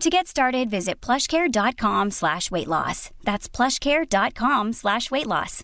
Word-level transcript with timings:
To 0.00 0.10
get 0.10 0.26
started, 0.26 0.68
visit 0.70 1.00
plushcare.com 1.00 2.10
slash 2.10 2.50
weight 2.50 2.68
loss. 2.68 3.10
That's 3.24 3.48
plushcare.com 3.48 4.72
slash 4.72 5.10
weight 5.10 5.26
loss. 5.26 5.62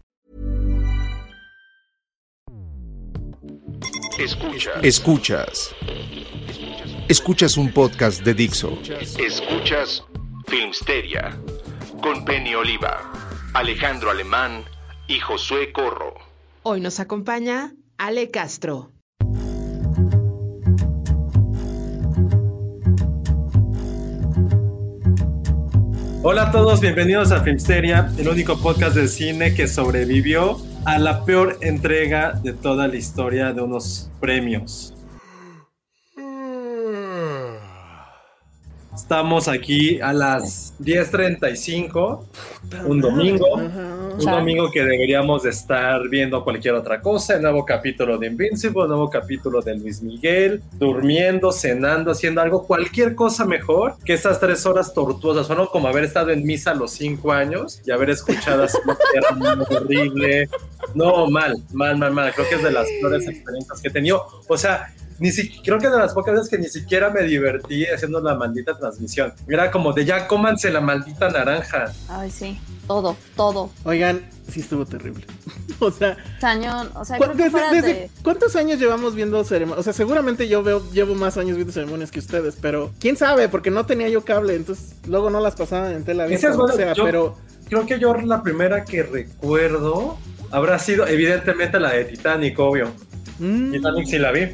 Escuchas. 4.18 4.82
Escuchas. 4.84 5.74
Escuchas 7.08 7.56
un 7.56 7.72
podcast 7.72 8.22
de 8.22 8.34
Dixo. 8.34 8.78
Escuchas 9.18 10.04
Filmsteria 10.46 11.36
con 12.02 12.24
Penny 12.24 12.54
Oliva, 12.54 13.12
Alejandro 13.54 14.10
Alemán 14.10 14.64
y 15.08 15.18
Josué 15.20 15.72
Corro. 15.72 16.14
Hoy 16.62 16.80
nos 16.80 17.00
acompaña 17.00 17.74
Ale 17.98 18.30
Castro. 18.30 18.90
Hola 26.22 26.48
a 26.48 26.52
todos, 26.52 26.82
bienvenidos 26.82 27.32
a 27.32 27.40
Filmsteria, 27.40 28.12
el 28.18 28.28
único 28.28 28.60
podcast 28.60 28.94
de 28.94 29.08
cine 29.08 29.54
que 29.54 29.66
sobrevivió 29.66 30.58
a 30.84 30.98
la 30.98 31.24
peor 31.24 31.56
entrega 31.62 32.32
de 32.32 32.52
toda 32.52 32.88
la 32.88 32.96
historia 32.96 33.54
de 33.54 33.62
unos 33.62 34.10
premios. 34.20 34.94
Estamos 38.94 39.46
aquí 39.46 40.00
a 40.00 40.12
las 40.12 40.74
10.35, 40.80 42.24
un 42.86 43.00
domingo, 43.00 43.46
un 43.54 44.18
domingo 44.18 44.70
que 44.70 44.82
deberíamos 44.82 45.44
de 45.44 45.50
estar 45.50 46.08
viendo 46.08 46.42
cualquier 46.42 46.74
otra 46.74 47.00
cosa, 47.00 47.36
el 47.36 47.42
nuevo 47.42 47.64
capítulo 47.64 48.18
de 48.18 48.26
Invincible, 48.26 48.82
el 48.82 48.88
nuevo 48.88 49.08
capítulo 49.08 49.62
de 49.62 49.76
Luis 49.76 50.02
Miguel, 50.02 50.60
durmiendo, 50.72 51.52
cenando, 51.52 52.10
haciendo 52.10 52.40
algo, 52.40 52.66
cualquier 52.66 53.14
cosa 53.14 53.44
mejor 53.44 53.94
que 54.04 54.14
esas 54.14 54.40
tres 54.40 54.66
horas 54.66 54.92
tortuosas, 54.92 55.46
fueron 55.46 55.68
como 55.68 55.86
haber 55.86 56.04
estado 56.04 56.30
en 56.30 56.44
misa 56.44 56.72
a 56.72 56.74
los 56.74 56.90
cinco 56.90 57.30
años 57.30 57.80
y 57.86 57.92
haber 57.92 58.10
escuchado 58.10 58.64
así 58.64 58.78
horrible, 59.70 60.48
no, 60.94 61.30
mal, 61.30 61.62
mal, 61.72 61.96
mal, 61.96 62.12
mal, 62.12 62.32
creo 62.34 62.48
que 62.48 62.56
es 62.56 62.62
de 62.62 62.72
las 62.72 62.88
peores 63.00 63.26
experiencias 63.28 63.80
que 63.80 63.88
he 63.88 63.92
tenido, 63.92 64.26
o 64.48 64.56
sea, 64.56 64.92
ni 65.20 65.30
si, 65.30 65.60
creo 65.62 65.78
que 65.78 65.88
de 65.88 65.98
las 65.98 66.12
pocas 66.14 66.34
veces 66.34 66.48
que 66.48 66.58
ni 66.58 66.68
siquiera 66.68 67.10
me 67.10 67.22
divertí 67.22 67.84
haciendo 67.86 68.20
la 68.20 68.34
maldita 68.34 68.76
transmisión. 68.76 69.32
Era 69.46 69.70
como 69.70 69.92
de 69.92 70.04
ya 70.04 70.26
cómanse 70.26 70.70
la 70.72 70.80
maldita 70.80 71.28
naranja. 71.28 71.92
Ay, 72.08 72.30
sí, 72.30 72.58
todo, 72.88 73.16
todo. 73.36 73.70
Oigan, 73.84 74.22
sí 74.50 74.60
estuvo 74.60 74.84
terrible. 74.86 75.24
o 75.78 75.90
sea, 75.90 76.16
Cañón, 76.40 76.90
o 76.96 77.04
sea, 77.04 77.18
¿cu- 77.18 77.24
creo 77.24 77.36
que 77.36 77.42
desde- 77.44 77.50
fuera 77.50 77.70
desde- 77.72 77.92
de- 77.94 78.10
¿cuántos 78.22 78.56
años 78.56 78.78
llevamos 78.80 79.14
viendo 79.14 79.44
ceremonias? 79.44 79.78
O 79.78 79.82
sea, 79.82 79.92
seguramente 79.92 80.48
yo 80.48 80.62
veo, 80.62 80.82
llevo 80.90 81.14
más 81.14 81.36
años 81.36 81.54
viendo 81.56 81.72
ceremonias 81.72 82.10
que 82.10 82.18
ustedes, 82.18 82.56
pero 82.60 82.90
quién 82.98 83.16
sabe, 83.16 83.48
porque 83.48 83.70
no 83.70 83.86
tenía 83.86 84.08
yo 84.08 84.24
cable, 84.24 84.54
entonces 84.56 84.94
luego 85.06 85.28
no 85.30 85.40
las 85.40 85.54
pasaban 85.54 85.92
en 85.92 86.04
tela 86.04 86.24
Esa 86.24 86.48
abierta 86.48 86.48
es 86.48 86.54
o 86.54 86.56
que 86.56 86.72
buena, 86.72 86.76
sea, 86.76 86.92
yo- 86.94 87.04
pero 87.04 87.36
Creo 87.68 87.86
que 87.86 88.00
yo 88.00 88.12
la 88.14 88.42
primera 88.42 88.84
que 88.84 89.04
recuerdo 89.04 90.18
habrá 90.50 90.78
sido 90.80 91.06
evidentemente 91.06 91.78
la 91.78 91.92
de 91.92 92.04
Titanic, 92.06 92.58
obvio. 92.58 92.88
mm, 93.38 93.70
Titanic 93.72 94.06
sí 94.08 94.18
la 94.18 94.32
vi. 94.32 94.48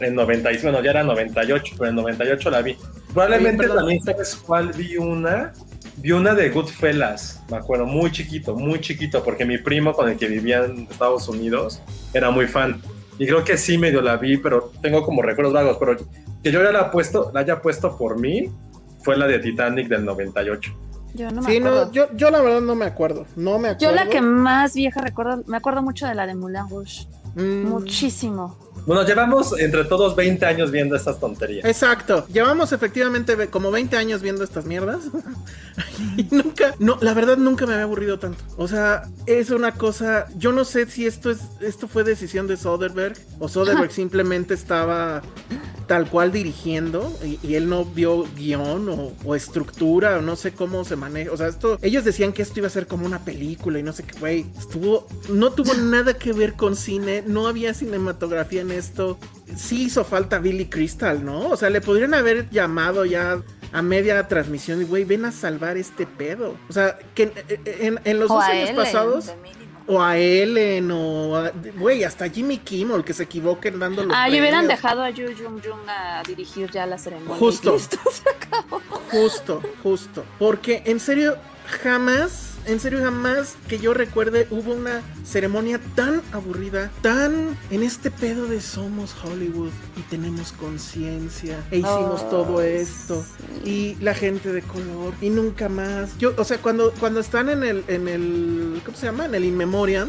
En 0.00 0.14
96, 0.14 0.62
bueno, 0.62 0.82
ya 0.82 0.90
era 0.90 1.02
98, 1.02 1.74
pero 1.78 1.90
en 1.90 1.96
98 1.96 2.50
la 2.50 2.62
vi. 2.62 2.76
Probablemente 3.12 3.64
Oye, 3.66 3.74
también 3.74 4.02
sabes 4.02 4.36
cuál 4.36 4.72
vi 4.72 4.96
una. 4.96 5.52
Vi 5.96 6.12
una 6.12 6.32
de 6.34 6.50
Goodfellas, 6.50 7.42
me 7.50 7.56
acuerdo, 7.56 7.84
muy 7.84 8.12
chiquito, 8.12 8.54
muy 8.54 8.80
chiquito, 8.80 9.24
porque 9.24 9.44
mi 9.44 9.58
primo 9.58 9.92
con 9.92 10.08
el 10.08 10.16
que 10.16 10.28
vivía 10.28 10.64
en 10.64 10.86
Estados 10.88 11.28
Unidos 11.28 11.82
era 12.14 12.30
muy 12.30 12.46
fan. 12.46 12.80
Y 13.18 13.26
creo 13.26 13.42
que 13.42 13.56
sí 13.58 13.78
medio 13.78 14.00
la 14.00 14.16
vi, 14.16 14.36
pero 14.36 14.70
tengo 14.80 15.02
como 15.02 15.22
recuerdos 15.22 15.52
vagos, 15.52 15.76
pero 15.80 15.96
que 16.42 16.52
yo 16.52 16.62
ya 16.62 16.70
la, 16.70 16.90
puesto, 16.92 17.32
la 17.34 17.40
haya 17.40 17.60
puesto 17.60 17.96
por 17.98 18.20
mí 18.20 18.48
fue 19.02 19.16
la 19.16 19.26
de 19.26 19.40
Titanic 19.40 19.88
del 19.88 20.04
98. 20.04 20.72
yo 21.14 21.30
no 21.32 21.42
me 21.42 21.50
sí, 21.50 21.56
acuerdo. 21.56 21.86
no, 21.86 21.92
yo, 21.92 22.06
yo 22.14 22.30
la 22.30 22.40
verdad 22.42 22.60
no 22.60 22.76
me 22.76 22.84
acuerdo, 22.84 23.26
no 23.34 23.58
me 23.58 23.70
acuerdo. 23.70 23.96
Yo 23.96 24.04
la 24.04 24.08
que 24.08 24.20
más 24.20 24.74
vieja 24.74 25.00
recuerdo, 25.00 25.42
me 25.46 25.56
acuerdo 25.56 25.82
mucho 25.82 26.06
de 26.06 26.14
la 26.14 26.28
de 26.28 26.36
Moulin 26.36 26.68
Rouge. 26.70 27.08
Mm, 27.34 27.64
Muchísimo. 27.66 28.56
Bueno, 28.88 29.04
llevamos 29.04 29.52
entre 29.58 29.84
todos 29.84 30.16
20 30.16 30.46
años 30.46 30.70
viendo 30.70 30.96
estas 30.96 31.20
tonterías. 31.20 31.62
Exacto, 31.66 32.26
llevamos 32.32 32.72
efectivamente 32.72 33.36
como 33.48 33.70
20 33.70 33.98
años 33.98 34.22
viendo 34.22 34.42
estas 34.42 34.64
mierdas 34.64 35.00
y 36.16 36.26
nunca, 36.30 36.74
no, 36.78 36.98
la 37.00 37.14
verdad 37.14 37.36
nunca 37.36 37.66
me 37.66 37.74
había 37.74 37.84
aburrido 37.84 38.18
tanto. 38.18 38.44
O 38.56 38.68
sea, 38.68 39.08
es 39.26 39.50
una 39.50 39.72
cosa, 39.72 40.26
yo 40.36 40.52
no 40.52 40.64
sé 40.64 40.86
si 40.86 41.06
esto 41.06 41.30
es, 41.30 41.40
esto 41.60 41.88
fue 41.88 42.04
decisión 42.04 42.46
de 42.46 42.56
Soderbergh 42.56 43.18
o 43.38 43.48
Soderbergh 43.48 43.90
simplemente 43.90 44.54
estaba 44.54 45.22
tal 45.88 46.08
cual 46.08 46.30
dirigiendo 46.30 47.12
y, 47.24 47.40
y 47.42 47.54
él 47.54 47.68
no 47.68 47.84
vio 47.84 48.26
guion 48.36 48.88
o, 48.90 49.12
o 49.24 49.34
estructura 49.34 50.18
o 50.18 50.20
no 50.20 50.36
sé 50.36 50.52
cómo 50.52 50.84
se 50.84 50.96
maneja. 50.96 51.32
O 51.32 51.36
sea, 51.36 51.48
esto, 51.48 51.78
ellos 51.82 52.04
decían 52.04 52.32
que 52.32 52.42
esto 52.42 52.60
iba 52.60 52.68
a 52.68 52.70
ser 52.70 52.86
como 52.86 53.06
una 53.06 53.24
película 53.24 53.78
y 53.78 53.82
no 53.82 53.92
sé 53.92 54.04
qué, 54.04 54.18
güey, 54.20 54.46
estuvo, 54.56 55.08
no 55.30 55.50
tuvo 55.52 55.74
nada 55.74 56.14
que 56.14 56.32
ver 56.32 56.54
con 56.54 56.76
cine, 56.76 57.24
no 57.26 57.48
había 57.48 57.74
cinematografía 57.74 58.60
en 58.60 58.70
esto. 58.70 59.18
Sí 59.56 59.84
hizo 59.84 60.04
falta 60.04 60.38
Billy 60.38 60.66
Crystal, 60.66 61.24
¿no? 61.24 61.48
O 61.48 61.56
sea, 61.56 61.70
le 61.70 61.80
podrían 61.80 62.12
haber 62.12 62.50
llamado 62.50 63.06
ya 63.06 63.42
a 63.72 63.82
media 63.82 64.26
transmisión 64.28 64.80
y, 64.80 64.84
güey, 64.84 65.04
ven 65.04 65.24
a 65.24 65.32
salvar 65.32 65.76
este 65.76 66.06
pedo. 66.06 66.56
O 66.68 66.72
sea, 66.72 66.98
que 67.14 67.24
en, 67.24 67.32
en- 67.66 68.00
en 68.04 68.18
los 68.20 68.30
O 68.30 68.34
dos 68.34 68.44
años 68.44 68.70
Ellen, 68.70 68.76
pasados... 68.76 69.32
O 69.90 70.02
a 70.02 70.18
Ellen, 70.18 70.90
o 70.92 71.42
güey, 71.78 72.04
hasta 72.04 72.28
Jimmy 72.28 72.58
Kimmel 72.58 73.02
que 73.04 73.14
se 73.14 73.22
equivoquen 73.22 73.78
dando 73.78 74.04
los 74.04 74.14
Ah, 74.14 74.28
y 74.28 74.38
hubieran 74.38 74.68
dejado 74.68 75.02
a 75.02 75.08
Yu 75.08 75.28
Jung 75.28 75.62
Jung 75.64 75.88
a 75.88 76.22
dirigir 76.26 76.70
ya 76.70 76.84
la 76.84 76.98
ceremonia. 76.98 77.34
Justo. 77.36 77.70
y 77.70 77.78
listo, 77.78 77.96
se 78.12 78.28
acabó. 78.28 78.80
Justo, 79.10 79.62
justo. 79.82 80.24
Porque 80.38 80.82
en 80.84 81.00
serio, 81.00 81.38
jamás, 81.82 82.47
en 82.68 82.80
serio, 82.80 83.00
jamás 83.02 83.56
que 83.68 83.78
yo 83.78 83.94
recuerde 83.94 84.46
hubo 84.50 84.72
una 84.72 85.02
ceremonia 85.24 85.80
tan 85.94 86.22
aburrida, 86.32 86.90
tan 87.02 87.56
en 87.70 87.82
este 87.82 88.10
pedo 88.10 88.46
de 88.46 88.60
somos 88.60 89.14
Hollywood 89.24 89.70
y 89.96 90.02
tenemos 90.02 90.52
conciencia 90.52 91.64
e 91.70 91.78
hicimos 91.78 92.22
Oh, 92.22 92.30
todo 92.30 92.62
esto 92.62 93.24
y 93.64 93.96
la 94.00 94.14
gente 94.14 94.52
de 94.52 94.62
color 94.62 95.14
y 95.20 95.30
nunca 95.30 95.68
más. 95.68 96.16
Yo, 96.18 96.34
o 96.36 96.44
sea, 96.44 96.58
cuando, 96.58 96.92
cuando 96.98 97.20
están 97.20 97.48
en 97.48 97.62
el, 97.62 97.84
en 97.88 98.08
el, 98.08 98.82
¿cómo 98.84 98.96
se 98.96 99.06
llama? 99.06 99.26
En 99.26 99.34
el 99.34 99.44
In 99.44 99.56
Memoriam, 99.56 100.08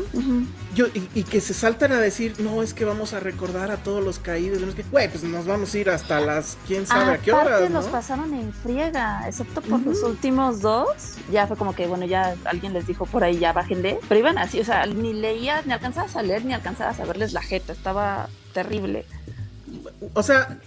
yo, 0.75 0.87
y, 0.87 1.09
y 1.13 1.23
que 1.23 1.41
se 1.41 1.53
saltan 1.53 1.91
a 1.91 1.99
decir, 1.99 2.35
no, 2.39 2.61
es 2.61 2.73
que 2.73 2.85
vamos 2.85 3.13
a 3.13 3.19
recordar 3.19 3.71
a 3.71 3.77
todos 3.77 4.03
los 4.03 4.19
caídos. 4.19 4.59
Güey, 4.91 5.09
pues 5.09 5.23
nos 5.23 5.45
vamos 5.45 5.73
a 5.73 5.77
ir 5.77 5.89
hasta 5.89 6.19
las, 6.19 6.57
quién 6.67 6.85
sabe 6.85 7.13
a 7.13 7.17
qué 7.17 7.31
horas, 7.31 7.69
los 7.69 7.85
¿no? 7.85 7.91
pasaron 7.91 8.33
en 8.33 8.53
friega, 8.53 9.27
excepto 9.27 9.61
por 9.61 9.81
los 9.81 10.03
últimos 10.03 10.61
dos. 10.61 11.15
Ya 11.31 11.47
fue 11.47 11.57
como 11.57 11.73
que, 11.73 11.87
bueno, 11.87 12.05
ya 12.05 12.35
alguien 12.49 12.73
les 12.73 12.87
dijo 12.87 13.05
por 13.05 13.23
ahí, 13.23 13.39
ya 13.39 13.53
bájenle. 13.53 13.99
Pero 14.07 14.19
iban 14.19 14.37
así, 14.37 14.59
o 14.59 14.65
sea, 14.65 14.85
ni 14.85 15.13
leías, 15.13 15.65
ni 15.65 15.73
alcanzabas 15.73 16.15
a 16.15 16.21
leer, 16.23 16.45
ni 16.45 16.53
alcanzabas 16.53 16.99
a 16.99 17.05
verles 17.05 17.33
la 17.33 17.41
jeta. 17.41 17.73
Estaba 17.73 18.29
terrible. 18.53 19.05
O 20.13 20.23
sea, 20.23 20.59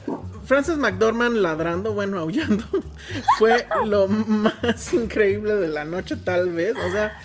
Frances 0.44 0.76
McDormand 0.78 1.36
ladrando, 1.36 1.92
bueno, 1.94 2.18
aullando, 2.18 2.64
fue 3.38 3.66
lo 3.86 4.06
más 4.08 4.92
increíble 4.92 5.54
de 5.56 5.68
la 5.68 5.84
noche, 5.84 6.16
tal 6.16 6.50
vez. 6.50 6.74
O 6.76 6.90
sea, 6.90 7.18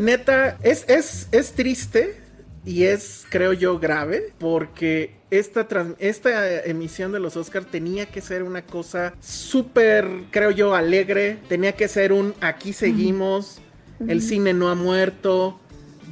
neta, 0.00 0.58
es, 0.62 0.84
es, 0.88 1.28
es 1.32 1.52
triste 1.52 2.20
y 2.64 2.84
es, 2.84 3.26
creo 3.28 3.52
yo, 3.52 3.78
grave, 3.78 4.32
porque 4.38 5.16
esta, 5.30 5.68
trans- 5.68 5.96
esta 5.98 6.62
emisión 6.64 7.12
de 7.12 7.20
los 7.20 7.36
Oscars 7.36 7.66
tenía 7.66 8.06
que 8.06 8.20
ser 8.20 8.42
una 8.42 8.62
cosa 8.62 9.12
súper, 9.20 10.08
creo 10.30 10.50
yo, 10.50 10.74
alegre, 10.74 11.38
tenía 11.48 11.72
que 11.72 11.88
ser 11.88 12.12
un 12.12 12.34
aquí 12.40 12.72
seguimos. 12.72 13.60
El 14.06 14.22
cine 14.22 14.52
no 14.52 14.68
ha 14.68 14.74
muerto, 14.74 15.60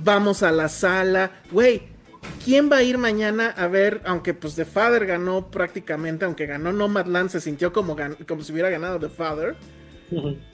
vamos 0.03 0.43
a 0.43 0.53
la 0.53 0.69
sala, 0.69 1.33
güey. 1.51 1.91
¿Quién 2.45 2.71
va 2.71 2.79
a 2.79 2.83
ir 2.83 2.99
mañana 2.99 3.51
a 3.51 3.67
ver, 3.67 4.01
aunque 4.05 4.35
pues 4.35 4.55
The 4.55 4.65
Father 4.65 5.07
ganó 5.07 5.51
prácticamente, 5.51 6.25
aunque 6.25 6.47
ganó 6.47 6.73
Nomadland, 6.73 7.31
se 7.31 7.41
sintió 7.41 7.73
como, 7.73 7.97
como 8.27 8.43
si 8.43 8.53
hubiera 8.53 8.71
ganado 8.71 8.99
The 8.99 9.09
Father? 9.09 9.57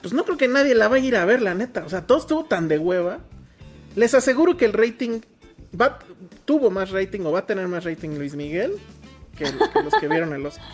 Pues 0.01 0.13
no 0.13 0.23
creo 0.23 0.37
que 0.37 0.47
nadie 0.47 0.73
la 0.73 0.87
vaya 0.87 1.03
a 1.03 1.07
ir 1.07 1.15
a 1.15 1.25
ver, 1.25 1.41
la 1.41 1.53
neta. 1.53 1.83
O 1.85 1.89
sea, 1.89 2.07
todo 2.07 2.19
estuvo 2.19 2.45
tan 2.45 2.67
de 2.67 2.77
hueva. 2.77 3.19
Les 3.95 4.13
aseguro 4.13 4.55
que 4.55 4.65
el 4.65 4.73
rating 4.73 5.21
va, 5.79 5.99
tuvo 6.45 6.69
más 6.69 6.91
rating 6.91 7.21
o 7.21 7.31
va 7.31 7.39
a 7.39 7.45
tener 7.45 7.67
más 7.67 7.83
rating 7.83 8.17
Luis 8.17 8.35
Miguel 8.35 8.73
que, 9.37 9.45
los 9.83 9.93
que 9.99 10.07
vieron 10.07 10.33
el 10.33 10.45
Oscar. 10.45 10.65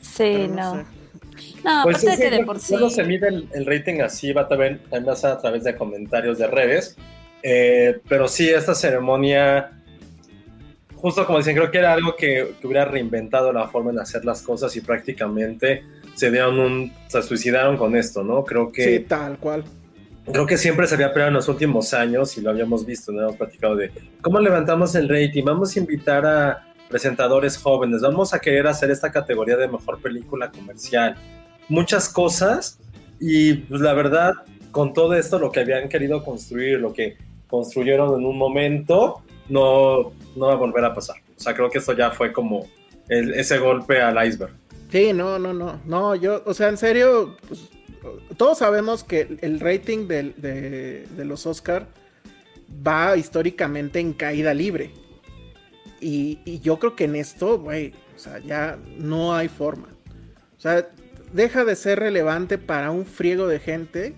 Sí, 0.00 0.48
no. 0.48 0.76
No, 0.76 0.84
pues 1.82 2.04
que 2.04 2.30
de 2.30 2.44
por 2.44 2.58
sí. 2.58 2.76
se 2.90 3.04
mide 3.04 3.28
el, 3.28 3.66
rating 3.66 4.00
así, 4.00 4.32
va 4.32 4.48
también, 4.48 4.80
también 4.90 5.14
a 5.14 5.38
través 5.38 5.64
de 5.64 5.74
comentarios 5.76 6.38
de 6.38 6.46
redes. 6.46 6.96
Eh, 7.42 8.00
pero 8.08 8.26
sí, 8.26 8.48
esta 8.48 8.74
ceremonia, 8.74 9.70
justo 10.94 11.26
como 11.26 11.38
dicen, 11.38 11.54
creo 11.54 11.70
que 11.70 11.78
era 11.78 11.92
algo 11.92 12.16
que, 12.16 12.54
hubiera 12.62 12.86
reinventado 12.86 13.52
la 13.52 13.68
forma 13.68 13.92
de 13.92 14.00
hacer 14.00 14.24
las 14.24 14.42
cosas 14.42 14.74
y 14.76 14.80
prácticamente 14.80 15.82
se 16.14 16.30
dieron 16.30 16.58
un, 16.58 16.92
se 17.08 17.22
suicidaron 17.22 17.76
con 17.76 17.96
esto, 17.96 18.22
¿no? 18.22 18.44
Creo 18.44 18.72
que... 18.72 18.84
Sí, 18.84 19.00
tal 19.00 19.38
cual. 19.38 19.64
Creo 20.24 20.46
que 20.46 20.56
siempre 20.56 20.86
se 20.86 20.94
había 20.94 21.12
peleado 21.12 21.28
en 21.28 21.34
los 21.34 21.48
últimos 21.48 21.92
años 21.92 22.38
y 22.38 22.40
lo 22.40 22.48
habíamos 22.48 22.86
visto, 22.86 23.12
¿no? 23.12 23.20
Hemos 23.20 23.36
platicado 23.36 23.76
de 23.76 23.90
cómo 24.22 24.40
levantamos 24.40 24.94
el 24.94 25.08
rating, 25.08 25.44
vamos 25.44 25.76
a 25.76 25.80
invitar 25.80 26.24
a 26.24 26.73
presentadores 26.88 27.56
jóvenes, 27.56 28.02
vamos 28.02 28.34
a 28.34 28.38
querer 28.38 28.66
hacer 28.66 28.90
esta 28.90 29.10
categoría 29.10 29.56
de 29.56 29.68
mejor 29.68 30.00
película 30.00 30.50
comercial, 30.50 31.16
muchas 31.68 32.08
cosas 32.08 32.78
y 33.20 33.54
pues 33.54 33.80
la 33.80 33.94
verdad 33.94 34.34
con 34.70 34.92
todo 34.92 35.14
esto 35.14 35.38
lo 35.38 35.52
que 35.52 35.60
habían 35.60 35.88
querido 35.88 36.24
construir, 36.24 36.80
lo 36.80 36.92
que 36.92 37.16
construyeron 37.46 38.18
en 38.20 38.26
un 38.26 38.36
momento, 38.36 39.22
no, 39.48 40.12
no 40.34 40.46
va 40.46 40.54
a 40.54 40.56
volver 40.56 40.84
a 40.84 40.92
pasar. 40.92 41.16
O 41.36 41.40
sea, 41.40 41.54
creo 41.54 41.70
que 41.70 41.78
esto 41.78 41.92
ya 41.92 42.10
fue 42.10 42.32
como 42.32 42.66
ese 43.08 43.58
golpe 43.58 44.00
al 44.00 44.26
iceberg. 44.26 44.52
Sí, 44.90 45.12
no, 45.12 45.38
no, 45.38 45.52
no, 45.52 45.80
no, 45.84 46.14
yo, 46.16 46.42
o 46.44 46.54
sea, 46.54 46.68
en 46.68 46.76
serio, 46.76 47.36
pues, 47.46 47.68
todos 48.36 48.58
sabemos 48.58 49.04
que 49.04 49.38
el 49.40 49.60
rating 49.60 50.08
de, 50.08 51.06
de 51.08 51.24
los 51.24 51.46
Oscar 51.46 51.86
va 52.86 53.16
históricamente 53.16 54.00
en 54.00 54.12
caída 54.12 54.52
libre. 54.54 54.90
Y, 56.06 56.60
yo 56.60 56.78
creo 56.78 56.94
que 56.94 57.04
en 57.04 57.16
esto, 57.16 57.58
güey, 57.58 57.94
o 58.14 58.18
sea, 58.18 58.38
ya 58.38 58.78
no 58.98 59.34
hay 59.34 59.48
forma. 59.48 59.88
O 60.56 60.60
sea, 60.60 60.86
deja 61.32 61.64
de 61.64 61.76
ser 61.76 61.98
relevante 61.98 62.58
para 62.58 62.90
un 62.90 63.06
friego 63.06 63.48
de 63.48 63.58
gente 63.58 64.14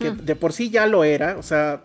que 0.00 0.10
hmm. 0.10 0.24
de 0.24 0.34
por 0.34 0.52
sí 0.52 0.70
ya 0.70 0.86
lo 0.86 1.04
era. 1.04 1.36
O 1.38 1.42
sea, 1.44 1.84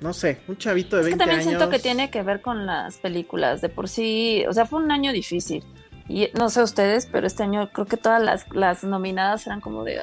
no 0.00 0.12
sé, 0.12 0.38
un 0.46 0.56
chavito 0.56 0.94
de 0.94 1.02
es 1.02 1.06
20 1.06 1.18
que 1.18 1.28
también 1.28 1.48
siento 1.48 1.68
que 1.68 1.80
tiene 1.80 2.08
que 2.10 2.22
ver 2.22 2.40
con 2.40 2.66
las 2.66 2.98
películas. 2.98 3.60
De 3.60 3.68
por 3.68 3.88
sí, 3.88 4.44
o 4.48 4.52
sea, 4.52 4.64
fue 4.64 4.80
un 4.80 4.92
año 4.92 5.12
difícil. 5.12 5.64
Y 6.08 6.28
no 6.38 6.48
sé 6.48 6.62
ustedes, 6.62 7.06
pero 7.06 7.26
este 7.26 7.42
año 7.42 7.70
creo 7.72 7.86
que 7.86 7.96
todas 7.96 8.46
las, 8.52 8.84
nominadas 8.84 9.44
eran 9.48 9.60
como 9.60 9.82
de. 9.82 10.00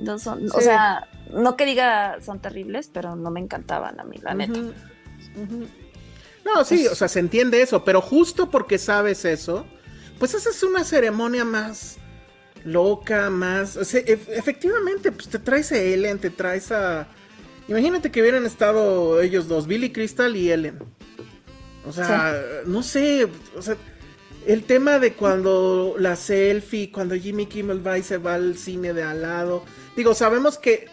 no 0.00 0.18
son, 0.18 0.44
O 0.52 0.60
sea, 0.60 1.06
no 1.32 1.56
que 1.56 1.66
diga 1.66 2.20
son 2.20 2.40
terribles, 2.40 2.90
pero 2.92 3.14
no 3.14 3.30
me 3.30 3.38
encantaban 3.38 4.00
a 4.00 4.04
mí, 4.04 4.18
la 4.22 4.34
neta. 4.34 4.60
No, 6.46 6.64
sí, 6.64 6.82
pues 6.82 6.92
o 6.92 6.94
sea, 6.94 7.08
se 7.08 7.18
entiende 7.18 7.60
eso, 7.60 7.84
pero 7.84 8.00
justo 8.00 8.50
porque 8.50 8.78
sabes 8.78 9.24
eso, 9.24 9.66
pues 10.18 10.32
esa 10.32 10.50
es 10.50 10.62
una 10.62 10.84
ceremonia 10.84 11.44
más 11.44 11.96
loca, 12.64 13.30
más... 13.30 13.76
efectivamente, 13.76 15.10
pues 15.10 15.28
te 15.28 15.40
traes 15.40 15.72
a 15.72 15.78
Ellen, 15.78 16.18
te 16.18 16.30
traes 16.30 16.70
a... 16.70 17.08
Imagínate 17.66 18.12
que 18.12 18.22
hubieran 18.22 18.46
estado 18.46 19.20
ellos 19.20 19.48
dos, 19.48 19.66
Billy 19.66 19.90
Crystal 19.90 20.36
y 20.36 20.52
Ellen. 20.52 20.78
O 21.84 21.92
sea, 21.92 22.40
no 22.64 22.82
sé, 22.84 23.28
o 23.56 23.62
sea, 23.62 23.76
el 24.46 24.62
tema 24.64 25.00
de 25.00 25.14
cuando 25.14 25.96
la 25.98 26.14
selfie, 26.14 26.92
cuando 26.92 27.16
Jimmy 27.16 27.46
Kimmel 27.46 27.84
va 27.84 27.98
y 27.98 28.04
se 28.04 28.18
va 28.18 28.34
al 28.34 28.56
cine 28.56 28.92
de 28.92 29.02
al 29.02 29.22
lado. 29.22 29.64
Digo, 29.96 30.14
sabemos 30.14 30.58
que 30.58 30.86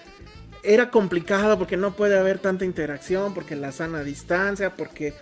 era 0.63 0.89
complicado 0.89 1.59
porque 1.59 1.77
no 1.77 1.95
puede 1.95 2.17
haber 2.17 2.39
tanta 2.39 2.65
interacción, 2.65 3.35
porque 3.35 3.55
la 3.55 3.71
sana 3.71 4.03
distancia, 4.03 4.75
porque 4.75 5.13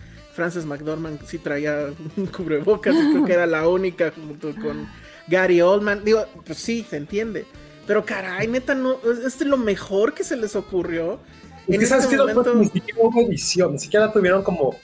Frances 0.41 0.65
McDormand 0.65 1.23
sí 1.23 1.37
traía 1.37 1.93
un 2.17 2.25
cubrebocas 2.25 2.95
y 2.95 3.11
creo 3.11 3.25
que 3.25 3.33
era 3.33 3.45
la 3.45 3.67
única 3.67 4.11
junto 4.11 4.55
con 4.59 4.87
Gary 5.27 5.61
Oldman. 5.61 6.03
Digo, 6.03 6.25
pues 6.43 6.57
sí, 6.57 6.83
se 6.89 6.97
entiende. 6.97 7.45
Pero 7.85 8.03
caray, 8.03 8.47
neta, 8.47 8.73
no, 8.73 8.97
es 9.23 9.39
lo 9.41 9.57
mejor 9.57 10.15
que 10.15 10.23
se 10.23 10.35
les 10.35 10.55
ocurrió. 10.55 11.19
en 11.67 11.79
este 11.79 12.17
momento... 12.17 12.55
ni 12.55 12.65
siquiera 12.65 12.99
hubo 13.03 13.21
edición, 13.21 13.73
ni 13.73 13.79
siquiera 13.79 14.11
tuvieron 14.11 14.41
como 14.41 14.75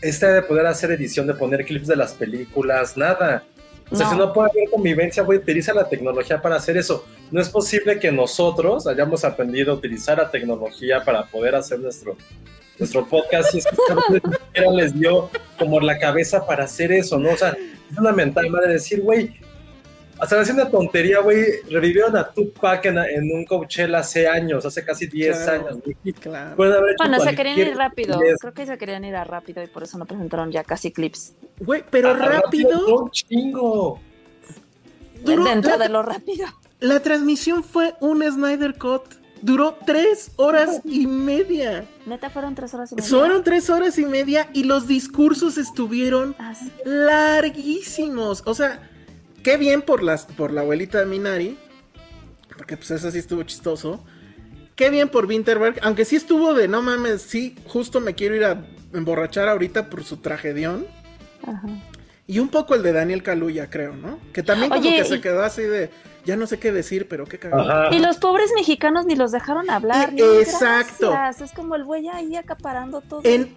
este 0.00 0.26
de 0.26 0.40
poder 0.40 0.64
hacer 0.64 0.90
edición, 0.92 1.26
de 1.26 1.34
poner 1.34 1.66
clips 1.66 1.86
de 1.86 1.96
las 1.96 2.14
películas, 2.14 2.96
nada. 2.96 3.44
O 3.90 3.96
sea, 3.96 4.08
si 4.08 4.16
no 4.16 4.32
puede 4.32 4.48
haber 4.52 4.70
convivencia, 4.70 5.22
voy 5.22 5.36
a 5.36 5.40
utilizar 5.40 5.74
la 5.74 5.86
tecnología 5.86 6.40
para 6.40 6.56
hacer 6.56 6.78
eso. 6.78 7.04
No 7.34 7.40
es 7.40 7.48
posible 7.48 7.98
que 7.98 8.12
nosotros 8.12 8.86
hayamos 8.86 9.24
aprendido 9.24 9.72
a 9.72 9.74
utilizar 9.74 10.18
la 10.18 10.30
tecnología 10.30 11.04
para 11.04 11.24
poder 11.24 11.56
hacer 11.56 11.80
nuestro 11.80 12.16
nuestro 12.78 13.04
podcast 13.06 13.52
y 13.56 13.58
es 13.58 13.66
que 14.52 14.60
les 14.70 14.94
dio 14.96 15.28
como 15.58 15.80
la 15.80 15.98
cabeza 15.98 16.46
para 16.46 16.62
hacer 16.62 16.92
eso, 16.92 17.18
¿no? 17.18 17.30
O 17.30 17.36
sea, 17.36 17.56
es 17.90 17.98
una 17.98 18.12
mental 18.12 18.48
madre 18.50 18.74
decir, 18.74 19.00
güey, 19.00 19.34
hasta 20.16 20.40
haciendo 20.40 20.62
una 20.62 20.70
tontería, 20.70 21.18
güey, 21.22 21.60
revivieron 21.68 22.16
a 22.16 22.30
Tupac 22.30 22.84
en, 22.84 22.98
en, 22.98 23.28
un 23.32 23.44
Coachella 23.44 23.98
hace 23.98 24.28
años, 24.28 24.64
haze 24.64 24.84
casi 24.84 25.08
10 25.08 25.48
años. 25.48 25.78
Claro. 26.20 26.54
Bueno, 26.54 26.76
se 27.18 27.34
querían 27.34 27.58
ir 27.58 27.76
rápido, 27.76 28.16
creo 28.40 28.54
que 28.54 28.64
se 28.64 28.78
querían 28.78 29.04
ir 29.04 29.16
a 29.16 29.24
rápido 29.24 29.60
y 29.60 29.66
por 29.66 29.82
eso 29.82 29.98
no 29.98 30.06
presentaron 30.06 30.52
ya 30.52 30.62
casi 30.62 30.92
clips. 30.92 31.34
Güey, 31.58 31.82
pero 31.90 32.14
rápido. 32.14 33.02
Un 33.02 33.10
chingo. 33.10 33.98
Dentro 35.24 35.76
de 35.78 35.88
lo 35.88 36.00
rápido. 36.04 36.46
La 36.84 37.00
transmisión 37.00 37.64
fue 37.64 37.94
un 38.00 38.22
Snyder 38.22 38.76
Cut 38.76 39.04
duró 39.40 39.78
tres 39.86 40.32
horas 40.36 40.82
y 40.84 41.06
media. 41.06 41.86
Neta, 42.04 42.28
fueron 42.28 42.54
tres 42.54 42.74
horas 42.74 42.92
y 42.92 42.96
media. 42.96 43.08
Fueron 43.08 43.42
tres 43.42 43.70
horas 43.70 43.98
y 43.98 44.04
media 44.04 44.50
y 44.52 44.64
los 44.64 44.86
discursos 44.86 45.56
estuvieron 45.56 46.36
ah, 46.38 46.52
larguísimos. 46.84 48.42
O 48.44 48.54
sea, 48.54 48.90
qué 49.42 49.56
bien 49.56 49.80
por, 49.80 50.02
las, 50.02 50.26
por 50.26 50.50
la 50.50 50.60
abuelita 50.60 50.98
de 50.98 51.06
Minari, 51.06 51.58
porque 52.54 52.76
pues 52.76 52.90
eso 52.90 53.10
sí 53.10 53.18
estuvo 53.18 53.42
chistoso. 53.44 54.04
Qué 54.76 54.90
bien 54.90 55.08
por 55.08 55.24
Winterberg, 55.24 55.78
aunque 55.82 56.04
sí 56.04 56.16
estuvo 56.16 56.52
de 56.52 56.68
no 56.68 56.82
mames, 56.82 57.22
sí, 57.22 57.56
justo 57.66 58.00
me 58.00 58.14
quiero 58.14 58.36
ir 58.36 58.44
a 58.44 58.62
emborrachar 58.92 59.48
ahorita 59.48 59.88
por 59.88 60.04
su 60.04 60.18
tragedión. 60.18 60.86
Ajá. 61.46 61.66
Y 62.26 62.40
un 62.40 62.48
poco 62.48 62.74
el 62.74 62.82
de 62.82 62.92
Daniel 62.92 63.22
Kaluuya, 63.22 63.70
creo, 63.70 63.96
¿no? 63.96 64.18
Que 64.34 64.42
también 64.42 64.70
como 64.70 64.82
que 64.82 65.04
se 65.04 65.22
quedó 65.22 65.42
así 65.42 65.62
de 65.62 65.90
ya 66.24 66.36
no 66.36 66.46
sé 66.46 66.58
qué 66.58 66.72
decir, 66.72 67.08
pero 67.08 67.26
qué 67.26 67.38
cagado. 67.38 67.94
Y 67.94 67.98
los 67.98 68.18
pobres 68.18 68.50
mexicanos 68.54 69.06
ni 69.06 69.14
los 69.14 69.32
dejaron 69.32 69.70
hablar. 69.70 70.12
exacto. 70.16 71.12
Es 71.40 71.52
como 71.52 71.74
el 71.74 71.84
güey 71.84 72.08
ahí 72.08 72.36
acaparando 72.36 73.00
todo. 73.00 73.20
En, 73.24 73.54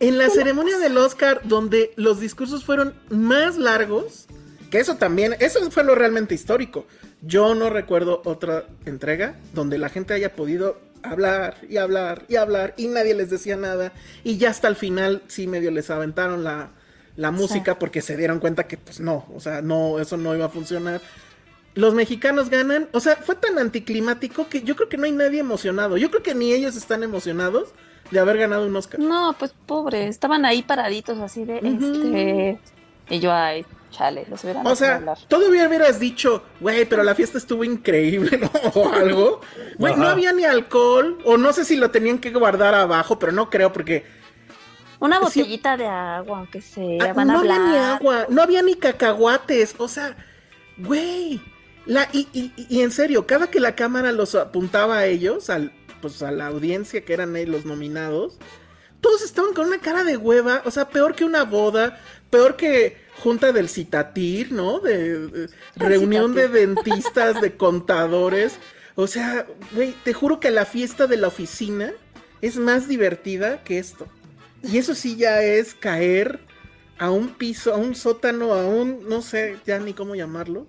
en 0.00 0.18
la 0.18 0.30
ceremonia 0.30 0.78
del 0.78 0.96
Oscar, 0.98 1.40
donde 1.44 1.92
los 1.96 2.20
discursos 2.20 2.64
fueron 2.64 2.94
más 3.10 3.56
largos, 3.56 4.26
que 4.70 4.80
eso 4.80 4.96
también, 4.96 5.36
eso 5.38 5.70
fue 5.70 5.84
lo 5.84 5.94
realmente 5.94 6.34
histórico. 6.34 6.86
Yo 7.20 7.54
no 7.54 7.70
recuerdo 7.70 8.22
otra 8.24 8.64
entrega 8.84 9.36
donde 9.54 9.78
la 9.78 9.88
gente 9.88 10.14
haya 10.14 10.34
podido 10.34 10.80
hablar 11.02 11.56
y 11.68 11.76
hablar 11.76 12.24
y 12.28 12.36
hablar 12.36 12.74
y 12.76 12.86
nadie 12.88 13.14
les 13.14 13.30
decía 13.30 13.56
nada 13.56 13.92
y 14.22 14.38
ya 14.38 14.50
hasta 14.50 14.68
el 14.68 14.76
final 14.76 15.22
sí 15.26 15.46
medio 15.46 15.70
les 15.70 15.90
aventaron 15.90 16.44
la, 16.44 16.70
la 17.16 17.30
música 17.30 17.78
porque 17.78 18.02
se 18.02 18.16
dieron 18.16 18.38
cuenta 18.38 18.64
que 18.64 18.76
pues 18.76 19.00
no, 19.00 19.26
o 19.34 19.40
sea, 19.40 19.62
no, 19.62 19.98
eso 19.98 20.16
no 20.16 20.34
iba 20.34 20.46
a 20.46 20.48
funcionar 20.48 21.00
los 21.74 21.94
mexicanos 21.94 22.50
ganan. 22.50 22.88
O 22.92 23.00
sea, 23.00 23.16
fue 23.16 23.34
tan 23.34 23.58
anticlimático 23.58 24.48
que 24.48 24.62
yo 24.62 24.76
creo 24.76 24.88
que 24.88 24.98
no 24.98 25.04
hay 25.04 25.12
nadie 25.12 25.40
emocionado. 25.40 25.96
Yo 25.96 26.10
creo 26.10 26.22
que 26.22 26.34
ni 26.34 26.52
ellos 26.52 26.76
están 26.76 27.02
emocionados 27.02 27.68
de 28.10 28.20
haber 28.20 28.38
ganado 28.38 28.66
un 28.66 28.76
Oscar. 28.76 29.00
No, 29.00 29.34
pues 29.38 29.54
pobre, 29.66 30.06
estaban 30.08 30.44
ahí 30.44 30.62
paraditos 30.62 31.18
así 31.18 31.44
de 31.44 31.58
este. 31.58 32.58
Y 33.08 33.20
yo, 33.20 33.32
ay, 33.32 33.64
chale, 33.90 34.26
los 34.28 34.42
hubieran 34.44 34.66
O 34.66 34.76
sea, 34.76 35.02
todavía 35.28 35.66
hubieras 35.66 35.98
dicho, 35.98 36.42
güey, 36.60 36.84
pero 36.84 37.02
la 37.02 37.14
fiesta 37.14 37.38
estuvo 37.38 37.64
increíble, 37.64 38.38
¿no? 38.40 38.50
O 38.74 38.92
algo. 38.92 39.40
Güey, 39.78 39.96
no 39.96 40.06
había 40.08 40.32
ni 40.32 40.44
alcohol, 40.44 41.18
o 41.24 41.36
no 41.36 41.52
sé 41.52 41.64
si 41.64 41.76
lo 41.76 41.90
tenían 41.90 42.18
que 42.18 42.30
guardar 42.30 42.74
abajo, 42.74 43.18
pero 43.18 43.32
no 43.32 43.50
creo 43.50 43.72
porque. 43.72 44.04
Una 45.00 45.18
botellita 45.18 45.76
de 45.76 45.86
agua, 45.86 46.38
aunque 46.38 46.60
sea, 46.60 47.10
ah, 47.10 47.12
van 47.12 47.30
a 47.30 47.38
hablar. 47.38 47.58
No 47.58 47.64
había 47.66 47.72
ni 47.72 47.78
agua, 47.78 48.26
no 48.28 48.42
había 48.42 48.62
ni 48.62 48.74
cacahuates, 48.76 49.74
o 49.78 49.88
sea, 49.88 50.16
güey. 50.78 51.40
La, 51.86 52.08
y, 52.12 52.28
y, 52.56 52.80
en 52.80 52.90
serio, 52.92 53.26
cada 53.26 53.48
que 53.48 53.58
la 53.58 53.74
cámara 53.74 54.12
los 54.12 54.34
apuntaba 54.34 54.98
a 54.98 55.06
ellos, 55.06 55.50
al, 55.50 55.72
pues 56.00 56.22
a 56.22 56.30
la 56.30 56.46
audiencia 56.46 57.04
que 57.04 57.12
eran 57.12 57.34
los 57.50 57.64
nominados, 57.64 58.38
todos 59.00 59.22
estaban 59.22 59.52
con 59.52 59.66
una 59.66 59.78
cara 59.78 60.04
de 60.04 60.16
hueva, 60.16 60.62
o 60.64 60.70
sea, 60.70 60.88
peor 60.88 61.16
que 61.16 61.24
una 61.24 61.42
boda, 61.42 62.00
peor 62.30 62.56
que 62.56 62.96
junta 63.18 63.52
del 63.52 63.68
citatir, 63.68 64.52
¿no? 64.52 64.78
De, 64.78 65.48
reunión 65.76 66.34
de 66.34 66.48
dentistas, 66.48 67.40
de 67.40 67.56
contadores. 67.56 68.58
O 68.94 69.06
sea, 69.06 69.46
güey, 69.72 69.94
te 70.04 70.12
juro 70.12 70.38
que 70.38 70.50
la 70.50 70.64
fiesta 70.64 71.06
de 71.06 71.16
la 71.16 71.28
oficina 71.28 71.92
es 72.40 72.56
más 72.56 72.88
divertida 72.88 73.64
que 73.64 73.78
esto. 73.78 74.06
Y 74.62 74.78
eso 74.78 74.94
sí 74.94 75.16
ya 75.16 75.42
es 75.42 75.74
caer 75.74 76.40
a 76.98 77.10
un 77.10 77.30
piso, 77.30 77.74
a 77.74 77.76
un 77.76 77.96
sótano, 77.96 78.54
a 78.54 78.66
un, 78.66 79.08
no 79.08 79.22
sé 79.22 79.58
ya 79.66 79.78
ni 79.80 79.92
cómo 79.92 80.14
llamarlo. 80.14 80.68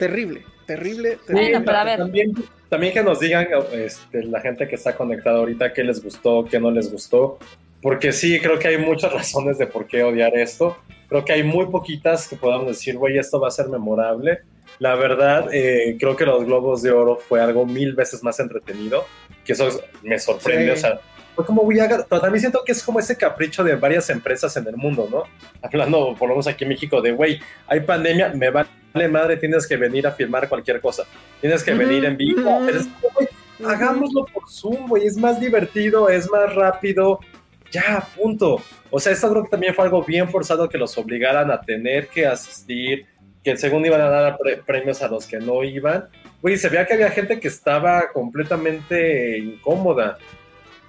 Terrible, 0.00 0.42
terrible, 0.66 1.18
terrible. 1.26 1.50
Bueno, 1.50 1.62
pero 1.64 1.78
a 1.78 1.84
ver. 1.84 1.98
También, 1.98 2.32
también 2.68 2.92
que 2.92 3.02
nos 3.02 3.20
digan 3.20 3.46
este, 3.72 4.24
la 4.24 4.40
gente 4.40 4.66
que 4.66 4.74
está 4.74 4.96
conectada 4.96 5.38
ahorita 5.38 5.72
qué 5.72 5.84
les 5.84 6.02
gustó, 6.02 6.44
qué 6.50 6.58
no 6.58 6.70
les 6.70 6.90
gustó. 6.90 7.38
Porque 7.82 8.12
sí, 8.12 8.40
creo 8.40 8.58
que 8.58 8.68
hay 8.68 8.78
muchas 8.78 9.12
razones 9.20 9.58
de 9.58 9.66
por 9.66 9.86
qué 9.86 10.02
odiar 10.02 10.36
esto. 10.36 10.76
Creo 11.08 11.24
que 11.24 11.32
hay 11.32 11.42
muy 11.42 11.66
poquitas 11.66 12.26
que 12.28 12.36
podamos 12.36 12.68
decir, 12.68 12.96
güey, 12.96 13.18
esto 13.18 13.40
va 13.40 13.48
a 13.48 13.50
ser 13.50 13.68
memorable. 13.68 14.40
La 14.78 14.94
verdad, 14.94 15.48
eh, 15.52 15.96
creo 15.98 16.16
que 16.16 16.24
los 16.24 16.44
Globos 16.44 16.82
de 16.82 16.90
Oro 16.90 17.16
fue 17.16 17.40
algo 17.40 17.66
mil 17.66 17.94
veces 17.94 18.22
más 18.22 18.40
entretenido, 18.40 19.04
que 19.44 19.52
eso 19.52 19.68
es- 19.68 19.80
me 20.02 20.18
sorprende. 20.18 20.64
Sí. 20.66 20.70
O 20.70 20.76
sea, 20.76 21.00
fue 21.34 21.44
como 21.44 21.62
voy 21.64 21.80
a... 21.80 21.88
Pero 21.88 22.20
también 22.20 22.40
siento 22.40 22.62
que 22.64 22.72
es 22.72 22.82
como 22.82 23.00
ese 23.00 23.16
capricho 23.16 23.64
de 23.64 23.74
varias 23.74 24.08
empresas 24.10 24.56
en 24.56 24.66
el 24.68 24.76
mundo, 24.76 25.08
¿no? 25.10 25.24
Hablando, 25.62 26.14
por 26.18 26.28
lo 26.28 26.34
menos 26.36 26.46
aquí 26.46 26.64
en 26.64 26.70
México, 26.70 27.02
de, 27.02 27.12
güey, 27.12 27.40
hay 27.66 27.80
pandemia, 27.80 28.28
me 28.34 28.50
vale 28.92 29.08
madre, 29.08 29.36
tienes 29.36 29.66
que 29.66 29.76
venir 29.76 30.06
a 30.06 30.12
filmar 30.12 30.48
cualquier 30.48 30.80
cosa. 30.80 31.04
Tienes 31.40 31.62
que 31.62 31.72
venir 31.74 32.04
en 32.04 32.16
vivo. 32.16 32.40
es 32.68 32.86
como, 33.00 33.14
güey, 33.14 33.28
hagámoslo 33.64 34.24
por 34.26 34.48
Zoom, 34.50 34.88
güey, 34.88 35.06
es 35.06 35.16
más 35.16 35.40
divertido, 35.40 36.08
es 36.08 36.30
más 36.30 36.54
rápido. 36.54 37.20
Ya, 37.70 38.06
punto. 38.16 38.60
O 38.90 38.98
sea, 38.98 39.12
esto 39.12 39.30
creo 39.30 39.44
que 39.44 39.50
también 39.50 39.74
fue 39.74 39.84
algo 39.84 40.02
bien 40.04 40.28
forzado 40.28 40.68
que 40.68 40.76
los 40.78 40.96
obligaran 40.98 41.50
a 41.50 41.60
tener 41.60 42.08
que 42.08 42.26
asistir, 42.26 43.06
que 43.44 43.56
según 43.56 43.86
iban 43.86 44.00
a 44.00 44.08
dar 44.08 44.36
pre- 44.38 44.56
premios 44.56 45.00
a 45.02 45.08
los 45.08 45.26
que 45.26 45.38
no 45.38 45.62
iban. 45.62 46.08
Güey, 46.42 46.56
se 46.56 46.68
veía 46.68 46.86
que 46.86 46.94
había 46.94 47.10
gente 47.10 47.38
que 47.38 47.48
estaba 47.48 48.10
completamente 48.12 49.38
incómoda 49.38 50.18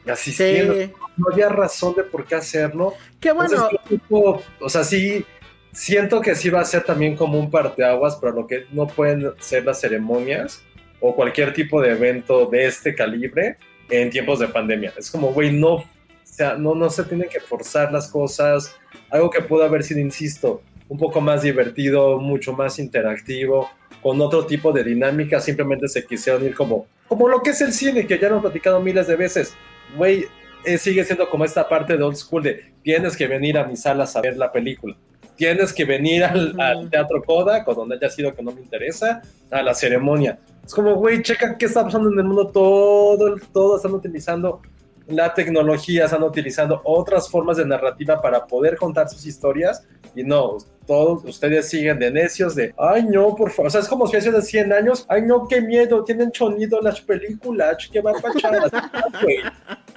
asistiendo. 0.08 0.74
Sí. 0.74 0.92
No 1.18 1.28
había 1.32 1.50
razón 1.50 1.94
de 1.96 2.04
por 2.04 2.26
qué 2.26 2.36
hacerlo. 2.36 2.96
Qué 3.20 3.32
bueno. 3.32 3.54
Entonces, 3.54 3.80
tipo, 3.88 4.42
o 4.60 4.70
sea, 4.70 4.84
sí, 4.84 5.24
siento 5.72 6.22
que 6.22 6.36
sí 6.36 6.50
va 6.50 6.62
a 6.62 6.66
ser 6.66 6.84
también 6.84 7.16
como 7.16 7.40
un 7.40 7.50
parteaguas, 7.50 8.18
pero 8.20 8.34
lo 8.34 8.48
que 8.48 8.66
no 8.72 8.88
pueden 8.88 9.32
ser 9.40 9.66
las 9.66 9.80
ceremonias 9.80 10.62
o 11.00 11.16
cualquier 11.16 11.54
tipo 11.54 11.82
de 11.82 11.92
evento 11.92 12.46
de 12.46 12.68
este 12.68 12.94
calibre 12.96 13.58
en 13.90 14.10
tiempos 14.10 14.40
de 14.40 14.48
pandemia. 14.48 14.94
Es 14.98 15.10
como, 15.10 15.34
güey, 15.34 15.52
no, 15.52 15.74
o 15.74 15.86
sea, 16.24 16.56
no, 16.56 16.76
no 16.76 16.90
se 16.90 17.04
tienen 17.04 17.30
que 17.30 17.40
forzar 17.40 17.92
las 17.92 18.08
cosas. 18.08 18.76
Algo 19.10 19.30
que 19.30 19.42
pudo 19.42 19.64
haber 19.64 19.84
sido, 19.84 20.00
insisto, 20.00 20.62
un 20.88 20.98
poco 20.98 21.22
más 21.22 21.42
divertido, 21.42 22.20
mucho 22.20 22.54
más 22.54 22.80
interactivo, 22.80 23.70
con 24.02 24.20
otro 24.22 24.46
tipo 24.46 24.72
de 24.72 24.84
dinámica, 24.84 25.40
simplemente 25.40 25.88
se 25.88 26.06
quisieron 26.06 26.44
ir 26.46 26.56
como, 26.56 26.88
como 27.08 27.28
lo 27.28 27.42
que 27.42 27.52
es 27.52 27.62
el 27.62 27.72
cine, 27.72 28.08
que 28.08 28.18
ya 28.18 28.28
lo 28.28 28.36
hemos 28.36 28.44
platicado 28.44 28.80
miles 28.82 29.08
de 29.08 29.16
veces. 29.16 29.56
Güey, 29.96 30.26
eh, 30.66 30.78
sigue 30.78 31.04
siendo 31.04 31.30
como 31.30 31.46
esta 31.46 31.68
parte 31.68 31.98
de 31.98 32.04
old 32.04 32.16
school 32.16 32.44
de 32.44 32.72
tienes 32.84 33.16
que 33.16 33.28
venir 33.28 33.58
a 33.58 33.66
mis 33.66 33.82
salas 33.82 34.16
a 34.16 34.22
ver 34.22 34.38
la 34.38 34.52
película. 34.52 34.96
Tienes 35.42 35.74
que 35.74 35.86
venir 35.86 36.24
al, 36.24 36.52
Ujú. 36.52 36.62
al 36.62 36.88
teatro 36.92 37.24
Kodak 37.24 37.68
o 37.68 37.74
donde 37.74 37.96
haya 37.96 38.12
sido 38.12 38.32
que 38.32 38.44
no 38.44 38.52
me 38.52 38.62
interesa, 38.62 39.24
a 39.50 39.64
la 39.64 39.74
ceremonia. 39.74 40.38
Es 40.64 40.72
como, 40.72 40.94
güey, 40.94 41.24
checa 41.24 41.58
qué 41.58 41.66
está 41.66 41.84
pasando 41.84 42.12
en 42.12 42.20
el 42.20 42.26
mundo. 42.26 42.46
Todo, 42.50 43.38
todo 43.52 43.78
están 43.78 43.92
utilizando 43.92 44.62
la 45.08 45.34
tecnología, 45.34 46.06
están 46.06 46.22
utilizando 46.22 46.80
otras 46.84 47.28
formas 47.28 47.58
de 47.58 47.66
narrativa 47.66 48.22
para 48.22 48.46
poder 48.46 48.78
contar 48.78 49.10
sus 49.10 49.26
historias. 49.26 49.84
Y 50.16 50.24
no, 50.24 50.58
todos 50.86 51.26
ustedes 51.26 51.68
siguen 51.68 51.98
de 51.98 52.12
necios 52.12 52.54
de, 52.54 52.76
ay 52.78 53.06
no, 53.06 53.36
por 53.36 53.50
favor. 53.50 53.66
O 53.66 53.70
sea, 53.72 53.82
es 53.82 53.88
como 53.88 54.06
si 54.06 54.18
hace 54.18 54.32
de 54.32 54.44
100 54.44 54.72
años, 54.74 55.08
ay 55.10 55.24
no, 55.24 55.48
qué 55.48 55.60
miedo, 55.60 56.04
tienen 56.04 56.32
chonido 56.32 56.80
las 56.82 57.02
películas, 57.02 57.90
qué 57.92 58.00
va 58.00 58.12
a 58.12 58.14
güey. 59.24 59.38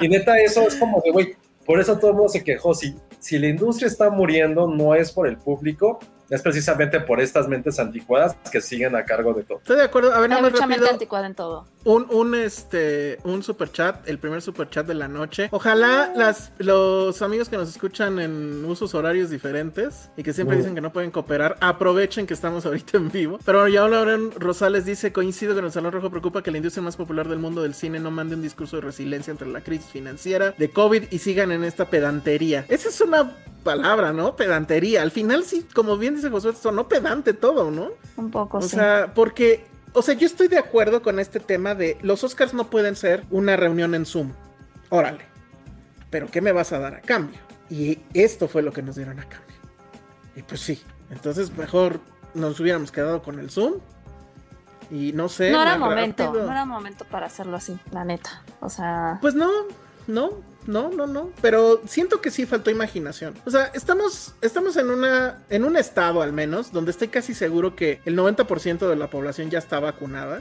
Y 0.00 0.08
neta, 0.08 0.38
eso 0.38 0.62
es 0.66 0.74
como 0.76 1.02
de, 1.04 1.10
güey, 1.10 1.36
por 1.64 1.80
eso 1.80 1.99
todo 1.99 2.11
el 2.11 2.16
mundo 2.16 2.28
se 2.28 2.44
quejó. 2.44 2.75
Si, 2.75 2.94
si 3.18 3.38
la 3.38 3.49
industria 3.49 3.88
está 3.88 4.11
muriendo, 4.11 4.68
no 4.68 4.94
es 4.94 5.12
por 5.12 5.26
el 5.26 5.38
público, 5.38 5.99
es 6.31 6.43
precisamente 6.43 7.00
por 7.00 7.21
estas 7.21 7.49
mentes 7.49 7.78
anticuadas 7.78 8.37
que 8.50 8.61
siguen 8.61 8.97
a 8.97 9.04
cargo 9.04 9.35
de 9.35 9.43
todo. 9.45 9.59
Estoy 9.59 9.76
de 9.76 9.83
acuerdo. 9.85 10.12
A 10.14 10.21
ver, 10.21 10.33
Hay 10.33 10.43
mucha 10.43 10.66
mente 10.66 10.76
rápido. 10.76 10.90
anticuada 10.93 11.26
en 11.26 11.35
todo. 11.35 11.66
Un, 11.85 12.07
un, 12.11 12.35
este, 12.35 13.19
un 13.25 13.43
super 13.43 13.71
chat, 13.71 14.09
el 14.09 14.19
primer 14.19 14.40
super 14.40 14.71
chat 14.71 14.87
de 14.87 14.95
la 14.95 15.07
noche. 15.07 15.49
Ojalá 15.52 16.12
las, 16.16 16.50
los 16.59 17.21
amigos 17.21 17.50
que 17.50 17.59
nos 17.59 17.69
escuchan 17.69 18.19
en 18.21 18.64
usos 18.64 18.95
horarios 18.95 19.28
diferentes 19.28 20.09
y 20.16 20.23
que 20.23 20.33
siempre 20.33 20.57
dicen 20.57 20.75
que 20.75 20.81
no 20.81 20.93
pueden 20.95 21.11
cooperar, 21.11 21.57
aprovechen 21.61 22.26
que 22.26 22.33
estamos 22.33 22.64
ahorita 22.64 22.97
en 22.97 23.11
vivo. 23.11 23.38
Pero 23.45 23.59
bueno, 23.61 23.75
ya 23.75 23.87
Lauren 23.87 24.31
Rosales 24.33 24.87
dice, 24.87 25.12
coincido 25.12 25.54
con 25.54 25.66
el 25.66 25.73
Salón 25.73 25.93
Rojo, 25.93 26.09
preocupa 26.09 26.43
que 26.43 26.50
la 26.50 26.57
industria 26.57 26.83
más 26.83 26.97
popular 26.97 27.28
del 27.28 27.38
mundo 27.38 27.62
del 27.62 27.75
cine 27.75 28.00
no 28.00 28.11
mande 28.11 28.35
un 28.35 28.43
discurso 28.43 28.76
de 28.76 28.83
resiliencia 28.83 29.31
entre 29.31 29.49
la 29.49 29.61
crisis 29.61 29.90
financiera 29.90 30.54
de 30.57 30.71
COVID 30.71 31.04
y 31.11 31.19
sigan 31.19 31.52
en 31.52 31.64
esta 31.64 31.90
pedantería. 31.90 32.64
Esa 32.69 32.88
es 32.88 33.00
una 33.02 33.31
palabra, 33.62 34.12
¿no? 34.12 34.37
Pedantería. 34.37 35.02
Al 35.02 35.11
final 35.11 35.45
sí, 35.45 35.66
como 35.75 35.97
bien 35.97 36.13
dice 36.14 36.30
Josué, 36.30 36.54
sonó 36.54 36.88
pedante 36.88 37.33
todo, 37.35 37.71
¿no? 37.71 37.90
Un 38.16 38.30
poco, 38.30 38.59
O 38.59 38.62
sí. 38.62 38.71
sea, 38.71 39.12
porque, 39.14 39.66
o 39.92 40.02
sea, 40.02 40.14
yo 40.14 40.26
estoy 40.26 40.49
de 40.49 40.59
acuerdo 40.59 41.02
con 41.02 41.18
este 41.18 41.40
tema 41.40 41.75
de 41.75 41.99
los 42.02 42.25
Oscars 42.25 42.54
no 42.54 42.68
pueden 42.71 42.97
ser 42.97 43.25
una 43.30 43.56
reunión 43.56 43.94
en 43.94 44.06
Zoom. 44.06 44.33
Órale. 44.90 45.25
Pero 46.11 46.30
¿qué 46.30 46.40
me 46.40 46.52
vas 46.52 46.73
a 46.73 46.78
dar 46.78 46.94
a 46.94 47.00
cambio? 47.00 47.38
Y 47.71 47.99
esto 48.14 48.47
fue 48.49 48.62
lo 48.62 48.73
que 48.73 48.83
nos 48.83 48.97
dieron 48.97 49.18
a 49.18 49.23
cambio. 49.28 49.56
Y 50.37 50.42
pues 50.42 50.61
sí. 50.61 50.83
Entonces 51.11 51.56
mejor 51.56 52.00
nos 52.35 52.59
hubiéramos 52.61 52.92
quedado 52.92 53.23
con 53.23 53.38
el 53.38 53.50
Zoom. 53.50 53.75
Y 54.90 55.12
no 55.12 55.28
sé. 55.28 55.50
no 55.50 55.62
era 55.62 55.78
momento, 55.78 56.25
rápido. 56.26 56.44
no 56.44 56.52
era 56.52 56.64
momento 56.66 57.04
para 57.06 57.26
hacerlo 57.26 57.56
así, 57.56 57.78
la 57.90 58.04
neta. 58.04 58.42
O 58.61 58.68
sea, 58.68 59.18
Pues 59.23 59.35
no, 59.35 59.50
no, 60.06 60.30
no, 60.66 60.90
no, 60.90 61.06
no. 61.06 61.30
Pero 61.42 61.80
siento 61.87 62.21
que 62.21 62.30
sí 62.30 62.47
faltó 62.47 62.71
imaginación. 62.71 63.35
O 63.47 63.50
sea, 63.50 63.66
estamos, 63.75 64.35
estamos 64.40 64.76
en 64.76 64.90
una, 64.90 65.42
en 65.50 65.64
un 65.64 65.76
estado 65.76 66.23
al 66.23 66.33
menos, 66.33 66.73
donde 66.73 66.90
estoy 66.90 67.09
casi 67.09 67.35
seguro 67.35 67.76
que 67.76 68.00
el 68.04 68.16
90% 68.16 68.88
de 68.88 68.97
la 68.97 69.09
población 69.11 69.50
ya 69.50 69.59
está 69.59 69.80
vacunada. 69.80 70.40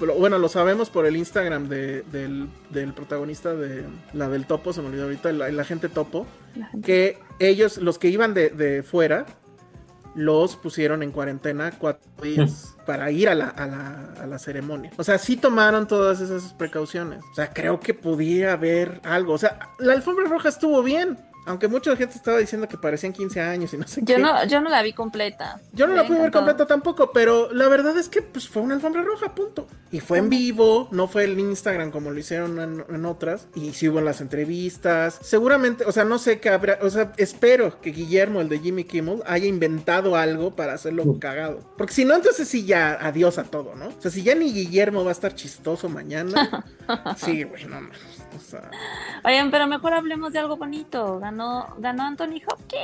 Pero, 0.00 0.14
bueno, 0.14 0.38
lo 0.38 0.48
sabemos 0.48 0.90
por 0.90 1.06
el 1.06 1.16
Instagram 1.16 1.68
de- 1.68 2.02
del, 2.02 2.48
del 2.70 2.92
protagonista 2.94 3.52
de 3.54 3.82
la 4.12 4.28
del 4.28 4.46
topo, 4.46 4.72
se 4.72 4.80
me 4.80 4.86
olvidó 4.88 5.04
ahorita, 5.04 5.30
el, 5.30 5.42
el 5.42 5.58
agente 5.58 5.88
topo, 5.88 6.24
la 6.54 6.66
gente- 6.68 6.86
que 6.86 7.18
ellos, 7.40 7.78
los 7.78 7.98
que 7.98 8.06
iban 8.08 8.32
de, 8.32 8.50
de 8.50 8.84
fuera, 8.84 9.26
los 10.18 10.56
pusieron 10.56 11.04
en 11.04 11.12
cuarentena 11.12 11.70
cuatro 11.78 12.10
días 12.20 12.74
para 12.86 13.10
ir 13.12 13.28
a 13.28 13.34
la, 13.36 13.48
a, 13.48 13.66
la, 13.66 14.14
a 14.20 14.26
la 14.26 14.38
ceremonia. 14.38 14.90
O 14.96 15.04
sea, 15.04 15.16
sí 15.16 15.36
tomaron 15.36 15.86
todas 15.86 16.20
esas 16.20 16.52
precauciones. 16.54 17.22
O 17.30 17.34
sea, 17.34 17.52
creo 17.52 17.78
que 17.78 17.94
podía 17.94 18.52
haber 18.52 19.00
algo. 19.04 19.34
O 19.34 19.38
sea, 19.38 19.58
la 19.78 19.92
alfombra 19.92 20.26
roja 20.26 20.48
estuvo 20.48 20.82
bien. 20.82 21.18
Aunque 21.46 21.68
mucha 21.68 21.94
gente 21.96 22.16
estaba 22.16 22.38
diciendo 22.38 22.68
que 22.68 22.76
parecían 22.76 23.12
15 23.12 23.40
años 23.40 23.72
y 23.72 23.78
no 23.78 23.86
sé 23.86 24.00
yo 24.02 24.16
qué. 24.16 24.18
no, 24.18 24.44
yo 24.46 24.60
no 24.60 24.68
la 24.68 24.82
vi 24.82 24.92
completa. 24.92 25.60
Yo 25.72 25.86
no 25.86 25.94
la 25.94 26.06
pude 26.06 26.20
ver 26.20 26.30
completa 26.30 26.66
tampoco, 26.66 27.10
pero 27.12 27.52
la 27.52 27.68
verdad 27.68 27.96
es 27.96 28.08
que 28.08 28.22
pues 28.22 28.48
fue 28.48 28.62
una 28.62 28.74
alfombra 28.74 29.02
roja, 29.02 29.34
punto. 29.34 29.66
Y 29.90 30.00
fue 30.00 30.18
en 30.18 30.28
vivo, 30.28 30.88
no 30.92 31.08
fue 31.08 31.24
el 31.24 31.38
Instagram 31.38 31.90
como 31.90 32.10
lo 32.10 32.18
hicieron 32.18 32.58
en, 32.60 32.84
en 32.88 33.06
otras. 33.06 33.48
Y 33.54 33.72
sí 33.72 33.88
hubo 33.88 33.98
en 33.98 34.04
las 34.04 34.20
entrevistas. 34.20 35.18
Seguramente, 35.22 35.84
o 35.84 35.92
sea, 35.92 36.04
no 36.04 36.18
sé 36.18 36.40
qué 36.40 36.50
habrá, 36.50 36.78
o 36.82 36.90
sea, 36.90 37.12
espero 37.16 37.80
que 37.80 37.90
Guillermo, 37.90 38.40
el 38.40 38.48
de 38.48 38.58
Jimmy 38.58 38.84
Kimmel, 38.84 39.22
haya 39.26 39.46
inventado 39.46 40.16
algo 40.16 40.54
para 40.54 40.74
hacerlo 40.74 41.18
cagado. 41.18 41.60
Porque 41.76 41.94
si 41.94 42.04
no, 42.04 42.14
entonces 42.14 42.48
sí 42.48 42.64
ya 42.64 42.98
adiós 43.00 43.38
a 43.38 43.44
todo, 43.44 43.74
¿no? 43.74 43.88
O 43.88 44.00
sea, 44.00 44.10
si 44.10 44.22
ya 44.22 44.34
ni 44.34 44.52
Guillermo 44.52 45.04
va 45.04 45.10
a 45.10 45.12
estar 45.12 45.34
chistoso 45.34 45.88
mañana. 45.88 46.64
sí, 47.16 47.44
güey, 47.44 47.64
no 47.64 47.76
mames. 47.76 47.98
O 48.36 48.40
sea, 48.40 48.70
Oigan, 49.24 49.50
pero 49.50 49.66
mejor 49.66 49.94
hablemos 49.94 50.32
de 50.32 50.38
algo 50.38 50.56
bonito. 50.56 51.18
Ganó, 51.38 51.76
ganó 51.78 52.02
Anthony 52.02 52.40
Hopkins. 52.50 52.82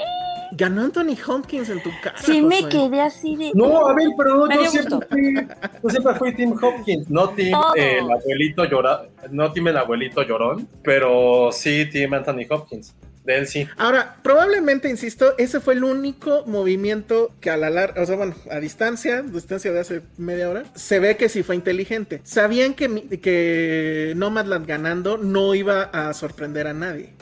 ganó 0.52 0.82
Anthony 0.82 1.16
Hopkins 1.26 1.68
en 1.70 1.82
tu 1.82 1.90
cara. 2.00 2.16
Sí, 2.18 2.40
me 2.40 2.68
quedé 2.68 3.00
así 3.00 3.34
de. 3.34 3.50
No, 3.52 3.88
a 3.88 3.94
ver, 3.94 4.06
pero 4.16 4.46
Me 4.46 4.54
yo 4.54 4.66
siempre, 4.66 5.08
fui, 5.11 5.34
yo 5.82 5.90
siempre 5.90 6.14
fui 6.14 6.34
Tim 6.37 6.52
Hopkins, 6.62 7.11
no 7.11 7.30
Tim 7.30 7.50
Todos. 7.50 7.76
eh, 7.76 7.99
el 7.99 8.08
abuelito 8.12 8.64
llora, 8.64 9.06
no 9.32 9.50
Tim 9.52 9.66
el 9.68 9.76
abuelito 9.76 10.23
llorón, 10.23 10.68
pero 10.84 11.50
sí 11.50 11.88
Tim 11.90 12.14
Anthony 12.14 12.46
Hopkins. 12.49 12.94
De 13.25 13.38
él 13.38 13.49
sí. 13.49 13.66
Ahora, 13.78 14.18
probablemente, 14.23 14.88
insisto, 14.88 15.32
ese 15.38 15.58
fue 15.58 15.75
el 15.75 15.82
único 15.82 16.44
movimiento 16.46 17.32
que 17.40 17.50
a 17.50 17.56
la 17.56 17.70
larga, 17.70 18.02
o 18.02 18.06
sea, 18.06 18.14
bueno, 18.16 18.34
a 18.52 18.61
distancia, 18.61 19.23
distancia 19.23 19.73
de 19.73 19.80
hace 19.80 20.02
media 20.18 20.49
hora, 20.49 20.62
se 20.75 21.00
ve 21.00 21.16
que 21.16 21.28
sí 21.28 21.42
fue 21.42 21.56
inteligente. 21.56 22.20
Sabían 22.23 22.75
que, 22.75 23.18
que 23.20 24.12
Nomadland 24.14 24.66
ganando 24.66 25.16
no 25.18 25.54
iba 25.56 25.84
a 25.84 26.12
sorprender 26.14 26.66
a 26.68 26.75
nadie. 26.75 27.14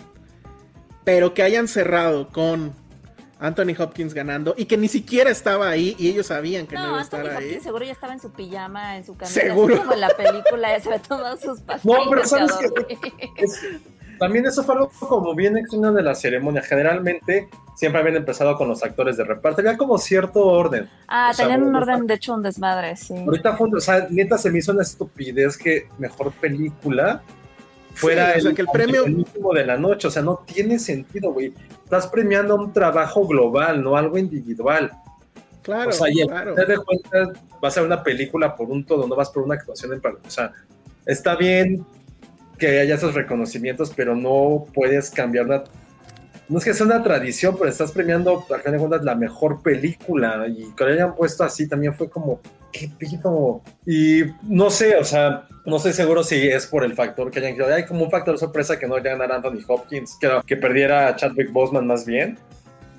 Pero 1.04 1.34
que 1.34 1.42
hayan 1.42 1.68
cerrado 1.68 2.28
con 2.28 2.72
Anthony 3.40 3.74
Hopkins 3.78 4.14
ganando 4.14 4.54
y 4.56 4.66
que 4.66 4.76
ni 4.76 4.86
siquiera 4.86 5.28
estaba 5.30 5.68
ahí 5.68 5.96
y 5.98 6.08
ellos 6.08 6.26
sabían 6.26 6.66
que 6.68 6.76
no, 6.76 6.82
No, 6.82 6.88
iba 6.90 6.98
a 6.98 7.00
Anthony 7.02 7.16
estar 7.18 7.36
ahí. 7.36 7.44
Hopkins 7.46 7.62
seguro 7.64 7.84
ya 7.84 7.92
estaba 7.92 8.12
en 8.12 8.20
su 8.20 8.30
pijama, 8.30 8.96
en 8.96 9.04
su 9.04 9.16
camisa. 9.16 9.40
Seguro. 9.40 9.74
así 9.74 9.82
Como 9.82 9.94
en 9.94 10.00
la 10.00 10.08
película, 10.10 10.76
ya 10.76 10.80
se 10.80 10.88
había 10.90 11.02
tomado 11.02 11.36
sus 11.36 11.60
pastillas. 11.60 11.98
No, 12.04 12.10
pero 12.10 12.24
¿sabes. 12.24 12.52
Es- 13.36 13.60
también 14.18 14.46
eso 14.46 14.62
fue 14.62 14.76
algo 14.76 14.88
como 15.00 15.34
bien 15.34 15.56
extraño 15.58 15.92
de 15.92 16.02
la 16.02 16.14
ceremonia. 16.14 16.62
Generalmente 16.62 17.48
siempre 17.74 18.00
habían 18.00 18.14
empezado 18.16 18.56
con 18.56 18.68
los 18.68 18.84
actores 18.84 19.16
de 19.16 19.24
reparto. 19.24 19.60
Había 19.62 19.76
como 19.76 19.98
cierto 19.98 20.46
orden. 20.46 20.88
Ah, 21.08 21.30
O 21.32 21.34
sea, 21.34 21.46
tenían 21.46 21.64
un 21.64 21.74
orden, 21.74 22.06
de 22.06 22.14
hecho, 22.14 22.34
un 22.34 22.42
desmadre, 22.44 22.94
sí. 22.96 23.14
Ahorita 23.18 23.56
o 23.58 23.80
sea, 23.80 24.06
neta 24.10 24.38
se 24.38 24.52
me 24.52 24.60
hizo 24.60 24.70
una 24.70 24.82
estupidez 24.82 25.56
que 25.58 25.88
mejor 25.98 26.30
película 26.34 27.22
fuera 27.94 28.32
Sí, 28.34 28.38
o 28.38 28.42
sea, 28.42 28.54
que 28.54 28.62
el 28.62 28.68
premio- 28.68 29.04
de 29.54 29.66
la 29.66 29.76
noche. 29.76 30.08
O 30.08 30.10
sea, 30.10 30.22
no 30.22 30.44
tiene 30.46 30.78
sentido, 30.78 31.32
güey. 31.32 31.52
Estás 31.84 32.06
premiando 32.06 32.54
un 32.56 32.72
trabajo 32.72 33.26
global, 33.26 33.82
no 33.82 33.96
algo 33.96 34.18
individual. 34.18 34.90
Claro, 35.62 35.90
o 35.90 35.92
sea, 35.92 36.08
y 36.10 36.26
claro. 36.26 36.54
te 36.54 36.64
de 36.66 36.76
cuenta, 36.78 37.32
vas 37.60 37.76
a 37.76 37.80
ver 37.80 37.86
una 37.86 38.02
película 38.02 38.56
por 38.56 38.68
un 38.70 38.84
todo, 38.84 39.06
no 39.06 39.14
vas 39.14 39.30
por 39.30 39.44
una 39.44 39.54
actuación 39.54 39.92
en 39.92 40.00
par- 40.00 40.16
O 40.26 40.30
sea, 40.30 40.52
está 41.06 41.36
bien 41.36 41.84
que 42.58 42.80
haya 42.80 42.96
esos 42.96 43.14
reconocimientos, 43.14 43.92
pero 43.94 44.14
no 44.16 44.66
puedes 44.74 45.10
cambiar 45.10 45.46
una. 45.46 45.64
No 46.48 46.58
es 46.58 46.64
que 46.64 46.74
sea 46.74 46.86
una 46.86 47.02
tradición, 47.02 47.56
pero 47.56 47.70
estás 47.70 47.92
premiando, 47.92 48.44
al 48.50 48.60
final 48.60 48.72
de 48.72 48.78
cuentas, 48.78 49.04
la 49.04 49.14
mejor 49.14 49.62
película. 49.62 50.46
Y 50.48 50.72
que 50.76 50.84
lo 50.84 50.92
hayan 50.92 51.14
puesto 51.14 51.44
así 51.44 51.68
también 51.68 51.94
fue 51.94 52.10
como, 52.10 52.40
¿qué 52.72 52.90
pido? 52.98 53.62
Y 53.86 54.24
no 54.42 54.70
sé, 54.70 54.96
o 54.96 55.04
sea, 55.04 55.46
no 55.64 55.76
estoy 55.76 55.92
seguro 55.92 56.22
si 56.22 56.48
es 56.48 56.66
por 56.66 56.84
el 56.84 56.94
factor 56.94 57.30
que 57.30 57.38
hayan 57.38 57.54
querido. 57.54 57.74
Hay 57.74 57.86
como 57.86 58.04
un 58.04 58.10
factor 58.10 58.38
sorpresa 58.38 58.78
que 58.78 58.86
no 58.86 58.96
ganara 58.96 59.36
Anthony 59.36 59.60
Hopkins, 59.66 60.16
que, 60.20 60.28
que 60.46 60.56
perdiera 60.56 61.08
a 61.08 61.16
Chadwick 61.16 61.52
Boseman 61.52 61.86
más 61.86 62.04
bien. 62.04 62.38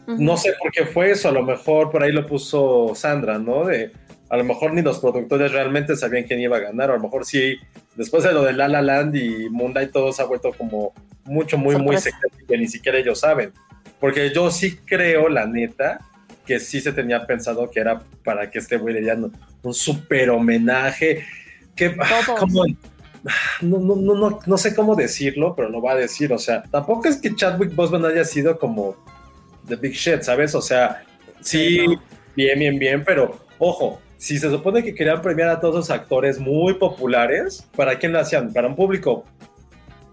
Ujú. 0.07 0.21
No 0.21 0.37
sé 0.37 0.53
por 0.59 0.71
qué 0.71 0.85
fue 0.85 1.11
eso, 1.11 1.29
a 1.29 1.31
lo 1.31 1.43
mejor 1.43 1.91
por 1.91 2.03
ahí 2.03 2.11
lo 2.11 2.25
puso 2.25 2.93
Sandra, 2.95 3.37
¿no? 3.39 3.65
De, 3.65 3.91
a 4.29 4.37
lo 4.37 4.43
mejor 4.43 4.73
ni 4.73 4.81
los 4.81 4.99
productores 4.99 5.51
realmente 5.51 5.95
sabían 5.95 6.23
quién 6.23 6.39
iba 6.39 6.57
a 6.57 6.61
ganar, 6.61 6.89
o 6.89 6.93
a 6.93 6.97
lo 6.97 7.03
mejor 7.03 7.25
sí, 7.25 7.55
después 7.95 8.23
de 8.23 8.33
lo 8.33 8.43
de 8.43 8.53
La 8.53 8.67
La 8.67 8.81
Land 8.81 9.15
y 9.15 9.49
Moonlight 9.49 9.91
todo 9.91 10.11
se 10.11 10.21
ha 10.21 10.25
vuelto 10.25 10.51
como 10.53 10.93
mucho, 11.25 11.57
muy, 11.57 11.75
muy 11.77 11.97
secreto 11.97 12.37
que 12.47 12.57
ni 12.57 12.67
siquiera 12.67 12.97
ellos 12.97 13.19
saben. 13.19 13.53
Porque 13.99 14.33
yo 14.33 14.51
sí 14.51 14.77
creo, 14.77 15.29
la 15.29 15.45
neta, 15.45 15.99
que 16.45 16.59
sí 16.59 16.81
se 16.81 16.91
tenía 16.91 17.25
pensado 17.25 17.69
que 17.71 17.79
era 17.79 18.01
para 18.23 18.49
que 18.49 18.59
este 18.59 18.77
güey 18.77 18.95
le 18.95 19.01
dieran 19.01 19.31
un 19.61 19.73
súper 19.73 20.29
homenaje, 20.29 21.25
que 21.75 21.95
ah, 21.99 22.21
como 22.37 22.65
no, 23.61 23.79
no, 23.79 23.95
no, 23.95 24.15
no, 24.15 24.39
no 24.45 24.57
sé 24.57 24.75
cómo 24.75 24.95
decirlo, 24.95 25.55
pero 25.55 25.69
lo 25.69 25.81
va 25.81 25.93
a 25.93 25.95
decir. 25.95 26.33
O 26.33 26.37
sea, 26.37 26.63
tampoco 26.63 27.07
es 27.07 27.17
que 27.17 27.33
Chadwick 27.35 27.73
Boseman 27.73 28.05
haya 28.05 28.25
sido 28.25 28.59
como 28.59 28.97
the 29.67 29.75
big 29.75 29.93
shit, 29.93 30.21
¿sabes? 30.21 30.53
O 30.55 30.61
sea, 30.61 31.03
sí, 31.41 31.79
Sí, 31.79 31.87
no. 31.87 32.01
bien, 32.35 32.59
bien, 32.59 32.79
bien, 32.79 33.03
pero 33.05 33.39
ojo, 33.59 34.01
si 34.23 34.37
se 34.39 34.49
supone 34.49 34.81
que 34.83 34.95
querían 34.95 35.21
premiar 35.21 35.49
a 35.49 35.59
todos 35.59 35.75
los 35.75 35.89
actores 35.89 36.39
muy 36.39 36.75
populares, 36.75 37.67
¿para 37.75 37.99
quién 37.99 38.13
lo 38.13 38.19
hacían? 38.19 38.53
Para 38.53 38.67
un 38.69 38.75
público, 38.75 39.25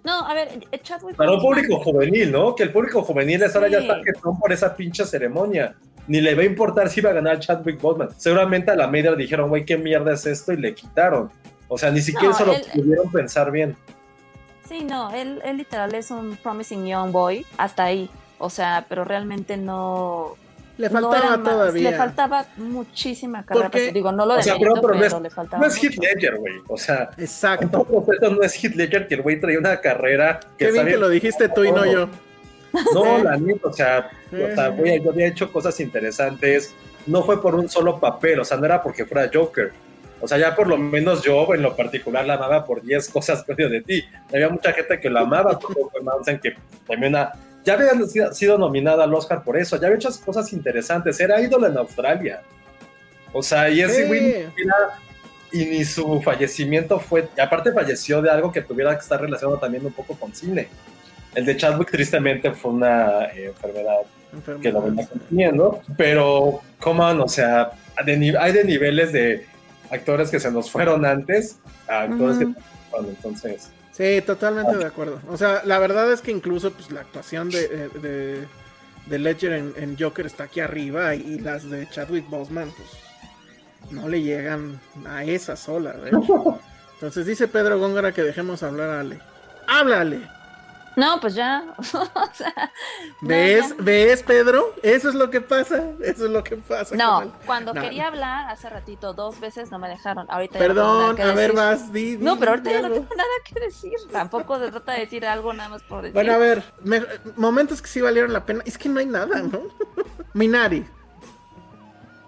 No, 0.02 0.26
a 0.26 0.32
ver, 0.34 0.48
Chadwick 0.82 1.14
para 1.14 1.30
un 1.30 1.38
Boseman- 1.38 1.42
público 1.42 1.80
juvenil, 1.84 2.32
¿no? 2.32 2.54
Que 2.54 2.62
el 2.64 2.72
público 2.72 3.02
juvenil 3.02 3.42
es 3.42 3.54
ahora 3.54 3.68
ya 3.68 3.78
está 3.80 4.00
que 4.02 4.18
son 4.20 4.38
por 4.38 4.50
esa 4.52 4.74
pinche 4.74 5.04
ceremonia. 5.04 5.76
Ni 6.08 6.20
le 6.22 6.34
va 6.34 6.42
a 6.42 6.46
importar 6.46 6.88
si 6.88 7.00
va 7.02 7.10
a 7.10 7.12
ganar 7.12 7.38
Chadwick 7.38 7.80
Boseman. 7.80 8.08
Seguramente 8.16 8.70
a 8.70 8.74
la 8.76 8.88
media 8.88 9.10
le 9.12 9.18
dijeron, 9.18 9.48
güey, 9.50 9.64
¿qué 9.64 9.76
mierda 9.76 10.14
es 10.14 10.24
esto? 10.26 10.52
Y 10.52 10.56
le 10.56 10.74
quitaron. 10.74 11.30
O 11.68 11.76
sea, 11.78 11.90
ni 11.90 12.00
siquiera 12.00 12.30
No, 12.30 12.34
eso 12.34 12.46
lo 12.46 12.52
él- 12.54 12.64
pudieron 12.74 13.12
pensar 13.12 13.52
bien. 13.52 13.76
Sí, 14.68 14.82
no, 14.84 15.10
él, 15.14 15.40
él 15.44 15.58
literal 15.58 15.94
es 15.94 16.10
un 16.10 16.36
promising 16.42 16.86
young 16.86 17.12
boy, 17.12 17.44
hasta 17.58 17.84
ahí. 17.84 18.08
O 18.38 18.48
sea, 18.50 18.86
pero 18.88 19.04
realmente 19.04 19.56
no. 19.56 20.34
Le 20.80 20.88
faltaba 20.88 21.42
todavía. 21.42 21.90
Le 21.90 21.96
faltaba 21.96 22.46
muchísima 22.56 23.44
carrera. 23.44 23.66
Porque- 23.66 23.80
para- 23.80 23.92
digo, 23.92 24.12
no 24.12 24.24
lo 24.24 24.34
O 24.34 24.42
sea, 24.42 24.54
demerito, 24.54 24.74
pero, 24.80 24.86
pero 24.86 24.98
no 24.98 25.16
es, 25.16 25.22
le 25.22 25.30
faltaba. 25.30 25.60
no 25.62 25.68
es 25.68 25.82
Heath. 25.84 25.94
Ledger, 26.00 26.36
güey. 26.36 26.54
O 26.68 26.76
sea, 26.78 27.10
Exacto. 27.18 27.86
no 28.30 28.42
es 28.42 28.54
Heath 28.64 28.74
Ledger 28.74 29.06
que 29.06 29.14
el 29.16 29.22
güey 29.22 29.38
traía 29.38 29.58
una 29.58 29.80
carrera 29.80 30.40
que 30.56 30.66
Qué 30.66 30.72
bien 30.72 30.86
que 30.86 30.96
lo 30.96 31.08
dijiste 31.10 31.48
tú 31.50 31.64
y 31.64 31.72
no 31.72 31.84
yo. 31.84 32.08
No, 32.94 33.18
la 33.24 33.36
neta, 33.36 33.68
o 33.68 33.72
sea, 33.72 34.10
o 34.32 34.54
sea, 34.54 34.68
güey, 34.68 35.02
yo 35.02 35.10
había 35.10 35.26
hecho 35.26 35.52
cosas 35.52 35.78
interesantes. 35.80 36.72
No 37.06 37.22
fue 37.24 37.40
por 37.42 37.54
un 37.54 37.68
solo 37.68 37.98
papel, 38.00 38.40
o 38.40 38.44
sea, 38.44 38.56
no 38.56 38.64
era 38.66 38.82
porque 38.82 39.04
fuera 39.04 39.30
Joker. 39.32 39.72
O 40.22 40.28
sea, 40.28 40.36
ya 40.38 40.54
por 40.54 40.66
lo 40.66 40.76
menos 40.76 41.22
yo 41.22 41.52
en 41.54 41.62
lo 41.62 41.74
particular 41.74 42.26
la 42.26 42.34
amaba 42.34 42.64
por 42.64 42.82
10 42.82 43.08
cosas 43.08 43.44
medio 43.48 43.68
de 43.68 43.80
ti. 43.82 44.04
Había 44.32 44.48
mucha 44.48 44.72
gente 44.72 44.98
que 45.00 45.10
lo 45.10 45.20
amaba 45.20 45.58
por 45.58 46.02
Mountain, 46.02 46.38
que 46.38 46.54
también 46.86 47.14
una, 47.14 47.32
ya 47.64 47.74
había 47.74 47.92
sido- 48.32 48.58
nominada 48.58 49.04
al 49.04 49.14
Oscar 49.14 49.42
por 49.44 49.56
eso, 49.56 49.76
ya 49.76 49.86
había 49.86 49.96
hecho 49.96 50.08
cosas 50.24 50.52
interesantes, 50.52 51.18
era 51.20 51.40
ídolo 51.40 51.66
en 51.66 51.76
Australia. 51.76 52.42
O 53.32 53.42
sea, 53.42 53.68
y 53.70 53.80
ese 53.80 54.06
güey 54.06 54.46
y 55.52 55.64
ni 55.64 55.84
su 55.84 56.20
fallecimiento 56.22 57.00
fue, 57.00 57.28
y 57.36 57.40
aparte 57.40 57.72
falleció 57.72 58.22
de 58.22 58.30
algo 58.30 58.52
que 58.52 58.60
tuviera 58.62 58.94
que 58.94 59.00
estar 59.02 59.20
relacionado 59.20 59.58
también 59.58 59.84
un 59.84 59.92
poco 59.92 60.14
con 60.14 60.32
cine. 60.34 60.68
El 61.34 61.44
de 61.44 61.56
Chadwick 61.56 61.90
tristemente 61.90 62.52
fue 62.52 62.72
una 62.72 63.24
eh, 63.26 63.46
enfermedad 63.46 63.98
que 64.62 64.70
lo 64.70 64.82
venía 64.82 65.06
consumiendo, 65.08 65.80
pero 65.96 66.60
como, 66.80 67.04
o 67.08 67.28
sea, 67.28 67.72
de 68.04 68.36
hay 68.38 68.52
de 68.52 68.64
niveles 68.64 69.12
de 69.12 69.44
actores 69.90 70.30
que 70.30 70.38
se 70.38 70.50
nos 70.52 70.70
fueron 70.70 71.04
antes 71.04 71.58
a 71.88 72.02
actores 72.02 72.36
Ujú. 72.38 72.54
que 72.54 72.60
bueno, 72.92 73.08
entonces 73.08 73.70
Sí, 74.00 74.22
totalmente 74.22 74.78
de 74.78 74.86
acuerdo. 74.86 75.20
O 75.28 75.36
sea, 75.36 75.60
la 75.66 75.78
verdad 75.78 76.10
es 76.10 76.22
que 76.22 76.30
incluso 76.30 76.72
pues, 76.72 76.90
la 76.90 77.02
actuación 77.02 77.50
de, 77.50 77.64
eh, 77.64 77.90
de, 78.00 78.46
de 79.04 79.18
Ledger 79.18 79.52
en, 79.52 79.74
en 79.76 79.98
Joker 79.98 80.24
está 80.24 80.44
aquí 80.44 80.60
arriba 80.60 81.14
y 81.14 81.38
las 81.38 81.68
de 81.68 81.86
Chadwick 81.90 82.26
Boseman 82.30 82.70
pues 82.70 82.88
no 83.90 84.08
le 84.08 84.22
llegan 84.22 84.80
a 85.06 85.24
esa 85.24 85.54
sola. 85.54 85.92
de 85.92 86.08
hecho. 86.08 86.58
Entonces 86.94 87.26
dice 87.26 87.46
Pedro 87.46 87.78
Góngora 87.78 88.12
que 88.12 88.22
dejemos 88.22 88.62
hablar 88.62 88.88
a 88.88 89.00
Ale. 89.00 89.20
¡Háblale! 89.66 90.39
No, 91.00 91.20
pues 91.20 91.34
ya. 91.34 91.64
o 91.78 91.82
sea, 92.34 92.72
no, 93.20 93.28
¿Ves? 93.28 93.68
ya. 93.70 93.74
¿Ves, 93.78 94.22
Pedro? 94.22 94.74
Eso 94.82 95.08
es 95.08 95.14
lo 95.14 95.30
que 95.30 95.40
pasa. 95.40 95.82
Eso 96.02 96.26
es 96.26 96.30
lo 96.30 96.44
que 96.44 96.56
pasa. 96.56 96.94
No, 96.94 97.32
cuando 97.46 97.72
No. 97.74 97.80
quería 97.80 98.06
hablar 98.08 98.50
hace 98.50 98.68
ratito 98.68 99.12
dos 99.14 99.40
veces 99.40 99.70
no 99.70 99.78
me 99.78 99.88
dejaron. 99.88 100.26
Ahorita 100.30 100.58
ya 100.58 100.68
no 100.68 100.74
tengo 100.74 100.74
Perdón, 100.74 101.02
nada 101.02 101.14
que 101.16 101.22
a 101.22 101.34
ver, 101.34 101.52
vas, 101.52 101.92
di, 101.92 102.16
di, 102.16 102.24
No, 102.24 102.38
pero 102.38 102.52
ahorita 102.52 102.70
ya 102.70 102.82
no 102.82 102.90
tengo 102.90 103.14
nada 103.16 103.28
que 103.44 103.60
decir. 103.60 103.94
Tampoco 104.12 104.58
se 104.58 104.70
trata 104.70 104.92
de 104.92 105.00
decir 105.00 105.24
algo 105.26 105.52
nada 105.52 105.68
más 105.70 105.82
por 105.82 106.02
decir. 106.02 106.14
Bueno, 106.14 106.32
a 106.34 106.38
ver, 106.38 106.62
me- 106.84 107.02
momentos 107.36 107.80
que 107.82 107.88
sí 107.88 108.00
valieron 108.00 108.32
la 108.32 108.44
pena. 108.44 108.62
Es 108.66 108.76
que 108.78 108.88
no 108.88 109.00
hay 109.00 109.06
nada, 109.06 109.40
¿no? 109.42 109.62
Minari. 110.34 110.86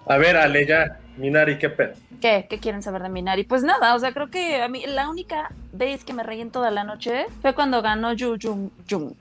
a 0.06 0.16
ver 0.16 0.36
Ale 0.36 0.66
ya 0.66 0.98
Minari 1.16 1.58
qué 1.58 1.68
pedo 1.68 1.92
¿Qué? 2.20 2.46
¿Qué 2.48 2.58
quieren 2.58 2.82
saber 2.82 3.02
de 3.02 3.08
Minari? 3.08 3.44
Pues 3.44 3.62
nada, 3.62 3.94
o 3.94 3.98
sea, 3.98 4.12
creo 4.12 4.30
que 4.30 4.62
a 4.62 4.68
mí 4.68 4.84
la 4.86 5.10
única 5.10 5.50
vez 5.72 6.04
que 6.04 6.12
me 6.12 6.22
reí 6.22 6.40
en 6.40 6.50
toda 6.50 6.70
la 6.70 6.84
noche 6.84 7.26
fue 7.40 7.54
cuando 7.54 7.82
ganó 7.82 8.12
Yu 8.12 8.36
Jung 8.40 8.70
Jung. 8.88 9.14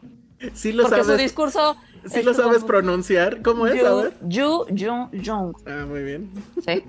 Sí 0.53 0.71
lo 0.71 0.83
Porque 0.83 1.03
su 1.03 1.17
discurso. 1.17 1.75
Sí 2.05 2.23
lo 2.23 2.33
sabes 2.33 2.63
pronunciar. 2.63 3.41
¿Cómo 3.41 3.67
es? 3.67 3.73
A 3.83 3.89
Yu, 3.89 3.97
ver. 3.97 4.13
Yu 4.21 4.65
Jung 4.69 5.25
Jung. 5.25 5.55
Ah, 5.67 5.85
muy 5.87 6.03
bien. 6.03 6.31
Sí. 6.65 6.83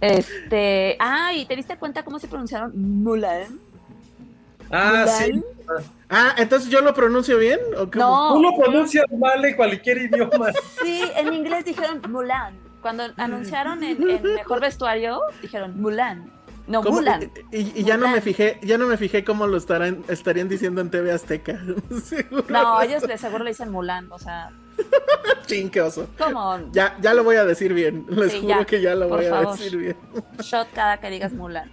Este. 0.00 0.96
Ah, 0.98 1.32
¿y 1.34 1.44
te 1.46 1.56
diste 1.56 1.76
cuenta 1.76 2.02
cómo 2.04 2.18
se 2.18 2.28
pronunciaron 2.28 2.72
Mulan? 3.02 3.58
ah 4.70 5.04
sí. 5.06 5.42
Ah, 6.08 6.34
entonces 6.38 6.70
yo 6.70 6.80
lo 6.80 6.94
pronuncio 6.94 7.38
bien 7.38 7.58
o 7.76 7.90
cómo? 7.90 8.04
No. 8.04 8.34
tú 8.34 8.42
lo 8.42 8.56
pronuncias 8.56 9.04
mal 9.16 9.44
en 9.44 9.54
cualquier 9.56 9.98
idioma 9.98 10.52
Sí, 10.82 11.02
en 11.16 11.34
inglés 11.34 11.64
dijeron 11.64 12.00
Mulan. 12.08 12.69
Cuando 12.80 13.04
anunciaron 13.16 13.82
en, 13.84 14.08
en 14.08 14.22
mejor 14.34 14.60
vestuario, 14.60 15.20
dijeron 15.42 15.80
Mulan. 15.80 16.30
No, 16.66 16.82
¿Cómo? 16.82 16.96
Mulan. 16.96 17.30
Y, 17.50 17.80
y 17.80 17.84
ya 17.84 17.96
no 17.96 18.08
me 18.08 18.20
fijé, 18.20 18.60
ya 18.62 18.78
no 18.78 18.86
me 18.86 18.96
fijé 18.96 19.24
cómo 19.24 19.46
lo 19.48 19.56
estarán, 19.56 20.04
estarían 20.08 20.48
diciendo 20.48 20.80
en 20.80 20.90
TV 20.90 21.10
Azteca. 21.12 21.58
No, 22.48 22.80
ellos 22.80 23.02
de 23.02 23.18
seguro 23.18 23.42
le 23.44 23.50
dicen 23.50 23.70
Mulan. 23.70 24.10
O 24.12 24.18
sea, 24.18 24.50
Chin, 25.46 25.68
qué 25.70 25.80
oso. 25.80 26.08
¿cómo? 26.18 26.58
Ya, 26.72 26.96
ya 27.00 27.12
lo 27.14 27.24
voy 27.24 27.36
a 27.36 27.44
decir 27.44 27.74
bien. 27.74 28.06
Les 28.08 28.32
Sí, 28.32 28.40
juro 28.42 28.60
ya, 28.60 28.64
que 28.64 28.80
ya 28.80 28.94
lo 28.94 29.08
por 29.08 29.18
voy 29.18 29.26
a 29.26 29.40
decir 29.50 29.76
bien. 29.76 29.96
Shot 30.38 30.68
cada 30.72 30.98
que 30.98 31.10
digas 31.10 31.32
Mulan. 31.32 31.70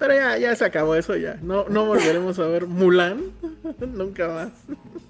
Pero 0.00 0.14
ya, 0.14 0.38
ya 0.38 0.56
se 0.56 0.64
acabó 0.64 0.94
eso 0.94 1.14
ya. 1.14 1.36
No, 1.42 1.66
no 1.68 1.84
volveremos 1.84 2.38
a 2.38 2.46
ver 2.46 2.66
Mulan. 2.66 3.20
Nunca 3.78 4.28
más. 4.28 4.48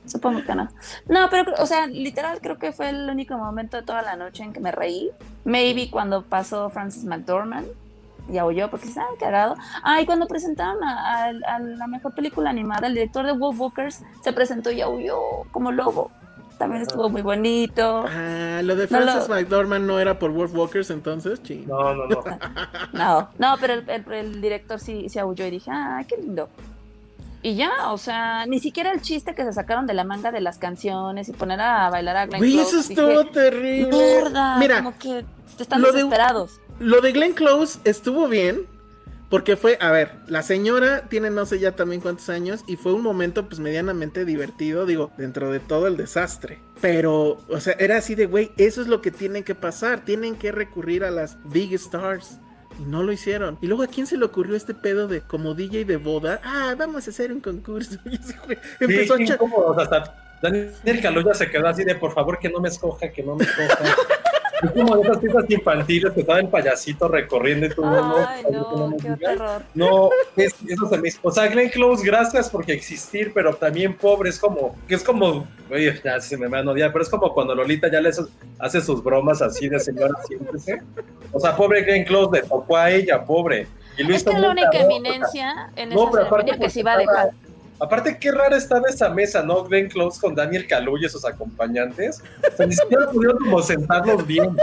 Supongo 0.04 0.42
que 0.44 0.52
no. 0.52 0.68
No, 1.08 1.30
pero, 1.30 1.54
o 1.58 1.66
sea, 1.66 1.86
literal 1.86 2.40
creo 2.42 2.58
que 2.58 2.72
fue 2.72 2.90
el 2.90 3.08
único 3.08 3.38
momento 3.38 3.76
de 3.76 3.84
toda 3.84 4.02
la 4.02 4.16
noche 4.16 4.42
en 4.42 4.52
que 4.52 4.58
me 4.58 4.72
reí. 4.72 5.12
Maybe 5.44 5.90
cuando 5.90 6.24
pasó 6.24 6.68
Francis 6.70 7.04
McDormand 7.04 7.68
y 8.28 8.38
aulló 8.38 8.68
porque 8.68 8.86
se 8.86 8.90
estaban 8.90 9.14
cagado. 9.16 9.54
Ah, 9.84 10.00
y 10.00 10.06
cuando 10.06 10.26
presentaron 10.26 10.82
a, 10.82 11.32
la 11.32 11.86
mejor 11.86 12.12
película 12.12 12.50
animada, 12.50 12.88
el 12.88 12.94
director 12.94 13.24
de 13.24 13.32
Wolf 13.32 13.60
Walkers 13.60 14.02
se 14.24 14.32
presentó 14.32 14.72
y 14.72 14.80
aulló 14.80 15.18
como 15.52 15.70
lobo. 15.70 16.10
También 16.60 16.82
estuvo 16.82 17.08
muy 17.08 17.22
bonito. 17.22 18.04
Ah, 18.06 18.60
lo 18.62 18.76
de 18.76 18.86
No 18.90 19.00
lo- 19.00 19.06
Francis 19.06 19.30
McDormand 19.30 19.86
no 19.86 19.98
era 19.98 20.18
por 20.18 20.30
Wolf 20.30 20.54
Walkers 20.54 20.90
entonces, 20.90 21.40
no 21.66 21.94
no 21.94 22.06
no 22.06 22.22
No, 22.92 23.30
no, 23.38 23.56
pero 23.58 23.72
el, 23.72 23.88
el- 23.88 24.12
el 24.12 24.40
director 24.42 24.78
sí 24.78 25.08
se 25.08 25.18
aulló 25.20 25.46
y 25.46 25.50
dije, 25.52 25.70
ah, 25.72 26.04
qué 26.06 26.18
lindo. 26.18 26.50
Y 27.42 27.54
ya, 27.54 27.90
o 27.92 27.96
sea, 27.96 28.44
ni 28.44 28.60
siquiera 28.60 28.92
el 28.92 29.00
chiste 29.00 29.34
que 29.34 29.42
se 29.44 29.54
sacaron 29.54 29.86
de 29.86 29.94
la 29.94 30.04
manga 30.04 30.30
de 30.30 30.42
las 30.42 30.58
canciones 30.58 31.30
y 31.30 31.32
poner 31.32 31.62
a 31.62 31.88
bailar 31.88 32.14
a 32.18 32.26
Glenn 32.26 32.40
Güey, 32.40 32.52
Close, 32.52 32.80
eso 32.80 32.88
dije, 32.90 33.00
estuvo 33.02 33.24
terrible. 33.32 33.88
Mierda, 33.90 34.58
Mira, 34.58 34.76
como 34.76 34.98
que 34.98 35.24
están 35.58 35.80
lo 35.80 35.86
de- 35.88 35.94
desesperados. 35.94 36.60
Lo 36.78 37.00
de 37.00 37.12
Glenn 37.12 37.32
Close 37.32 37.78
estuvo 37.84 38.28
bien, 38.28 38.66
Porque 39.30 39.56
fue, 39.56 39.78
a 39.80 39.92
ver, 39.92 40.10
la 40.26 40.42
señora 40.42 41.02
tiene 41.08 41.30
no 41.30 41.46
sé 41.46 41.60
ya 41.60 41.72
también 41.76 42.00
cuántos 42.00 42.28
años 42.28 42.64
y 42.66 42.74
fue 42.76 42.92
un 42.92 43.02
momento 43.02 43.46
pues 43.48 43.60
medianamente 43.60 44.24
divertido, 44.24 44.86
digo, 44.86 45.12
dentro 45.16 45.52
de 45.52 45.60
todo 45.60 45.86
el 45.86 45.96
desastre. 45.96 46.58
Pero, 46.80 47.38
o 47.48 47.60
sea, 47.60 47.74
era 47.78 47.96
así 47.98 48.16
de, 48.16 48.26
güey, 48.26 48.50
eso 48.56 48.82
es 48.82 48.88
lo 48.88 49.00
que 49.00 49.12
tiene 49.12 49.44
que 49.44 49.54
pasar, 49.54 50.04
tienen 50.04 50.34
que 50.34 50.50
recurrir 50.50 51.04
a 51.04 51.10
las 51.12 51.38
big 51.44 51.72
stars. 51.74 52.38
Y 52.80 52.84
no 52.84 53.02
lo 53.04 53.12
hicieron. 53.12 53.56
Y 53.60 53.66
luego 53.68 53.82
a 53.84 53.86
quién 53.86 54.06
se 54.06 54.16
le 54.16 54.24
ocurrió 54.24 54.56
este 54.56 54.74
pedo 54.74 55.06
de 55.06 55.20
como 55.20 55.54
DJ 55.54 55.84
de 55.84 55.96
boda. 55.98 56.40
Ah, 56.42 56.74
vamos 56.76 57.06
a 57.06 57.10
hacer 57.10 57.32
un 57.32 57.40
concurso. 57.40 57.98
Y 58.04 58.14
ese 58.16 58.34
güey 58.44 58.58
empezó 58.80 59.16
Sí, 59.16 59.22
a 59.24 59.26
echar- 59.26 60.14
Daniel 60.42 61.00
Kaluuya 61.02 61.34
se 61.34 61.50
quedó 61.50 61.68
así 61.68 61.84
de 61.84 61.94
por 61.94 62.14
favor 62.14 62.38
que 62.38 62.48
no 62.48 62.60
me 62.60 62.68
escoja, 62.70 63.10
que 63.12 63.22
no 63.22 63.36
me 63.36 63.44
escoja. 63.44 63.78
es 64.62 64.70
como 64.72 64.96
de 64.96 65.02
esas 65.02 65.20
fiestas 65.20 65.44
infantiles 65.48 66.12
que 66.12 66.20
estaba 66.20 66.40
el 66.40 66.48
payasito 66.48 67.08
recorriendo 67.08 67.66
y 67.66 67.70
todo. 67.70 68.26
Ay, 68.26 68.44
no, 68.50 68.88
me 68.88 68.96
qué 68.96 69.10
terror. 69.16 69.62
No, 69.74 70.10
es, 70.36 70.54
eso 70.68 70.88
se 70.88 70.98
me 70.98 71.08
hizo. 71.08 71.20
O 71.22 71.30
sea, 71.30 71.48
Glenn 71.48 71.70
Close, 71.70 72.04
gracias 72.04 72.50
porque 72.50 72.72
existir, 72.72 73.32
pero 73.34 73.54
también 73.54 73.96
pobre, 73.96 74.30
es 74.30 74.38
como, 74.38 74.76
que 74.86 74.94
es 74.94 75.02
como, 75.02 75.46
oye, 75.70 76.00
ya 76.04 76.20
se 76.20 76.36
me 76.36 76.48
van 76.48 76.68
a 76.68 76.72
odiar, 76.72 76.92
pero 76.92 77.02
es 77.02 77.08
como 77.08 77.32
cuando 77.32 77.54
Lolita 77.54 77.90
ya 77.90 78.00
le 78.00 78.10
hace, 78.58 78.80
sus 78.80 79.02
bromas 79.02 79.42
así 79.42 79.68
de 79.68 79.80
señora, 79.80 80.14
siéntese. 80.26 80.82
O 81.32 81.40
sea, 81.40 81.56
pobre 81.56 81.82
Glenn 81.82 82.04
Close, 82.04 82.40
le 82.40 82.48
tocó 82.48 82.76
a 82.76 82.90
ella, 82.90 83.24
pobre. 83.24 83.66
Y 83.96 84.12
Es 84.12 84.24
que 84.24 84.32
muy 84.32 84.40
la 84.40 84.50
única 84.50 84.78
eminencia 84.78 85.70
en 85.76 85.90
No, 85.90 86.08
esa 86.08 86.12
ceremonia 86.12 86.58
que 86.58 86.70
se 86.70 86.80
iba 86.80 86.92
a 86.92 86.98
dejar. 86.98 87.30
Aparte, 87.80 88.18
qué 88.18 88.30
rara 88.30 88.56
estaba 88.56 88.88
esa 88.88 89.08
mesa, 89.08 89.42
¿no? 89.42 89.64
Glenn 89.64 89.88
Close 89.88 90.20
con 90.20 90.34
Daniel 90.34 90.66
Kaluuya 90.66 91.06
y 91.06 91.10
sus 91.10 91.24
acompañantes. 91.24 92.22
O 92.52 92.56
sea, 92.56 92.66
ni 92.66 92.74
siquiera 92.74 93.10
pudieron 93.10 93.38
como 93.38 93.62
sentarlos 93.62 94.26
bien. 94.26 94.54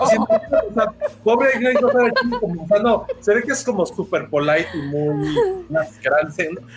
O 0.00 0.06
sea, 0.06 0.92
pobre 1.24 1.58
Glenn 1.58 1.76
Close 1.76 2.12
como, 2.38 2.64
o 2.64 2.68
sea, 2.68 2.78
no, 2.80 3.06
se 3.20 3.34
ve 3.34 3.42
que 3.42 3.52
es 3.52 3.64
como 3.64 3.86
super 3.86 4.28
polite 4.28 4.68
y 4.74 4.82
muy 4.82 5.66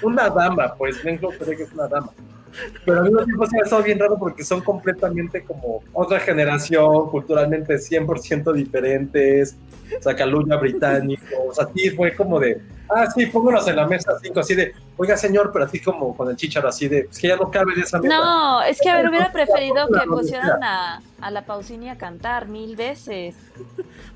Una 0.01 0.29
dama, 0.29 0.75
pues 0.75 1.01
Glenn 1.03 1.17
Close 1.17 1.38
se 1.39 1.45
ve 1.45 1.58
que 1.58 1.63
es 1.63 1.73
una 1.73 1.88
dama. 1.88 2.10
Pero 2.86 2.99
al 2.99 3.06
mismo 3.06 3.23
tiempo 3.25 3.45
se 3.47 3.58
ha 3.58 3.63
estado 3.63 3.84
bien 3.84 3.99
raro 3.99 4.17
porque 4.17 4.43
son 4.43 4.62
completamente 4.62 5.43
como 5.43 5.84
otra 5.91 6.19
generación, 6.19 7.10
culturalmente 7.10 7.75
100% 7.75 8.53
diferentes. 8.53 9.58
O 9.99 10.01
sea, 10.01 10.15
Kaluuya 10.15 10.56
británico. 10.58 11.25
O 11.49 11.53
sea, 11.53 11.67
sí 11.75 11.89
fue 11.89 12.15
como 12.15 12.39
de, 12.39 12.62
ah, 12.95 13.10
sí, 13.12 13.25
pónganos 13.27 13.67
en 13.67 13.75
la 13.75 13.86
mesa 13.88 14.13
cinco, 14.21 14.39
así 14.39 14.56
de, 14.56 14.73
oiga, 14.97 15.17
señor, 15.17 15.51
pero 15.51 15.65
así 15.65 15.79
como 15.79 16.15
con 16.15 16.29
el 16.29 16.36
chicharo, 16.36 16.67
así 16.69 16.88
de, 16.88 17.08
es 17.12 17.19
que 17.19 17.27
ya 17.29 17.36
no 17.38 17.49
cabe 17.51 17.73
en 17.73 17.82
esa 17.82 17.99
mesa. 17.99 18.15
No, 18.15 18.62
es 18.63 18.79
que 18.82 18.89
a 18.89 18.95
ver, 18.95 19.10
hubiera 19.10 19.32
preferido 19.34 19.88
que 19.88 19.93
La 19.97 20.06
pusieran 20.06 20.63
a, 20.63 21.01
a 21.21 21.32
la 21.32 21.45
Pausini 21.45 21.89
a 21.89 21.97
cantar 21.97 22.47
mil 22.47 22.75
veces. 22.75 23.36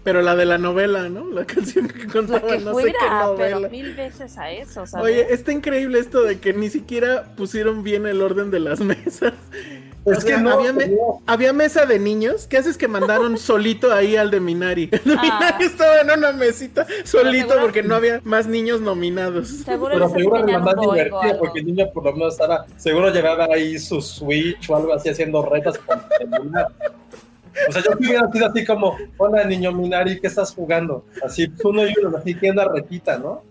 Pero 0.03 0.21
la 0.21 0.35
de 0.35 0.45
la 0.45 0.57
novela, 0.57 1.09
¿no? 1.09 1.25
La 1.31 1.45
canción 1.45 1.87
que 1.87 2.03
Lo 2.05 2.11
contaba 2.13 2.47
que 2.47 2.59
no 2.59 2.73
sé 2.75 2.85
qué 2.85 2.91
fuera, 2.99 3.31
pero 3.37 3.49
novela. 3.55 3.69
mil 3.69 3.93
veces 3.93 4.37
a 4.37 4.51
eso, 4.51 4.85
¿sabes? 4.87 5.05
Oye, 5.05 5.33
está 5.33 5.51
increíble 5.51 5.99
esto 5.99 6.23
de 6.23 6.39
que 6.39 6.53
ni 6.53 6.69
siquiera 6.69 7.35
pusieron 7.35 7.83
bien 7.83 8.05
el 8.05 8.21
orden 8.21 8.51
de 8.51 8.59
las 8.59 8.79
mesas. 8.81 9.33
Es 10.07 10.19
O 10.19 10.21
sea, 10.21 10.37
que 10.37 10.41
no, 10.41 10.51
había, 10.53 10.73
me- 10.73 10.87
no. 10.87 11.21
había 11.25 11.51
mesa 11.53 11.85
de 11.85 11.99
niños. 11.99 12.47
¿Qué 12.47 12.57
haces 12.57 12.77
que 12.77 12.87
mandaron 12.87 13.37
solito 13.37 13.91
ahí 13.93 14.15
al 14.15 14.31
de 14.31 14.39
Minari? 14.39 14.89
El 14.91 15.03
de 15.03 15.15
Ah. 15.17 15.21
Minari 15.21 15.65
estaba 15.65 15.99
en 16.01 16.11
una 16.11 16.31
mesita 16.31 16.87
solito 17.03 17.55
porque 17.59 17.83
no 17.83 17.95
había 17.95 18.21
más 18.23 18.47
niños 18.47 18.79
nominados. 18.81 19.49
Seguro 19.49 19.93
Pero 19.93 20.09
seguro 20.09 20.35
era 20.37 20.57
enseñaron 20.57 20.63
más 20.63 20.73
algo. 21.27 21.39
porque 21.39 21.59
el 21.59 21.65
niño 21.65 21.85
por 21.93 22.05
lo 22.05 22.13
menos 22.13 22.33
estaba, 22.33 22.65
seguro 22.77 23.11
llevaba 23.11 23.47
ahí 23.53 23.77
su 23.79 24.01
Switch 24.01 24.69
o 24.69 24.75
algo 24.77 24.93
así 24.93 25.09
haciendo 25.09 25.43
retas 25.45 25.77
con 25.79 25.99
el 26.19 26.29
celular. 26.29 26.67
O 27.67 27.71
sea, 27.71 27.81
yo 27.83 27.91
hubiera 27.99 28.31
sido 28.31 28.45
así 28.45 28.63
como, 28.65 28.95
hola 29.17 29.43
niño 29.43 29.71
Minari, 29.71 30.19
¿qué 30.19 30.27
estás 30.27 30.53
jugando? 30.53 31.03
Así, 31.25 31.47
pues, 31.47 31.65
uno 31.65 31.85
y 31.87 31.93
uno, 32.01 32.17
así 32.17 32.35
que 32.35 32.51
una 32.51 32.65
retita, 32.65 33.17
¿no? 33.17 33.41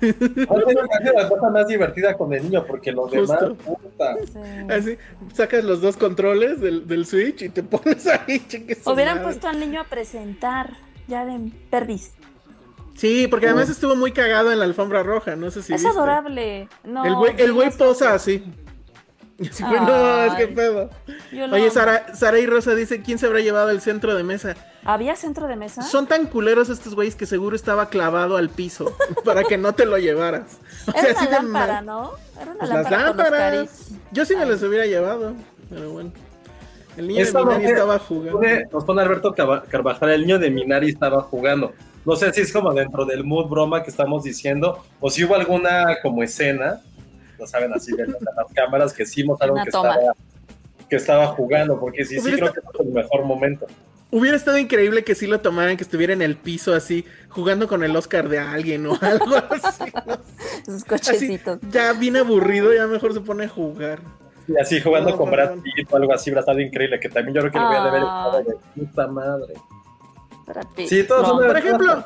Casi 0.00 1.16
la 1.16 1.28
cosa 1.28 1.50
más 1.50 1.66
divertida 1.66 2.16
con 2.16 2.32
el 2.32 2.42
niño, 2.44 2.64
porque 2.66 2.92
los 2.92 3.10
demás, 3.10 3.30
Justo. 3.40 3.54
puta. 3.56 4.14
Sí. 4.24 4.38
Así, 4.70 4.98
sacas 5.32 5.64
los 5.64 5.80
dos 5.80 5.96
controles 5.96 6.60
del, 6.60 6.86
del 6.86 7.06
Switch 7.06 7.42
y 7.42 7.48
te 7.48 7.62
pones 7.62 8.06
ahí, 8.06 8.44
Hubieran 8.86 9.16
madre. 9.16 9.22
puesto 9.24 9.48
al 9.48 9.60
niño 9.60 9.80
a 9.80 9.84
presentar, 9.84 10.74
ya 11.08 11.24
de 11.24 11.50
perdiz. 11.70 12.12
Sí, 12.94 13.26
porque 13.28 13.46
además 13.46 13.68
estuvo 13.70 13.96
muy 13.96 14.12
cagado 14.12 14.52
en 14.52 14.60
la 14.60 14.64
alfombra 14.66 15.02
roja, 15.02 15.34
no 15.34 15.50
sé 15.50 15.62
si 15.62 15.74
es 15.74 15.82
viste. 15.82 15.98
adorable. 15.98 16.68
No, 16.84 17.04
El 17.04 17.14
güey, 17.16 17.34
el 17.38 17.52
güey 17.52 17.70
posa 17.72 18.14
así. 18.14 18.44
Y 19.38 19.48
así, 19.48 19.62
güey, 19.64 19.80
no, 19.80 20.24
es 20.24 20.34
que 20.34 20.48
pedo. 20.48 20.90
Oye. 21.52 21.70
Sara, 21.70 22.14
Sara 22.14 22.38
y 22.38 22.46
Rosa 22.46 22.74
dice, 22.74 23.02
¿quién 23.02 23.18
se 23.18 23.26
habrá 23.26 23.40
llevado 23.40 23.70
el 23.70 23.80
centro 23.80 24.14
de 24.14 24.22
mesa? 24.22 24.54
¿Había 24.84 25.16
centro 25.16 25.48
de 25.48 25.56
mesa? 25.56 25.82
Son 25.82 26.06
tan 26.06 26.26
culeros 26.26 26.68
estos 26.68 26.94
güeyes 26.94 27.16
que 27.16 27.26
seguro 27.26 27.56
estaba 27.56 27.88
clavado 27.88 28.36
al 28.36 28.48
piso 28.50 28.96
para 29.24 29.42
que 29.44 29.58
no 29.58 29.72
te 29.74 29.86
lo 29.86 29.98
llevaras. 29.98 30.58
O 30.86 30.90
Era 30.90 31.00
sea, 31.00 31.10
una 31.10 31.18
así 31.18 31.26
de 31.26 31.32
lámpara, 31.32 31.74
mal. 31.74 31.86
¿no? 31.86 32.10
Era 32.40 32.50
una 32.50 32.58
Pues 32.60 32.70
las 32.70 32.90
lámpara 32.90 33.06
los 33.06 33.16
lámparas. 33.16 33.88
Yo 34.12 34.24
sí 34.24 34.36
me 34.36 34.42
Ay. 34.44 34.50
las 34.50 34.62
hubiera 34.62 34.86
llevado, 34.86 35.32
pero 35.68 35.90
bueno. 35.90 36.12
El 36.96 37.08
niño 37.08 37.24
de 37.24 37.32
Minari 37.32 37.64
estaba 37.64 37.98
jugando. 37.98 38.40
Nos 38.72 38.84
pone 38.84 39.02
Alberto 39.02 39.34
Carvajal, 39.34 40.10
el 40.10 40.20
niño 40.20 40.38
de 40.38 40.50
Minari 40.50 40.90
estaba 40.90 41.22
jugando. 41.22 41.72
No 42.04 42.14
sé 42.14 42.32
si 42.32 42.42
es 42.42 42.52
como 42.52 42.72
dentro 42.72 43.04
del 43.04 43.24
mood 43.24 43.46
broma 43.46 43.82
que 43.82 43.90
estamos 43.90 44.22
diciendo, 44.22 44.84
o 45.00 45.10
si 45.10 45.24
hubo 45.24 45.34
alguna 45.34 45.96
como 46.02 46.22
escena, 46.22 46.82
no 47.44 47.50
saben, 47.50 47.72
así 47.74 47.92
de, 47.92 48.04
de 48.06 48.12
las 48.12 48.52
cámaras 48.54 48.92
que 48.92 49.04
sí 49.04 49.22
mostraron 49.24 49.54
Una 49.56 49.64
que 49.64 49.70
toma. 49.70 49.90
estaba, 49.94 50.14
que 50.88 50.96
estaba 50.96 51.26
jugando, 51.28 51.78
porque 51.78 52.04
sí, 52.04 52.18
sí 52.20 52.32
creo 52.32 52.52
que 52.52 52.60
fue 52.62 52.84
el 52.86 52.92
mejor 52.92 53.24
momento. 53.24 53.66
Hubiera 54.10 54.36
estado 54.36 54.58
increíble 54.58 55.02
que 55.04 55.14
sí 55.14 55.26
lo 55.26 55.40
tomaran, 55.40 55.76
que 55.76 55.82
estuviera 55.82 56.12
en 56.12 56.22
el 56.22 56.36
piso 56.36 56.72
así, 56.72 57.04
jugando 57.30 57.66
con 57.68 57.82
el 57.82 57.94
Oscar 57.96 58.28
de 58.28 58.38
alguien 58.38 58.86
o 58.86 58.96
algo 59.02 59.36
así. 59.50 59.84
¿no? 60.06 60.16
Sus 60.64 60.74
Así, 60.76 60.84
cochecitos. 60.88 61.58
ya 61.70 61.92
bien 61.92 62.16
aburrido, 62.16 62.72
ya 62.72 62.86
mejor 62.86 63.12
se 63.12 63.20
pone 63.20 63.44
a 63.44 63.48
jugar. 63.48 63.98
Y 64.46 64.56
así 64.58 64.80
jugando 64.80 65.10
No, 65.10 65.16
con 65.16 65.30
Brad. 65.30 65.54
Pitt 65.62 65.90
o 65.92 65.96
algo 65.96 66.12
así, 66.12 66.30
estado 66.30 66.60
increíble, 66.60 67.00
que 67.00 67.08
también 67.08 67.34
yo 67.34 67.40
creo 67.40 67.52
que 67.52 67.58
lo 67.58 67.66
voy 67.66 67.76
a 67.76 67.84
de 67.84 67.90
ver 67.90 68.02
Ah. 68.04 68.40
de 68.46 68.80
puta 68.82 69.06
madre. 69.08 69.54
Brad 70.46 70.66
Pitt. 70.76 70.86
Sí, 70.88 71.04
todos 71.04 71.22
No. 71.22 71.28
son 71.30 71.38
de- 71.42 71.46
Por 71.48 71.56
ejemplo, 71.58 72.04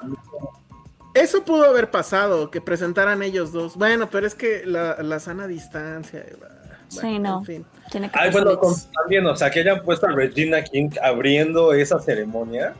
Eso 1.20 1.44
pudo 1.44 1.64
haber 1.64 1.90
pasado, 1.90 2.50
que 2.50 2.60
presentaran 2.60 3.22
ellos 3.22 3.52
dos. 3.52 3.76
Bueno, 3.76 4.08
pero 4.10 4.26
es 4.26 4.34
que 4.34 4.64
la, 4.64 4.96
la 5.02 5.18
sana 5.20 5.46
distancia. 5.46 6.24
Bueno, 6.38 6.58
Sí, 6.88 7.18
no. 7.18 7.38
En 7.40 7.44
fin. 7.44 7.66
Tiene 7.90 8.10
que 8.10 8.18
Ay, 8.18 8.32
ser 8.32 8.42
bueno, 8.42 8.58
con- 8.58 8.74
también, 8.94 9.26
o 9.26 9.36
sea, 9.36 9.50
que 9.50 9.60
hayan 9.60 9.82
puesto 9.82 10.06
a 10.06 10.12
Regina 10.12 10.62
King 10.62 10.88
abriendo 11.02 11.74
esa 11.74 11.98
ceremonia. 12.00 12.74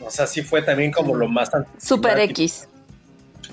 O 0.00 0.10
sea, 0.10 0.26
sí 0.26 0.42
fue 0.42 0.62
también 0.62 0.90
como 0.92 1.14
lo 1.14 1.28
más 1.28 1.50
Super. 1.78 2.18
X. 2.20 2.68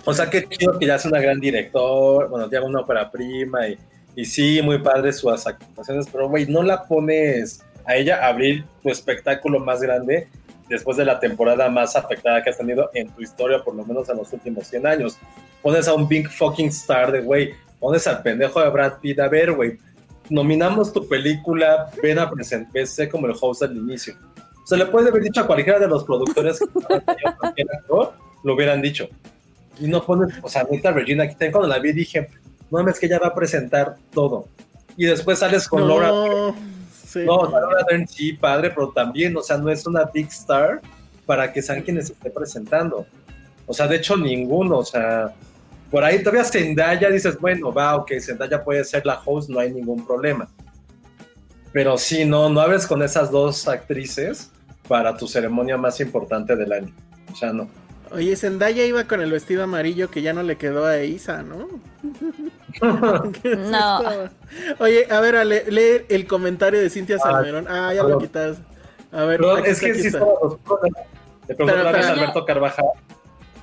O 0.06 0.13
sea, 0.13 0.30
qué 0.30 0.47
chido 0.47 0.78
que 0.80 0.86
ya 0.86 0.95
es 0.95 1.06
una 1.06 1.19
gran 1.19 1.39
director, 1.39 2.28
bueno, 2.30 2.49
ya 2.49 2.62
una 2.62 2.82
ópera 2.82 3.10
prima 3.10 3.67
y, 3.67 3.78
y 4.15 4.26
sí, 4.26 4.62
muy 4.62 4.78
padre 4.80 5.13
sus 5.13 5.47
actuaciones, 5.47 6.08
pero 6.12 6.28
güey, 6.30 6.45
no 6.45 6.62
la 6.63 6.84
pones 6.84 7.62
a 7.86 7.95
ella 7.95 8.23
a 8.26 8.28
abrir 8.30 8.65
tu 8.82 8.89
espectáculo 8.89 9.60
más 9.60 9.82
grande 9.82 10.28
después 10.69 10.97
de 10.97 11.06
la 11.06 11.19
temporada 11.19 11.69
más 11.69 11.95
afectada 11.95 12.43
que 12.43 12.49
has 12.49 12.58
tenido 12.58 12.89
en 12.93 13.10
tu 13.10 13.21
historia, 13.21 13.63
por 13.63 13.76
lo 13.76 13.86
menos 13.86 14.10
en 14.10 14.17
los 14.17 14.32
últimos 14.34 14.67
100 14.67 14.88
años. 14.88 15.17
Pones 15.62 15.88
a 15.88 15.93
un 15.93 16.08
big 16.08 16.30
fucking 16.30 16.67
star 16.67 17.12
de, 17.12 17.21
güey, 17.21 17.54
pones 17.80 18.08
al 18.08 18.21
pendejo 18.21 18.62
de 18.62 18.69
Brad 18.69 18.99
Pitt, 18.99 19.19
a 19.19 19.28
ver, 19.28 19.52
güey, 19.52 19.78
nominamos 20.30 20.91
tu 20.91 21.08
película, 21.08 21.89
ven 22.02 22.19
a 22.19 22.30
presentar, 22.30 22.88
sé 22.88 23.10
como 23.10 23.28
el 23.28 23.34
host 23.39 23.63
al 23.63 23.76
inicio. 23.76 24.15
Se 24.65 24.78
le 24.78 24.86
puede 24.86 25.10
haber 25.10 25.21
dicho 25.21 25.41
a 25.41 25.47
cualquiera 25.47 25.80
de 25.80 25.88
los 25.88 26.04
productores 26.04 26.60
que 26.60 26.65
cualquier 27.38 27.67
actor, 27.73 28.13
lo 28.43 28.54
hubieran 28.54 28.82
dicho. 28.82 29.08
Y 29.80 29.88
no 29.88 30.06
pones, 30.06 30.34
o 30.41 30.49
sea, 30.49 30.65
neta 30.69 30.91
Regina, 30.91 31.23
aquí 31.23 31.36
cuando 31.52 31.67
la 31.67 31.80
vi 31.80 31.91
dije, 31.91 32.30
no 32.71 32.80
mames 32.80 32.99
que 32.99 33.08
ella 33.08 33.19
va 33.19 33.28
a 33.28 33.36
presentar 33.36 33.95
todo. 34.13 34.47
Y 34.95 35.06
después 35.06 35.39
sales 35.39 35.67
con 35.67 35.88
Laura. 35.88 36.54
No, 37.15 37.45
sí. 37.45 37.52
No, 37.52 37.60
o 37.60 37.88
sea, 37.89 38.08
sí, 38.08 38.34
padre, 38.34 38.69
pero 38.69 38.89
también, 38.91 39.36
o 39.38 39.41
sea, 39.41 39.58
no 39.58 39.69
es 39.69 39.86
una 39.86 40.06
big 40.06 40.28
star 40.28 40.82
para 41.26 41.52
que 41.52 41.62
sean 41.62 41.82
quienes 41.82 42.10
esté 42.10 42.30
presentando. 42.30 43.06
O 43.65 43.73
sea, 43.73 43.88
de 43.88 43.97
hecho, 43.97 44.17
ninguno, 44.17 44.80
o 44.80 44.86
sea, 44.86 45.34
por 45.89 46.04
ahí 46.04 46.19
todavía 46.19 46.43
Zendaya 46.43 47.10
dices, 47.10 47.39
bueno, 47.39 47.71
va, 47.71 47.95
ok, 47.95 48.13
Zendaya 48.19 48.63
puede 48.63 48.84
ser 48.84 49.06
la 49.06 49.21
host, 49.23 49.49
no 49.49 49.60
hay 49.60 49.71
ningún 49.71 50.06
problema. 50.06 50.49
Pero 51.71 51.97
sí, 51.97 52.26
no, 52.26 52.49
no 52.49 52.62
hables 52.62 52.86
con 52.86 53.02
esas 53.02 53.32
dos 53.32 53.67
actrices 53.67 54.52
para 54.88 55.15
tu 55.15 55.28
ceremonia 55.28 55.78
más 55.78 55.99
importante 55.99 56.56
del 56.56 56.71
año. 56.71 56.93
O 57.32 57.36
sea, 57.36 57.54
no. 57.54 57.69
Oye, 58.12 58.36
Zendaya 58.36 58.86
iba 58.86 59.06
con 59.06 59.21
el 59.21 59.32
vestido 59.32 59.63
amarillo 59.63 60.12
que 60.12 60.21
ya 60.21 60.34
no 60.34 60.43
le 60.43 60.58
quedó 60.58 60.86
a 60.86 61.04
Isa, 61.04 61.41
¿no? 61.41 61.67
¿Qué 63.41 63.51
es 63.53 63.57
No. 63.59 63.99
Oye, 64.79 65.07
a 65.12 65.19
ver, 65.19 65.36
Ale, 65.38 65.65
lee 65.69 66.05
el 66.09 66.27
comentario 66.27 66.79
de 66.79 66.89
Cintia 66.89 67.17
Salmerón. 67.19 67.67
Ah, 67.69 67.93
ya 67.93 68.03
lo 68.03 68.17
quitas. 68.19 68.57
A 69.12 69.23
ver, 69.25 69.41
es 69.65 69.79
que 69.79 69.93
sí 69.95 70.07
estaba 70.07 70.25
los- 70.41 70.57
Le 71.47 71.55
vez 71.55 72.05
a 72.05 72.12
Alberto 72.13 72.45
Carvajal 72.45 72.86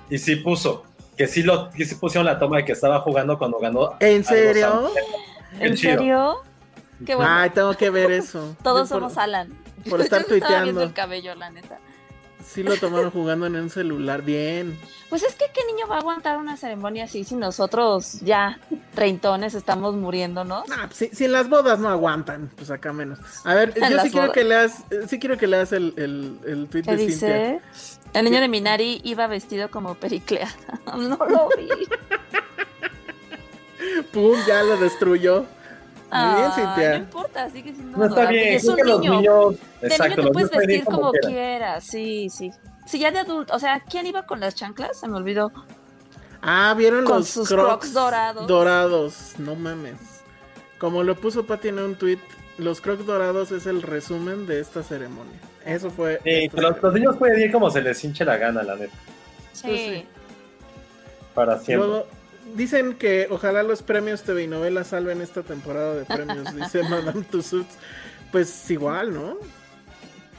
y 0.09 0.18
sí 0.18 0.37
puso 0.37 0.85
que 1.16 1.27
sí 1.27 1.42
lo 1.42 1.70
que 1.70 1.85
sí 1.85 1.94
pusieron 1.96 2.25
la 2.27 2.38
toma 2.38 2.59
de 2.59 2.64
que 2.64 2.73
estaba 2.73 3.01
jugando 3.01 3.38
cuando 3.38 3.59
ganó. 3.59 3.94
¿En 4.01 4.25
serio? 4.25 4.90
Qué 5.59 5.66
¿En 5.66 5.75
chido. 5.75 5.92
serio? 5.99 6.35
Qué 7.05 7.14
bueno. 7.14 7.31
Ay, 7.33 7.51
tengo 7.51 7.75
que 7.75 7.90
ver 7.90 8.11
eso. 8.12 8.57
Todos 8.62 8.88
Yo 8.88 8.94
por- 8.94 9.03
somos 9.11 9.18
Alan. 9.18 9.49
por 9.88 10.01
estar 10.01 10.23
Yo 10.27 10.29
me 10.31 10.37
estaba 10.37 10.62
viendo 10.62 10.81
tuiteando. 10.81 10.83
el 10.83 10.92
cabello, 10.92 11.35
la 11.35 11.51
neta. 11.51 11.79
Sí 12.44 12.62
lo 12.62 12.76
tomaron 12.76 13.11
jugando 13.11 13.46
en 13.46 13.57
un 13.57 13.70
celular. 13.70 14.22
Bien. 14.22 14.79
Pues 15.09 15.22
es 15.22 15.35
que 15.35 15.46
qué 15.53 15.61
niño 15.66 15.87
va 15.88 15.96
a 15.96 15.98
aguantar 15.98 16.38
una 16.38 16.57
ceremonia 16.57 17.05
así 17.05 17.24
si 17.24 17.35
nosotros 17.35 18.20
ya 18.20 18.61
treintones 18.94 19.55
estamos 19.55 19.94
muriéndonos. 19.94 20.64
Ah, 20.70 20.88
si, 20.92 21.09
si 21.09 21.24
en 21.24 21.33
las 21.33 21.48
bodas 21.48 21.79
no 21.81 21.88
aguantan, 21.88 22.50
pues 22.57 22.70
acá 22.70 22.92
menos. 22.92 23.18
A 23.44 23.55
ver, 23.55 23.72
En 23.76 23.90
yo 23.90 24.00
sí 24.00 24.11
quiero 24.11 24.33
que 24.33 24.44
leas, 24.44 24.85
eh, 24.90 25.07
sí 25.09 25.18
quiero 25.18 25.37
que 25.37 25.46
leas 25.46 25.72
el, 25.72 25.94
el, 25.96 26.38
el 26.46 26.68
tweet 26.68 26.83
¿Qué 26.85 26.96
de 26.96 27.09
Cintia. 27.09 27.35
dice? 27.35 27.61
El 28.12 28.24
niño 28.24 28.40
de 28.40 28.48
Minari 28.48 29.00
iba 29.05 29.26
vestido 29.26 29.70
como 29.70 29.94
Periclea. 29.94 30.48
no 30.87 31.16
lo 31.16 31.48
vi. 31.57 31.68
Pum, 34.12 34.37
ya 34.46 34.62
lo 34.62 34.76
destruyó. 34.76 35.46
Muy 36.12 36.35
bien, 36.37 36.46
Ah, 36.51 36.53
Cintia. 36.55 36.90
No 36.90 36.96
importa, 36.96 37.51
sigue 37.51 37.73
siendo 37.73 37.99
No 37.99 38.05
está 38.07 38.27
bien, 38.27 38.55
Es 38.55 38.64
un 38.64 38.77
que 38.77 38.83
los 38.85 39.01
niño. 39.01 39.14
niños. 39.20 39.55
De 39.81 39.87
Exacto, 39.88 40.05
niño 40.05 40.16
te 40.16 40.23
los 40.23 40.33
puedes 40.33 40.51
vestir 40.51 40.85
como, 40.85 41.11
quieran. 41.12 41.31
quieras, 41.33 41.85
sí, 41.85 42.29
sí. 42.31 42.53
Sí, 42.87 42.99
ya 42.99 43.11
de 43.12 43.20
adulto, 43.20 43.55
o 43.55 43.59
sea, 43.59 43.81
¿quién 43.88 44.07
iba 44.07 44.27
con 44.27 44.40
las 44.40 44.55
chanclas? 44.57 44.99
Se 44.99 45.07
me 45.07 45.16
olvidó. 45.16 45.53
Ah, 46.42 46.75
¿vieron 46.77 47.05
Con 47.05 47.18
los 47.18 47.29
sus 47.29 47.49
crocs, 47.49 47.68
Crocs 47.68 47.92
dorados. 47.92 48.46
Dorados, 48.46 49.35
no 49.38 49.55
mames. 49.55 49.99
Como 50.79 51.03
lo 51.05 51.14
puso 51.14 51.44
Pati 51.46 51.68
en 51.68 51.79
un 51.79 51.94
tweet, 51.94 52.18
los 52.59 52.81
crocs 52.81 53.07
dorados 53.07 53.53
es 53.53 53.66
el 53.66 53.83
resumen 53.83 54.46
de 54.46 54.61
esta 54.61 54.83
ceremonia. 54.83 55.38
Eso 55.64 55.90
fue. 55.90 56.20
Sí, 56.25 56.51
los, 56.55 56.83
los 56.83 56.94
niños 56.94 57.16
pueden 57.16 57.38
ir 57.40 57.53
como 57.53 57.70
se 57.70 57.83
les 57.83 58.03
hinche 58.03 58.25
la 58.25 58.38
gana, 58.38 58.62
la 58.62 58.77
neta. 58.77 58.94
Sí. 59.53 59.62
Pues 59.68 59.81
sí. 59.81 60.07
Para 61.35 61.59
siempre. 61.59 61.87
Luego, 61.87 62.07
dicen 62.55 62.95
que 62.95 63.27
ojalá 63.31 63.63
los 63.63 63.83
premios 63.83 64.23
TV 64.23 64.45
y 64.45 64.47
novelas 64.47 64.89
salven 64.89 65.21
esta 65.21 65.43
temporada 65.43 65.95
de 65.95 66.05
premios, 66.05 66.55
dice 66.57 66.83
Madame 66.83 67.23
Tussauds. 67.23 67.77
Pues 68.33 68.71
igual, 68.71 69.13
¿no? 69.13 69.37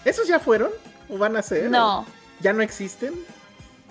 ¿Esos 0.06 0.28
ya 0.28 0.40
fueron? 0.40 0.72
¿O 1.10 1.18
van 1.18 1.36
a 1.36 1.42
ser? 1.42 1.70
No, 1.70 2.06
¿Ya 2.40 2.54
no 2.54 2.62
existen? 2.62 3.14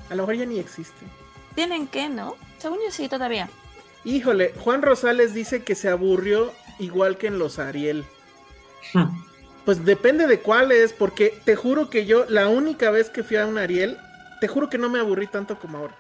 A 0.08 0.14
lo 0.14 0.22
mejor 0.22 0.36
ya 0.36 0.46
ni 0.46 0.58
existen. 0.58 1.08
tienen 1.54 1.86
que, 1.86 2.08
¿no? 2.08 2.36
Según 2.58 2.78
yo 2.84 2.90
sí, 2.90 3.08
todavía. 3.08 3.48
Híjole, 4.04 4.54
Juan 4.58 4.82
Rosales 4.82 5.34
dice 5.34 5.62
que 5.62 5.74
se 5.74 5.88
aburrió 5.88 6.52
igual 6.78 7.18
que 7.18 7.26
en 7.26 7.38
los 7.38 7.58
Ariel. 7.58 8.04
Pues 9.64 9.84
depende 9.84 10.26
de 10.26 10.40
cuál 10.40 10.72
es, 10.72 10.92
porque 10.92 11.38
te 11.44 11.54
juro 11.54 11.90
que 11.90 12.06
yo, 12.06 12.24
la 12.28 12.48
única 12.48 12.90
vez 12.90 13.10
que 13.10 13.22
fui 13.22 13.36
a 13.36 13.46
un 13.46 13.58
Ariel, 13.58 13.98
te 14.40 14.48
juro 14.48 14.70
que 14.70 14.78
no 14.78 14.88
me 14.88 14.98
aburrí 14.98 15.26
tanto 15.26 15.58
como 15.58 15.78
ahora. 15.78 15.94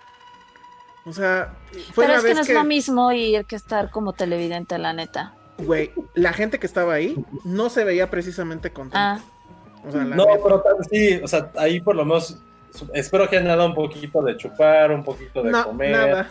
O 1.06 1.12
sea, 1.12 1.54
fue 1.92 2.06
Pero 2.06 2.18
es 2.18 2.24
que 2.24 2.34
no 2.34 2.40
es 2.40 2.46
que, 2.46 2.54
lo 2.54 2.64
mismo 2.64 3.10
ir 3.12 3.44
que 3.46 3.56
estar 3.56 3.90
como 3.90 4.12
televidente, 4.12 4.76
la 4.78 4.92
neta. 4.92 5.34
güey, 5.58 5.92
la 6.14 6.32
gente 6.32 6.58
que 6.58 6.66
estaba 6.66 6.94
ahí 6.94 7.16
no 7.44 7.68
se 7.70 7.84
veía 7.84 8.10
precisamente 8.10 8.70
contenta. 8.70 9.14
Ah, 9.14 9.20
O 9.86 9.90
sea, 9.90 10.04
la 10.04 10.14
No, 10.16 10.26
neta. 10.26 10.40
pero 10.42 10.60
tal- 10.60 10.76
sí, 10.90 11.20
o 11.22 11.26
sea, 11.28 11.50
ahí 11.56 11.80
por 11.80 11.96
lo 11.96 12.04
menos 12.04 12.38
espero 12.94 13.28
que 13.28 13.36
hayan 13.36 13.48
dado 13.48 13.66
un 13.66 13.74
poquito 13.74 14.22
de 14.22 14.36
chupar, 14.36 14.90
un 14.92 15.02
poquito 15.02 15.42
de 15.42 15.50
No, 15.50 15.64
comer. 15.64 15.90
nada. 15.92 16.28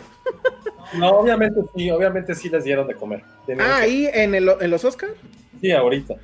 No, 0.93 1.09
obviamente 1.11 1.59
sí, 1.75 1.89
obviamente 1.91 2.33
sí 2.35 2.47
les 2.49 2.63
dieron 2.63 2.87
de 2.87 2.93
comer. 2.95 3.23
Tenían 3.47 3.67
Ah, 3.67 3.77
que- 3.77 3.83
ahí 3.83 4.09
en, 4.13 4.35
el- 4.35 4.51
en 4.61 4.69
los 4.71 4.85
Oscars. 4.85 5.13
Sí, 5.61 5.71
ahorita. 5.71 6.15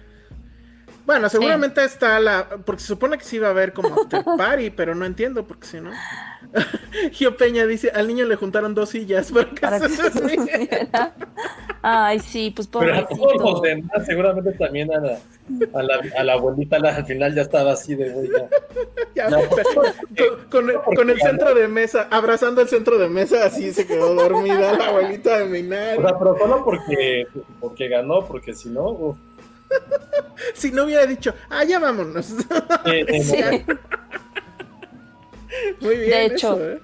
Bueno, 1.05 1.29
seguramente 1.29 1.83
está 1.83 2.19
la. 2.19 2.47
Porque 2.65 2.81
se 2.81 2.87
supone 2.87 3.17
que 3.17 3.23
sí 3.23 3.35
iba 3.35 3.47
a 3.47 3.51
haber 3.51 3.73
como 3.73 3.93
after 3.93 4.23
party, 4.37 4.71
pero 4.71 4.95
no 4.95 5.05
entiendo 5.05 5.45
porque 5.45 5.67
si 5.67 5.79
no. 5.81 5.91
Gio 7.11 7.37
Peña 7.37 7.65
dice: 7.67 7.91
al 7.93 8.07
niño 8.07 8.25
le 8.25 8.35
juntaron 8.35 8.73
dos 8.73 8.89
sillas 8.89 9.31
para 9.31 9.49
que 9.49 9.61
para 9.61 9.79
que 9.79 9.89
se 9.89 10.11
subiera". 10.11 11.13
Ay, 11.81 12.19
sí, 12.19 12.51
pues 12.55 12.67
Pero 12.67 12.95
a 12.95 13.07
todos 13.07 13.35
los 13.39 13.61
demás, 13.61 14.05
seguramente 14.07 14.51
también 14.53 14.91
a 14.91 14.99
la, 14.99 15.19
a 15.75 15.83
la, 15.83 16.01
a 16.17 16.23
la 16.23 16.33
abuelita 16.33 16.79
la- 16.79 16.95
al 16.95 17.05
final 17.05 17.35
ya 17.35 17.43
estaba 17.43 17.73
así 17.73 17.93
de 17.93 18.09
güey. 18.09 18.29
ya. 18.31 18.47
Ya, 19.15 19.29
No. 19.29 19.37
con, 19.47 20.45
con 20.49 20.69
el, 20.71 20.75
con 20.81 21.09
el 21.11 21.21
centro 21.21 21.53
de 21.53 21.67
mesa, 21.67 22.07
abrazando 22.09 22.61
el 22.61 22.69
centro 22.69 22.97
de 22.97 23.07
mesa, 23.09 23.45
así 23.45 23.71
se 23.71 23.85
quedó 23.85 24.15
dormida 24.15 24.73
la 24.75 24.87
abuelita 24.87 25.37
de 25.37 25.45
Minari. 25.45 25.99
O 25.99 26.01
sea, 26.01 26.17
pero 26.17 26.35
solo 26.39 26.63
porque, 26.65 27.27
porque 27.59 27.87
ganó, 27.87 28.25
porque 28.25 28.55
si 28.55 28.69
no, 28.69 28.89
uf, 28.89 29.17
Si 30.54 30.71
no 30.71 30.84
hubiera 30.84 31.06
dicho, 31.06 31.34
ah, 31.49 31.63
ya 31.63 31.80
vámonos. 31.80 32.25
Sí. 32.25 32.36
no. 32.49 33.75
Muy 35.82 35.95
bien. 35.97 36.10
De 36.10 36.25
hecho. 36.25 36.54
eso, 36.56 36.69
¿eh? 36.71 36.82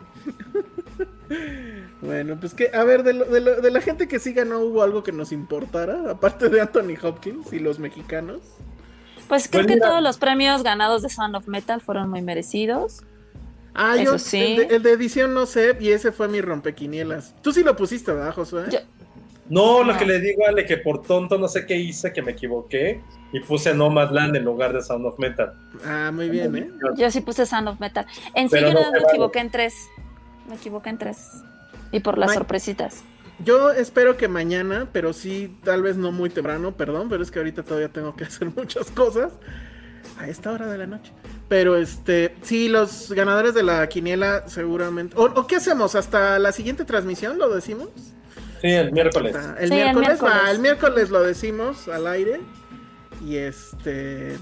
Bueno, 2.01 2.37
pues 2.39 2.53
que, 2.53 2.71
a 2.73 2.83
ver, 2.83 3.03
de, 3.03 3.13
lo- 3.13 3.25
de, 3.25 3.41
lo- 3.41 3.61
de 3.61 3.71
la 3.71 3.81
gente 3.81 4.07
que 4.07 4.19
sí 4.19 4.33
ganó, 4.33 4.59
¿hubo 4.59 4.81
algo 4.83 5.03
que 5.03 5.11
nos 5.11 5.31
importara? 5.31 6.11
Aparte 6.11 6.49
de 6.49 6.59
Anthony 6.61 6.95
Hopkins 7.01 7.53
y 7.53 7.59
los 7.59 7.79
mexicanos. 7.79 8.39
Pues 9.27 9.47
creo 9.47 9.61
Pues 9.63 9.67
que 9.67 9.75
mira. 9.75 9.87
todos 9.89 10.01
los 10.01 10.17
premios 10.17 10.63
ganados 10.63 11.01
de 11.03 11.09
Sound 11.09 11.35
of 11.35 11.47
Metal 11.47 11.79
fueron 11.79 12.09
muy 12.09 12.21
merecidos. 12.21 13.03
Ah, 13.73 13.95
Eso 13.95 14.03
yo, 14.13 14.17
sí. 14.19 14.41
el, 14.41 14.67
de, 14.67 14.75
el 14.75 14.83
de 14.83 14.91
edición 14.91 15.33
no 15.33 15.45
sé, 15.45 15.77
y 15.79 15.91
ese 15.91 16.11
fue 16.11 16.27
mi 16.27 16.41
rompequinielas. 16.41 17.33
Tú 17.41 17.53
sí 17.53 17.63
lo 17.63 17.75
pusiste, 17.77 18.11
¿verdad, 18.11 18.33
Josué? 18.33 18.65
Yo- 18.71 18.79
No, 19.51 19.83
lo 19.83 19.91
No. 19.93 19.99
que 19.99 20.05
le 20.05 20.19
digo 20.19 20.45
a 20.45 20.49
Ale 20.49 20.65
que 20.65 20.77
por 20.77 21.01
tonto 21.01 21.37
no 21.37 21.47
sé 21.47 21.65
qué 21.65 21.75
hice, 21.75 22.13
que 22.13 22.21
me 22.21 22.31
equivoqué 22.31 23.01
y 23.33 23.39
puse 23.41 23.73
Nomadland 23.73 24.35
en 24.37 24.45
lugar 24.45 24.71
de 24.73 24.81
Sound 24.81 25.05
of 25.05 25.19
Metal. 25.19 25.53
Ah, 25.85 26.09
muy 26.13 26.29
bien, 26.29 26.55
¿eh? 26.55 26.69
Yo 26.97 27.11
sí 27.11 27.21
puse 27.21 27.45
Sound 27.45 27.67
of 27.67 27.79
Metal. 27.79 28.05
En 28.33 28.47
sí, 28.49 28.55
Pero 28.55 28.69
yo 28.69 28.73
no 28.73 28.79
me 28.79 28.99
vale. 28.99 29.03
equivoqué 29.09 29.39
en 29.39 29.51
tres. 29.51 29.75
Me 30.47 30.55
equivoqué 30.55 30.89
en 30.89 30.97
tres. 30.97 31.43
Y 31.91 31.99
por 31.99 32.17
las 32.17 32.29
Ma- 32.29 32.33
sorpresitas. 32.35 33.03
Yo 33.43 33.71
espero 33.71 34.17
que 34.17 34.27
mañana, 34.27 34.87
pero 34.93 35.13
sí, 35.13 35.57
tal 35.63 35.81
vez 35.81 35.97
no 35.97 36.11
muy 36.11 36.29
temprano, 36.29 36.71
perdón, 36.77 37.09
pero 37.09 37.23
es 37.23 37.31
que 37.31 37.39
ahorita 37.39 37.63
todavía 37.63 37.89
tengo 37.89 38.15
que 38.15 38.23
hacer 38.25 38.49
muchas 38.55 38.89
cosas 38.91 39.33
a 40.17 40.27
esta 40.27 40.51
hora 40.51 40.67
de 40.67 40.77
la 40.77 40.87
noche. 40.87 41.11
Pero 41.49 41.75
este, 41.75 42.35
sí, 42.43 42.69
los 42.69 43.11
ganadores 43.11 43.53
de 43.53 43.63
la 43.63 43.87
quiniela 43.89 44.47
seguramente. 44.47 45.15
¿O, 45.17 45.23
o 45.25 45.47
qué 45.47 45.57
hacemos? 45.57 45.95
¿Hasta 45.95 46.39
la 46.39 46.51
siguiente 46.53 46.85
transmisión 46.85 47.37
lo 47.37 47.49
decimos? 47.53 47.89
Sí, 48.61 48.67
el 48.67 48.91
miércoles. 48.91 49.35
El 49.59 49.67
Sí, 49.69 49.73
el 49.73 49.83
miércoles 49.95 50.19
va, 50.23 50.29
miércoles. 50.29 50.51
el 50.55 50.59
miércoles 50.59 51.09
lo 51.09 51.21
decimos 51.23 51.87
al 51.87 52.07
aire. 52.07 52.41
Y 53.25 53.37
este. 53.37 54.37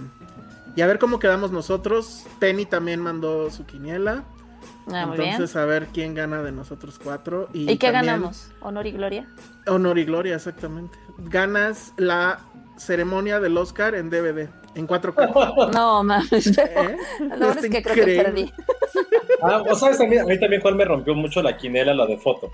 Y 0.75 0.81
a 0.81 0.87
ver 0.87 0.99
cómo 0.99 1.19
quedamos 1.19 1.51
nosotros. 1.51 2.25
Penny 2.39 2.65
también 2.65 2.99
mandó 3.01 3.49
su 3.49 3.65
quiniela. 3.65 4.23
Ah. 4.91 5.07
Entonces, 5.15 5.55
a 5.55 5.65
ver 5.65 5.87
quién 5.93 6.15
gana 6.15 6.41
de 6.41 6.51
nosotros 6.51 6.99
cuatro. 7.03 7.47
Y, 7.53 7.71
¿Y 7.71 7.77
qué 7.77 7.91
también- 7.91 8.15
ganamos? 8.15 8.51
¿Honor 8.61 8.87
y 8.87 8.91
gloria? 8.91 9.27
Honor 9.67 9.97
y 9.99 10.05
gloria, 10.05 10.35
exactamente. 10.35 10.97
Ganas 11.17 11.93
la 11.97 12.39
ceremonia 12.77 13.39
del 13.39 13.55
Oscar 13.57 13.93
en 13.93 14.09
DVD, 14.09 14.49
en 14.75 14.87
4K. 14.87 15.71
No, 15.73 16.03
mames. 16.03 16.47
¿Eh? 16.57 16.97
Está 17.31 17.49
es 17.51 17.69
que 17.69 17.83
creo 17.83 17.95
que 17.95 18.01
increíble. 18.01 18.23
perdí. 18.23 18.53
Ah, 19.43 19.61
o 19.69 19.75
sabes 19.75 19.97
también, 19.97 20.23
a 20.23 20.25
mí 20.25 20.39
también 20.39 20.61
cuál 20.61 20.75
me 20.75 20.85
rompió 20.85 21.13
mucho 21.13 21.41
la 21.41 21.55
quinela, 21.55 21.93
la 21.93 22.05
de 22.05 22.17
foto. 22.17 22.49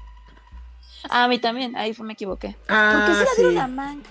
Ah, 1.09 1.25
a 1.25 1.27
mí 1.27 1.39
también. 1.39 1.75
Ahí 1.75 1.93
fue, 1.93 2.05
me 2.05 2.13
equivoqué. 2.13 2.49
¿Por 2.49 2.57
qué 2.67 2.73
Ah, 2.73 3.13
se 3.17 3.23
la 3.23 3.29
sí. 3.35 3.41
dieron 3.41 3.57
a 3.57 3.67
Mank? 3.67 4.03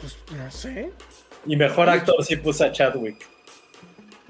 Pues 0.00 0.16
no 0.36 0.50
sé. 0.50 0.92
Y 1.46 1.56
mejor 1.56 1.88
actor 1.88 2.24
sí 2.24 2.36
puse 2.36 2.64
a 2.64 2.72
Chadwick. 2.72 3.26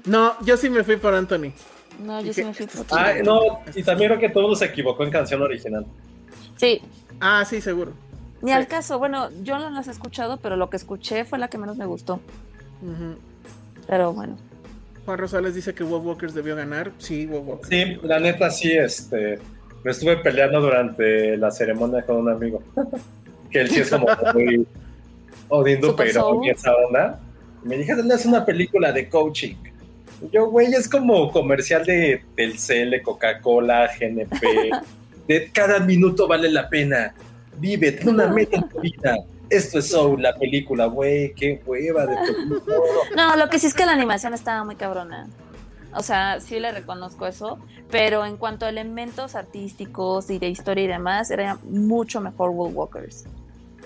No, 0.05 0.35
yo 0.43 0.57
sí 0.57 0.69
me 0.69 0.83
fui 0.83 0.97
por 0.97 1.13
Anthony. 1.13 1.53
No, 1.99 2.19
yo 2.21 2.31
¿Y 2.31 2.33
sí 2.33 2.43
me 2.43 2.53
fui 2.53 2.65
por 2.65 2.85
Ah, 2.91 3.13
no, 3.23 3.61
y 3.75 3.83
también 3.83 4.09
creo 4.09 4.19
que 4.19 4.29
todo 4.29 4.43
mundo 4.43 4.55
se 4.57 4.65
equivocó 4.65 5.03
en 5.03 5.11
canción 5.11 5.41
original. 5.41 5.85
Sí, 6.57 6.81
Ah, 7.19 7.45
sí, 7.47 7.61
seguro. 7.61 7.93
ni 8.41 8.49
Sí. 8.51 8.55
al 8.57 8.67
caso. 8.67 8.99
Bueno, 8.99 9.29
yo 9.43 9.57
no 9.59 9.69
las 9.69 9.87
he 9.87 9.91
escuchado, 9.91 10.37
pero 10.37 10.55
lo 10.57 10.69
que 10.69 10.77
escuché 10.77 11.23
fue 11.23 11.39
la 11.39 11.47
que 11.47 11.57
menos 11.57 11.77
me 11.77 11.85
gustó. 11.85 12.19
Ujú. 12.81 13.15
Pero 13.87 14.11
bueno. 14.13 14.37
Juan 15.05 15.17
Rosales 15.17 15.53
dice 15.55 15.73
que 15.73 15.83
Bob 15.83 16.05
Walkers 16.05 16.33
debió 16.33 16.55
ganar. 16.55 16.91
Sí, 16.97 17.25
Bob 17.25 17.47
Walkers. 17.47 17.69
Sí, 17.69 17.97
la 18.03 18.19
neta 18.19 18.49
sí, 18.49 18.71
este, 18.71 19.39
me 19.83 19.91
estuve 19.91 20.17
peleando 20.17 20.61
durante 20.61 21.37
la 21.37 21.51
ceremonia 21.51 22.03
con 22.03 22.17
un 22.17 22.29
amigo. 22.29 22.61
que 23.51 23.61
él 23.61 23.69
sí 23.69 23.79
es 23.81 23.89
como 23.89 24.07
muy 24.33 24.65
Odindo 25.49 25.95
pero 25.95 26.41
y 26.43 26.49
esa 26.49 26.73
onda. 26.73 27.19
Y 27.63 27.67
me 27.67 27.77
dije, 27.77 27.95
no 27.95 28.13
es 28.13 28.25
una 28.25 28.45
película 28.45 28.91
de 28.91 29.07
coaching. 29.07 29.55
Y 30.21 30.29
yo, 30.31 30.49
güey, 30.49 30.73
es 30.73 30.89
como 30.89 31.31
comercial 31.31 31.85
de 31.85 32.23
Telcel, 32.35 32.91
de 32.91 33.01
Coca-Cola, 33.01 33.89
GNP. 33.99 34.71
de 35.27 35.51
cada 35.51 35.79
minuto 35.79 36.27
vale 36.27 36.49
la 36.49 36.69
pena. 36.69 37.13
Vive, 37.57 37.91
ten 37.91 38.09
una 38.09 38.27
meta 38.27 38.57
en 38.57 38.69
tu 38.69 38.79
vida. 38.79 39.17
Esto 39.49 39.79
es 39.79 39.89
Soul, 39.89 40.21
la 40.23 40.33
película, 40.33 40.87
güey, 40.87 41.33
qué 41.35 41.61
hueva 41.65 42.07
de 42.07 42.15
película. 42.15 42.77
No, 43.15 43.35
lo 43.35 43.49
que 43.49 43.59
sí 43.59 43.67
es 43.67 43.73
que 43.75 43.85
la 43.85 43.91
animación 43.91 44.33
estaba 44.33 44.63
muy 44.63 44.75
cabrona. 44.75 45.27
O 45.95 46.03
sea, 46.03 46.39
sí 46.39 46.59
le 46.59 46.71
reconozco 46.71 47.27
eso, 47.27 47.59
pero 47.89 48.25
en 48.25 48.37
cuanto 48.37 48.65
a 48.65 48.69
elementos 48.69 49.35
artísticos 49.35 50.29
y 50.29 50.39
de 50.39 50.49
historia 50.49 50.83
y 50.83 50.87
demás, 50.87 51.31
era 51.31 51.57
mucho 51.63 52.21
mejor 52.21 52.49
World 52.51 52.75
Walkers. 52.75 53.25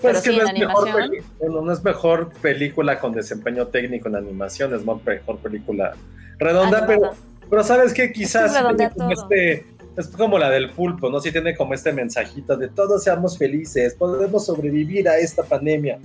Pero 0.00 0.18
es 0.18 0.24
que 0.24 0.30
sí, 0.30 0.36
no, 0.38 0.46
es 0.46 0.52
mejor 0.54 0.88
animación. 0.88 1.24
bueno, 1.40 1.60
no 1.62 1.72
es 1.72 1.82
mejor 1.82 2.30
película 2.40 3.00
con 3.00 3.12
desempeño 3.12 3.66
técnico 3.66 4.08
en 4.08 4.16
animación, 4.16 4.74
es 4.74 4.84
mejor 4.84 5.38
película 5.38 5.94
redonda, 6.38 6.80
Ah, 6.82 6.84
pero, 6.86 7.10
pero 7.50 7.64
sabes 7.64 7.92
que 7.92 8.12
quizás 8.12 8.52
tiene 8.52 8.90
como 8.90 9.10
este, 9.10 9.66
es 9.96 10.08
como 10.08 10.38
la 10.38 10.50
del 10.50 10.70
pulpo, 10.70 11.10
¿no? 11.10 11.18
Sí 11.18 11.32
tiene 11.32 11.56
como 11.56 11.74
este 11.74 11.92
mensajito 11.92 12.56
de 12.56 12.68
todos 12.68 13.02
seamos 13.02 13.36
felices, 13.36 13.94
podemos 13.94 14.46
sobrevivir 14.46 15.08
a 15.08 15.18
esta 15.18 15.42
pandemia. 15.42 15.98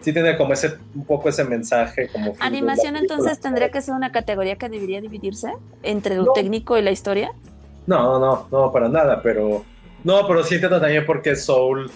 Sí 0.00 0.12
tiene 0.12 0.36
como 0.36 0.52
ese, 0.52 0.76
un 0.94 1.04
poco 1.04 1.28
ese 1.28 1.44
mensaje 1.44 2.08
como... 2.08 2.34
Animación 2.40 2.96
entonces 2.96 3.40
tendría 3.40 3.70
que 3.70 3.80
ser 3.82 3.94
una 3.94 4.12
categoría 4.12 4.56
que 4.56 4.68
debería 4.68 5.00
dividirse 5.00 5.52
entre 5.82 6.16
lo 6.16 6.24
No. 6.24 6.32
técnico 6.32 6.76
y 6.78 6.82
la 6.82 6.90
historia. 6.90 7.32
No, 7.86 8.18
no, 8.18 8.48
no, 8.50 8.72
para 8.72 8.88
nada, 8.88 9.20
pero... 9.22 9.64
No, 10.04 10.26
pero 10.28 10.44
sí 10.44 10.54
entiendo 10.54 10.80
también 10.80 11.04
porque 11.06 11.34
Soul... 11.36 11.90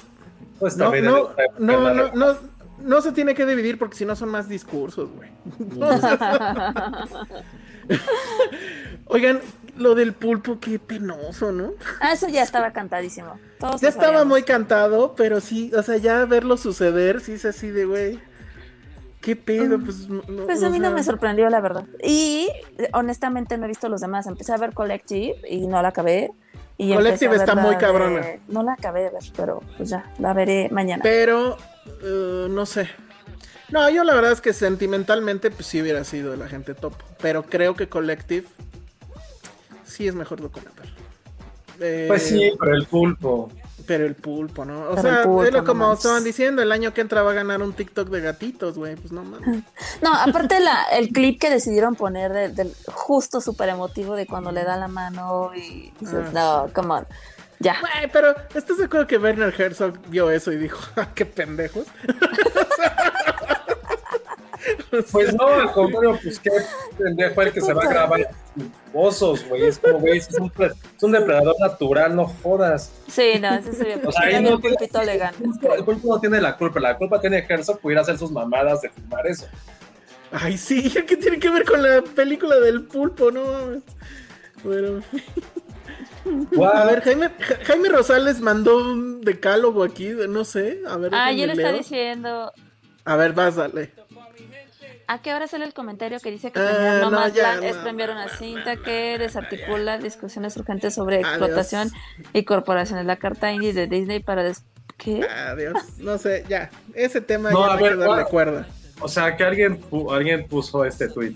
Pues 0.59 0.77
No, 0.77 0.85
también 0.85 1.05
no, 1.05 1.31
no, 1.59 1.95
no, 1.95 2.13
no, 2.13 2.37
no 2.81 3.01
se 3.03 3.13
tiene 3.13 3.35
que 3.35 3.47
dividir 3.47 3.79
porque 3.79 3.97
si 3.97 4.05
no 4.05 4.17
son 4.17 4.29
más 4.29 4.49
discursos, 4.49 5.09
güey. 5.15 5.31
Oigan, 9.07 9.41
lo 9.77 9.95
del 9.95 10.13
pulpo, 10.13 10.59
qué 10.61 10.79
penoso, 10.79 11.53
¿no? 11.53 11.73
Ah, 12.01 12.13
eso 12.13 12.29
ya 12.29 12.43
estaba 12.43 12.73
cantadísimo. 12.73 13.39
Todos 13.59 13.81
Ya 13.81 13.89
estaba 13.89 14.07
sabíamos. 14.09 14.27
muy 14.29 14.43
cantado, 14.43 15.15
pero 15.17 15.41
sí, 15.41 15.73
o 15.75 15.83
sea, 15.83 15.97
ya 15.97 16.25
verlo 16.27 16.57
suceder, 16.57 17.21
sí 17.21 17.33
es 17.33 17.45
así 17.45 17.71
de, 17.71 17.85
güey. 17.87 18.19
¿Qué 19.21 19.37
pedo? 19.37 19.79
Pues, 19.79 20.09
no, 20.09 20.23
no, 20.29 20.47
Pues 20.47 20.63
a 20.65 20.69
mí 20.69 20.81
no 20.81 20.91
me 20.91 21.03
sorprendió, 21.05 21.49
la 21.49 21.61
verdad. 21.61 21.85
Y 22.03 22.49
honestamente 22.93 23.57
no 23.57 23.67
he 23.67 23.69
visto 23.69 23.89
los 23.89 24.01
demás. 24.01 24.27
Empecé 24.27 24.53
a 24.53 24.57
ver 24.57 24.73
Collective 24.75 25.37
y 25.49 25.67
no 25.69 25.81
la 25.81 25.89
acabé. 25.89 26.33
Y 26.77 26.93
Collective 26.93 27.37
está 27.37 27.55
la 27.55 27.63
muy 27.63 27.75
de- 27.77 27.81
cabrona. 27.81 28.27
No 28.49 28.65
la 28.65 28.73
acabé 28.73 29.03
de 29.03 29.11
ver, 29.11 29.23
pero 29.37 29.61
pues 29.77 29.91
ya, 29.91 30.13
la 30.19 30.33
veré 30.33 30.69
mañana. 30.73 31.03
Pero, 31.05 31.57
eh, 32.03 32.49
no 32.51 32.67
sé. 32.67 32.89
No, 33.71 33.89
yo 33.91 34.03
la 34.03 34.13
verdad 34.15 34.33
es 34.33 34.41
que 34.41 34.53
sentimentalmente, 34.53 35.53
pues 35.53 35.67
sí 35.67 35.81
hubiera 35.81 36.03
sido 36.03 36.35
el 36.35 36.43
agente 36.43 36.75
top. 36.75 36.95
Pero 37.21 37.45
creo 37.45 37.75
que 37.77 37.89
Collective 37.89 38.49
sí 39.85 40.09
es 40.09 40.15
mejor 40.15 40.41
documental. 40.41 40.87
Eh, 41.81 42.05
Pues 42.09 42.23
sí, 42.23 42.53
pero 42.59 42.75
el 42.75 42.87
pulpo. 42.87 43.51
Pero 43.85 44.07
el 44.07 44.15
pulpo, 44.15 44.65
¿no? 44.65 44.91
O 44.91 44.95
Pero 44.95 45.03
sea, 45.03 45.23
pulpo, 45.25 45.45
es 45.45 45.53
lo 45.53 45.65
como 45.65 45.93
estaban 45.93 46.23
diciendo, 46.23 46.63
el 46.63 46.71
año 46.71 46.95
que 46.95 47.01
entra 47.01 47.23
va 47.23 47.33
a 47.33 47.35
ganar 47.35 47.61
un 47.63 47.73
TikTok 47.73 48.09
de 48.11 48.21
gatitos, 48.21 48.77
güey. 48.79 48.95
Pues 48.95 49.11
no 49.11 49.25
mames. 49.25 49.65
No, 50.01 50.15
aparte 50.15 50.61
la, 50.61 50.85
el 50.93 51.09
clip 51.09 51.41
que 51.41 51.51
decidieron 51.51 51.97
poner 51.97 52.33
de- 52.33 52.49
del 52.51 52.73
justo 52.87 53.41
súper 53.41 53.71
emotivo 53.71 54.15
de 54.15 54.27
cuando 54.27 54.53
le 54.53 54.63
da 54.63 54.77
la 54.77 54.87
mano 54.87 55.51
y 55.57 55.93
dices, 55.99 56.27
Ah, 56.33 56.65
no, 56.67 56.73
come 56.73 56.95
on. 56.95 57.07
Ya. 57.59 57.77
Güey, 57.81 58.09
pero 58.13 58.35
¿estás 58.55 58.79
de 58.79 58.85
acuerdo 58.85 59.07
que 59.09 59.19
Werner 59.19 59.53
Herzog 59.61 59.95
vio 60.09 60.31
eso 60.31 60.53
y 60.53 60.59
dijo, 60.59 60.79
"Ah, 60.97 61.09
qué 61.15 61.27
pendejos? 61.27 61.87
Pues 65.11 65.35
no, 65.35 65.47
al 65.47 65.73
contrario, 65.73 66.19
pues 66.23 66.39
qué 66.39 66.51
pendejo 66.99 67.43
el 67.43 67.53
que 67.53 67.61
se 67.61 67.73
va 67.73 67.83
a 67.83 67.89
grabar 67.89 68.31
osos, 68.93 69.45
güey. 69.49 69.65
Es 69.65 69.79
como, 69.79 69.99
güey, 70.01 70.19
es 70.19 70.29
un, 70.39 70.51
pre- 70.51 70.67
es 70.97 71.03
un 71.03 71.13
depredador 71.13 71.57
natural, 71.59 72.15
no 72.15 72.27
jodas. 72.27 72.93
Sí, 73.09 73.35
no, 73.41 73.55
ese 73.55 73.73
se 73.73 74.07
O 74.07 74.13
sea, 74.13 74.23
ahí 74.23 74.35
el 74.35 74.43
tiene- 74.45 74.59
pulpito 74.59 75.03
le 75.03 75.17
gana. 75.17 75.37
El 75.77 75.85
pulpo, 75.85 76.15
no 76.15 76.21
tiene 76.21 76.41
la 76.41 76.57
culpa, 76.57 76.79
la 76.81 76.97
culpa 76.97 77.21
tiene 77.21 77.45
Herzog 77.49 77.81
por 77.81 77.91
ir 77.93 77.99
a 77.99 78.03
hacer 78.03 78.19
sus 78.19 78.31
mamadas 78.31 78.83
de 78.83 78.91
filmar 78.91 79.27
eso. 79.27 79.47
Ay, 80.31 80.57
sí, 80.59 80.91
¿qué 81.07 81.17
tiene 81.17 81.39
que 81.39 81.51
ver 81.51 81.65
con 81.65 81.83
la 81.83 82.03
película 82.03 82.57
del 82.61 82.85
pulpo? 82.85 83.31
No. 83.31 83.43
Bueno, 84.65 85.03
a 86.73 86.85
ver, 86.85 87.01
Jaime, 87.03 87.31
Ja- 87.41 87.59
Jaime 87.65 87.89
Rosales 87.89 88.41
mandó 88.41 88.77
un 88.79 89.23
decálogo 89.23 89.83
aquí, 89.83 90.11
no 90.29 90.45
sé, 90.45 90.81
a 90.89 90.97
ver. 90.97 91.11
Ah, 91.15 91.33
yo 91.33 91.47
le 91.47 91.53
está 91.55 91.73
diciendo, 91.73 92.53
A 93.05 93.17
ver, 93.17 93.33
vas, 93.33 93.57
dale. 93.57 93.91
¿A 95.09 95.23
qué 95.23 95.35
hora 95.35 95.47
sale 95.47 95.65
el 95.65 95.75
comentario 95.75 96.19
que 96.21 96.31
dice 96.31 96.53
que 96.53 96.61
premiar 96.61 97.11
no, 97.11 97.29
ya, 97.29 97.55
es 97.59 97.77
premiar 97.77 98.11
una 98.11 98.29
cinta 98.29 98.77
que 98.77 99.19
desarticula 99.19 99.99
discusiones 99.99 100.57
urgentes 100.57 100.95
sobre 100.95 101.17
Adiós. 101.17 101.31
explotación 101.31 101.91
y 102.33 102.45
corporaciones? 102.45 103.07
La 103.07 103.17
carta 103.17 103.53
indie 103.53 103.73
de 103.73 103.87
Disney 103.87 104.21
para... 104.21 104.43
des- 104.43 104.65
¿Qué? 104.99 105.23
Adiós. 105.25 105.99
No 105.99 106.17
sé, 106.19 106.45
ya. 106.49 106.71
Ese 106.95 107.21
tema 107.21 107.51
No, 107.51 107.67
ya 107.67 107.73
a 107.73 107.77
ver, 107.77 107.99
darle 107.99 108.25
cuerda. 108.25 108.67
O 109.01 109.09
sea, 109.09 109.37
que 109.37 109.43
alguien, 109.43 109.81
pu- 109.81 110.15
alguien 110.15 110.47
puso 110.47 110.85
este 110.85 111.09
tweet 111.09 111.35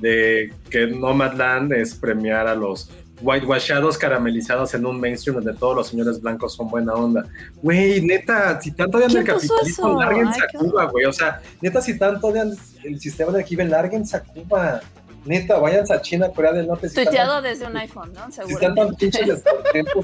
de 0.00 0.52
que 0.68 0.88
Nomadland 0.88 1.72
es 1.72 1.94
premiar 1.94 2.46
a 2.46 2.54
los 2.54 2.90
whitewashados 3.22 3.96
caramelizados 3.96 4.74
en 4.74 4.84
un 4.86 5.00
mainstream 5.00 5.36
donde 5.36 5.54
todos 5.58 5.76
los 5.76 5.88
señores 5.88 6.20
blancos 6.20 6.54
son 6.54 6.68
buena 6.68 6.92
onda. 6.94 7.24
Güey, 7.62 8.02
neta, 8.02 8.60
si 8.60 8.72
tanto 8.72 8.98
odian 8.98 9.16
el 9.16 9.24
¿Quién 9.24 9.36
puso 9.36 9.54
capitalismo, 9.54 10.00
Ay, 10.00 10.20
a 10.20 10.58
Cuba, 10.58 10.84
güey. 10.86 11.04
O 11.06 11.12
sea, 11.12 11.40
neta, 11.60 11.80
si 11.80 11.98
tanto 11.98 12.26
odian 12.26 12.52
el 12.84 13.00
sistema 13.00 13.32
de 13.32 13.40
aquí, 13.40 13.56
lárguense 13.56 14.16
a 14.16 14.20
Cuba. 14.20 14.80
Neta, 15.24 15.58
váyanse 15.58 15.94
a 15.94 16.00
China, 16.00 16.28
Corea 16.30 16.52
del 16.52 16.66
Norte. 16.66 16.88
si 16.88 16.96
Tuiteado 16.96 17.40
desde 17.40 17.66
un 17.66 17.76
iPhone, 17.76 18.12
¿no? 18.12 18.30
Si 18.32 18.40
están 18.40 18.74
tan 18.74 18.96
Seguro. 18.96 18.96
pinches 18.98 19.42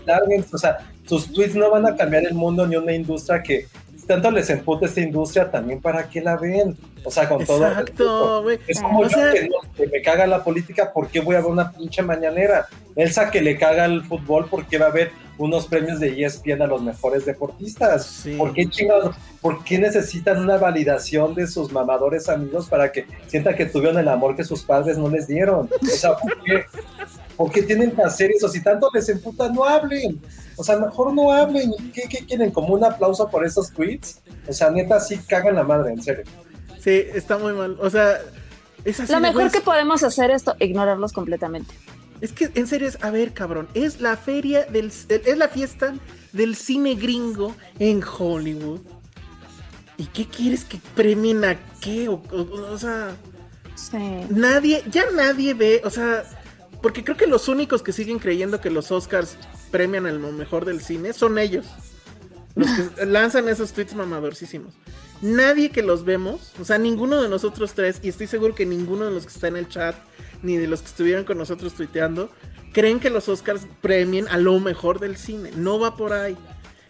lárguense. 0.07 0.55
O 0.55 0.59
sea, 0.59 0.79
sus 1.07 1.33
tweets 1.33 1.57
no 1.57 1.71
van 1.71 1.87
a 1.87 1.97
cambiar 1.97 2.25
el 2.25 2.35
mundo 2.35 2.67
ni 2.67 2.77
una 2.77 2.93
industria 2.93 3.43
que 3.43 3.67
si 3.97 4.07
tanto 4.07 4.31
les 4.31 4.49
emputa 4.49 4.87
esta 4.87 5.01
industria, 5.01 5.51
también 5.51 5.81
para 5.81 6.09
qué 6.09 6.21
la 6.21 6.37
ven. 6.37 6.77
O 7.05 7.11
sea, 7.11 7.29
con 7.29 7.45
todo. 7.45 7.67
Exacto, 7.67 8.43
güey. 8.43 8.59
Es 8.67 8.81
como 8.81 9.01
O 9.01 9.03
yo 9.05 9.09
sea- 9.11 9.33
que, 9.33 9.49
no- 9.49 9.73
que 9.77 9.87
me 9.87 10.03
caga 10.03 10.27
la 10.27 10.43
política, 10.45 10.93
¿por 10.93 11.09
qué 11.09 11.21
voy 11.21 11.37
a 11.37 11.41
ver 11.41 11.51
una 11.51 11.73
pinche 11.73 12.03
mañanera? 12.03 12.67
Elsa 12.97 13.31
que 13.31 13.41
le 13.41 13.57
caga 13.57 13.85
el 13.85 14.05
fútbol, 14.05 14.49
¿por 14.49 14.67
qué 14.67 14.79
va 14.79 14.87
a 14.87 14.91
haber 14.91 15.13
unos 15.39 15.67
premios 15.69 16.01
de 16.01 16.21
ESPN 16.25 16.63
a 16.63 16.67
los 16.67 16.83
mejores 16.83 17.25
deportistas? 17.25 18.05
Sí. 18.07 18.35
¿Por 18.37 18.53
qué 18.53 18.69
chingados? 18.69 19.15
¿Por 19.41 19.63
qué 19.63 19.79
necesitan 19.79 20.39
una 20.43 20.57
validación 20.57 21.35
de 21.35 21.47
sus 21.47 21.71
mamadores 21.73 22.29
amigos 22.29 22.67
para 22.69 22.91
que 22.91 23.07
sientan 23.29 23.55
que 23.55 23.67
tuvieron 23.67 23.99
el 23.99 24.09
amor 24.09 24.35
que 24.35 24.43
sus 24.43 24.65
padres 24.65 24.99
no 24.99 25.09
les 25.09 25.29
dieron? 25.29 25.71
O 25.81 25.87
sea, 25.87 26.15
¿por 26.17 26.43
qué, 26.43 26.65
por 27.37 27.53
qué 27.53 27.63
tienen 27.63 27.93
que 27.93 28.03
hacer 28.03 28.33
eso? 28.33 28.49
Si 28.49 28.61
tanto 28.63 28.91
les 28.93 29.09
emputa, 29.09 29.49
no 29.49 29.65
hablen. 29.65 30.21
O 30.57 30.65
sea, 30.65 30.77
mejor 30.77 31.15
no 31.15 31.31
hablen. 31.33 31.71
¿Qué, 31.95 32.03
qué 32.11 32.27
quieren? 32.27 32.51
¿Como 32.51 32.75
un 32.75 32.85
aplauso 32.85 33.29
por 33.31 33.47
esos 33.47 33.71
tweets? 33.73 34.21
O 34.49 34.53
sea, 34.53 34.71
neta, 34.71 34.99
sí 34.99 35.19
cagan 35.29 35.55
la 35.55 35.63
madre, 35.63 35.93
en 35.93 36.03
serio. 36.03 36.25
Sí, 36.89 37.05
está 37.15 37.39
muy 37.39 37.53
mal. 37.53 37.77
O 37.81 37.91
sea, 37.91 38.19
es 38.85 38.99
así. 39.01 39.13
Lo 39.13 39.21
mejor 39.21 39.51
que 39.51 39.61
podemos 39.61 40.03
hacer 40.03 40.31
es 40.31 40.45
ignorarlos 40.61 41.13
completamente. 41.13 41.75
Es 42.21 42.33
que 42.33 42.51
en 42.55 42.67
serio 42.67 42.89
es, 42.89 42.99
a 43.03 43.11
ver, 43.11 43.33
cabrón, 43.33 43.69
es 43.75 44.01
la 44.01 44.17
feria 44.17 44.65
del, 44.65 44.87
es 45.09 45.37
la 45.39 45.49
fiesta 45.49 45.95
del 46.33 46.57
cine 46.57 46.95
gringo 46.95 47.55
en 47.79 48.03
Hollywood. 48.03 48.81
¿Y 49.97 50.07
qué 50.07 50.27
quieres 50.27 50.65
que 50.65 50.81
premien 50.95 51.45
a 51.45 51.57
qué? 51.81 52.09
O, 52.09 52.15
o- 52.33 52.73
o 52.73 52.79
sea, 52.79 53.17
Sí. 53.75 53.99
nadie, 54.31 54.83
ya 54.91 55.05
nadie 55.15 55.55
ve, 55.55 55.83
o 55.85 55.91
sea, 55.91 56.25
porque 56.83 57.05
creo 57.05 57.17
que 57.17 57.27
los 57.29 57.47
únicos 57.49 57.83
que 57.83 57.93
siguen 57.93 58.19
creyendo 58.19 58.61
que 58.61 58.71
los 58.71 58.91
Oscars 58.91 59.37
premian 59.71 60.07
a 60.07 60.13
lo 60.13 60.33
mejor 60.33 60.65
del 60.65 60.81
cine 60.81 61.13
son 61.13 61.39
ellos. 61.39 61.67
Los 62.57 62.69
que 62.71 63.07
lanzan 63.07 63.49
esos 63.49 63.73
tweets 63.73 63.95
mamadorcísimos. 63.95 64.75
Nadie 65.21 65.71
que 65.71 65.83
los 65.83 66.05
vemos, 66.05 66.53
o 66.61 66.65
sea, 66.65 66.79
ninguno 66.79 67.21
de 67.21 67.29
nosotros 67.29 67.73
tres, 67.75 68.01
y 68.03 68.09
estoy 68.09 68.27
seguro 68.27 68.55
que 68.55 68.67
ninguno 68.67 69.05
de 69.05 69.11
los 69.11 69.25
que 69.25 69.33
está 69.33 69.49
en 69.49 69.57
el 69.57 69.69
chat, 69.69 69.97
ni 70.43 70.57
de 70.57 70.69
los 70.69 70.81
que 70.81 70.87
estuvieron 70.87 71.25
con 71.25 71.39
nosotros 71.39 71.75
tuiteando, 71.75 72.31
creen 72.73 73.01
que 73.01 73.11
los 73.11 73.29
Oscars 73.29 73.67
premien 73.81 74.29
a 74.29 74.39
lo 74.39 74.61
mejor 74.61 75.01
del 75.01 75.17
cine. 75.17 75.51
No 75.57 75.79
va 75.79 75.97
por 75.97 76.13
ahí. 76.13 76.37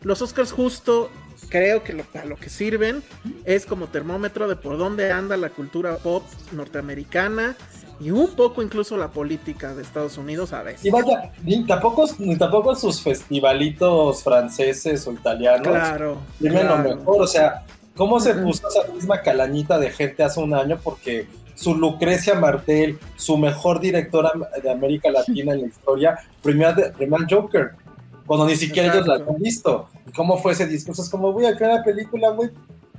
Los 0.03 0.21
Oscars 0.23 0.53
justo 0.53 1.11
creo 1.49 1.83
que 1.83 1.93
lo, 1.93 2.05
a 2.21 2.25
lo 2.25 2.37
que 2.37 2.51
sirven 2.51 3.03
es 3.45 3.65
como 3.65 3.87
termómetro 3.87 4.49
de 4.49 4.57
por 4.57 4.77
dónde 4.77 5.11
anda 5.13 5.37
la 5.37 5.51
cultura 5.51 5.97
pop 5.97 6.25
norteamericana 6.53 7.57
y 8.01 8.11
un 8.11 8.35
poco 8.35 8.63
incluso 8.63 8.97
la 8.97 9.09
política 9.09 9.75
de 9.75 9.83
Estados 9.83 10.19
Unidos 10.19 10.53
a 10.53 10.63
veces. 10.63 10.85
Y 10.85 10.91
vaya, 10.91 11.33
ni 11.43 11.67
tampoco, 11.67 12.07
ni 12.19 12.37
tampoco 12.37 12.75
sus 12.77 13.01
festivalitos 13.01 14.23
franceses 14.23 15.07
o 15.07 15.13
italianos. 15.13 15.67
Claro. 15.67 16.19
Dime 16.39 16.61
claro. 16.61 16.77
lo 16.77 16.97
mejor, 16.97 17.23
o 17.23 17.27
sea, 17.27 17.65
¿cómo 17.99 18.21
se 18.21 18.33
puso 18.35 18.67
esa 18.69 18.91
misma 18.93 19.21
calañita 19.21 19.79
de 19.79 19.91
gente 19.91 20.23
hace 20.23 20.41
un 20.41 20.55
año? 20.55 20.79
Porque 20.83 21.27
su 21.57 21.75
Lucrecia 21.75 22.35
Martel, 22.37 22.99
su 23.17 23.37
mejor 23.37 23.81
directora 23.81 24.31
de 24.63 24.71
América 24.71 25.11
Latina 25.11 25.53
en 25.53 25.63
la 25.63 25.67
historia, 25.67 26.19
premió 26.41 26.69
al 26.69 27.27
Joker, 27.29 27.73
cuando 28.25 28.47
ni 28.47 28.55
siquiera 28.55 28.95
ellos 28.95 29.07
la 29.07 29.15
habían 29.15 29.43
visto. 29.43 29.89
¿Y 30.07 30.13
cómo 30.13 30.39
fue 30.39 30.53
ese 30.53 30.67
discurso? 30.67 31.03
Es 31.03 31.11
como, 31.11 31.33
voy 31.33 31.47
a 31.47 31.57
crear 31.57 31.75
la 31.75 31.85
película, 31.85 32.31
güey. 32.31 32.51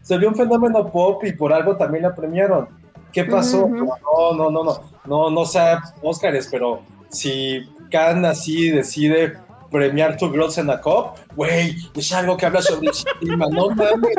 Se 0.02 0.18
vio 0.18 0.28
un 0.28 0.36
fenómeno 0.36 0.92
pop 0.92 1.24
y 1.24 1.32
por 1.32 1.54
algo 1.54 1.78
también 1.78 2.04
la 2.04 2.14
premiaron. 2.14 2.68
¿Qué 3.14 3.24
pasó? 3.24 3.68
No, 3.68 4.34
no, 4.34 4.52
no, 4.52 4.64
no, 4.64 4.82
no, 5.06 5.30
no 5.32 5.46
sea 5.46 5.82
Óscares, 6.04 6.48
pero 6.52 6.82
si 7.10 7.64
Cannes 7.90 8.32
así 8.32 8.70
decide 8.70 9.38
premiar 9.70 10.18
Two 10.18 10.32
Girls 10.32 10.58
in 10.58 10.70
a 10.70 10.80
Cup, 10.82 11.12
güey, 11.36 11.76
es 11.96 12.12
algo 12.14 12.36
que 12.38 12.46
habla 12.46 12.62
sobre 12.62 12.90
Chima, 12.92 13.48
no 13.50 13.70
mames. 13.70 14.16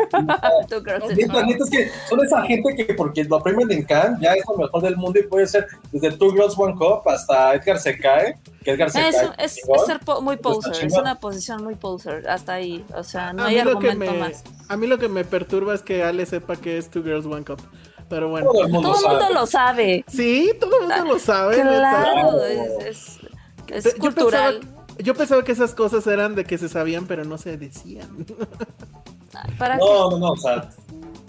Two 0.68 0.80
girls 0.84 1.10
in 1.10 1.16
Neta, 1.28 1.42
neta, 1.44 1.64
es 1.64 1.70
que 1.70 1.90
son 2.08 2.24
esa 2.24 2.42
gente 2.42 2.74
que 2.76 2.94
porque 2.94 3.24
lo 3.24 3.40
premian 3.42 3.70
en 3.72 3.82
Cannes 3.84 4.20
ya 4.20 4.34
es 4.34 4.42
lo 4.48 4.56
mejor 4.56 4.82
del 4.82 4.96
mundo 4.96 5.18
y 5.18 5.24
puede 5.24 5.46
ser 5.46 5.66
desde 5.92 6.12
Two 6.16 6.32
Girls 6.32 6.54
One 6.56 6.74
Cup 6.74 7.08
hasta 7.08 7.54
Edgar 7.54 7.78
se 7.78 7.98
cae, 7.98 8.36
que 8.64 8.70
Edgar 8.72 8.90
se 8.90 9.08
Es, 9.08 9.16
cae. 9.16 9.30
es- 9.44 9.60
ser 9.86 9.98
po- 10.00 10.20
muy 10.20 10.36
poser, 10.36 10.84
es 10.86 10.92
una 10.96 11.16
posición 11.18 11.64
muy 11.64 11.74
poser, 11.74 12.28
hasta 12.28 12.54
ahí, 12.54 12.84
o 12.94 13.02
sea, 13.02 13.32
no 13.32 13.42
a, 13.42 13.46
hay 13.46 13.56
mí 13.56 13.62
lo 13.62 13.78
que 13.78 13.88
argumento 13.90 14.12
me, 14.14 14.20
más. 14.28 14.44
a 14.68 14.76
mí 14.76 14.86
lo 14.86 14.98
que 14.98 15.08
me 15.08 15.24
perturba 15.24 15.74
es 15.74 15.82
que 15.82 16.02
Ale 16.04 16.26
sepa 16.26 16.56
que 16.56 16.78
es 16.78 16.88
Two 16.90 17.02
Girls 17.02 17.26
One 17.26 17.44
Cup. 17.44 17.60
Pero 18.08 18.28
bueno. 18.28 18.50
Todo 18.50 18.64
el 18.64 18.70
mundo 18.72 18.90
Todo 18.92 18.98
el 18.98 19.06
mundo 19.06 19.20
sabe. 19.20 19.34
lo 19.34 19.46
sabe, 19.46 20.04
Sí, 20.08 20.52
todo 20.60 20.80
el 20.80 20.88
mundo 20.88 21.04
lo 21.14 21.18
sabe. 21.20 21.60
claro, 21.60 22.44
es, 22.44 22.86
es- 23.68 23.84
es 23.86 23.94
Yo 23.94 24.00
cultural. 24.00 24.58
pensaba, 24.58 24.79
yo 25.02 25.14
pensaba 25.14 25.42
que 25.44 25.52
esas 25.52 25.74
cosas 25.74 26.06
eran 26.06 26.34
de 26.34 26.44
que 26.44 26.58
se 26.58 26.68
sabían, 26.68 27.06
pero 27.06 27.24
no 27.24 27.38
se 27.38 27.56
decían. 27.56 28.26
¿Para 29.58 29.78
qué? 29.78 29.84
No, 29.84 30.10
no, 30.10 30.18
no, 30.18 30.28
o 30.32 30.36
sea, 30.36 30.68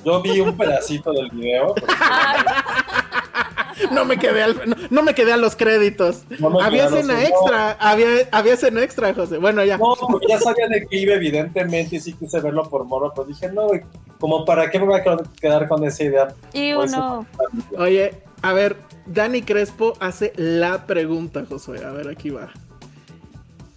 Yo 0.03 0.21
vi 0.21 0.39
un 0.41 0.57
pedacito 0.57 1.11
del 1.13 1.29
video. 1.29 1.67
porque- 1.75 1.85
No 3.91 4.05
me 4.05 4.17
quedé 4.17 4.43
al- 4.43 4.69
no, 4.69 4.75
no 4.91 5.03
me 5.03 5.15
quedé 5.15 5.33
a 5.33 5.37
los 5.37 5.55
créditos. 5.55 6.23
No 6.39 6.59
había 6.61 6.69
quedé 6.69 6.81
a 6.81 6.89
los- 6.89 6.99
escena 6.99 7.13
no. 7.13 7.19
extra, 7.27 7.71
había, 7.79 8.07
había 8.31 8.53
escena 8.53 8.83
extra, 8.83 9.13
José. 9.13 9.37
Bueno, 9.37 9.63
ya. 9.63 9.77
No, 9.77 9.95
porque 10.09 10.27
ya 10.29 10.39
sabía 10.39 10.67
de 10.67 10.85
qué 10.87 10.97
iba, 10.97 11.15
evidentemente, 11.15 11.95
y 11.95 11.99
sí 11.99 12.13
quise 12.13 12.39
verlo 12.41 12.69
por 12.69 12.85
moro, 12.85 13.11
pero 13.15 13.27
dije, 13.27 13.51
no, 13.51 13.67
güey, 13.67 13.81
como 14.19 14.45
para 14.45 14.69
qué 14.69 14.79
me 14.79 14.85
voy 14.85 14.99
a 14.99 15.03
quedar 15.39 15.67
con 15.67 15.83
esa 15.83 16.03
idea. 16.03 16.27
Y 16.53 16.73
Pues, 16.75 16.93
uno. 16.93 17.25
Oye, 17.77 18.13
a 18.43 18.53
ver, 18.53 18.75
Dani 19.07 19.41
Crespo 19.41 19.93
hace 19.99 20.31
la 20.35 20.85
pregunta, 20.85 21.43
Josué. 21.49 21.83
A 21.83 21.91
ver, 21.91 22.07
aquí 22.09 22.29
va. 22.29 22.49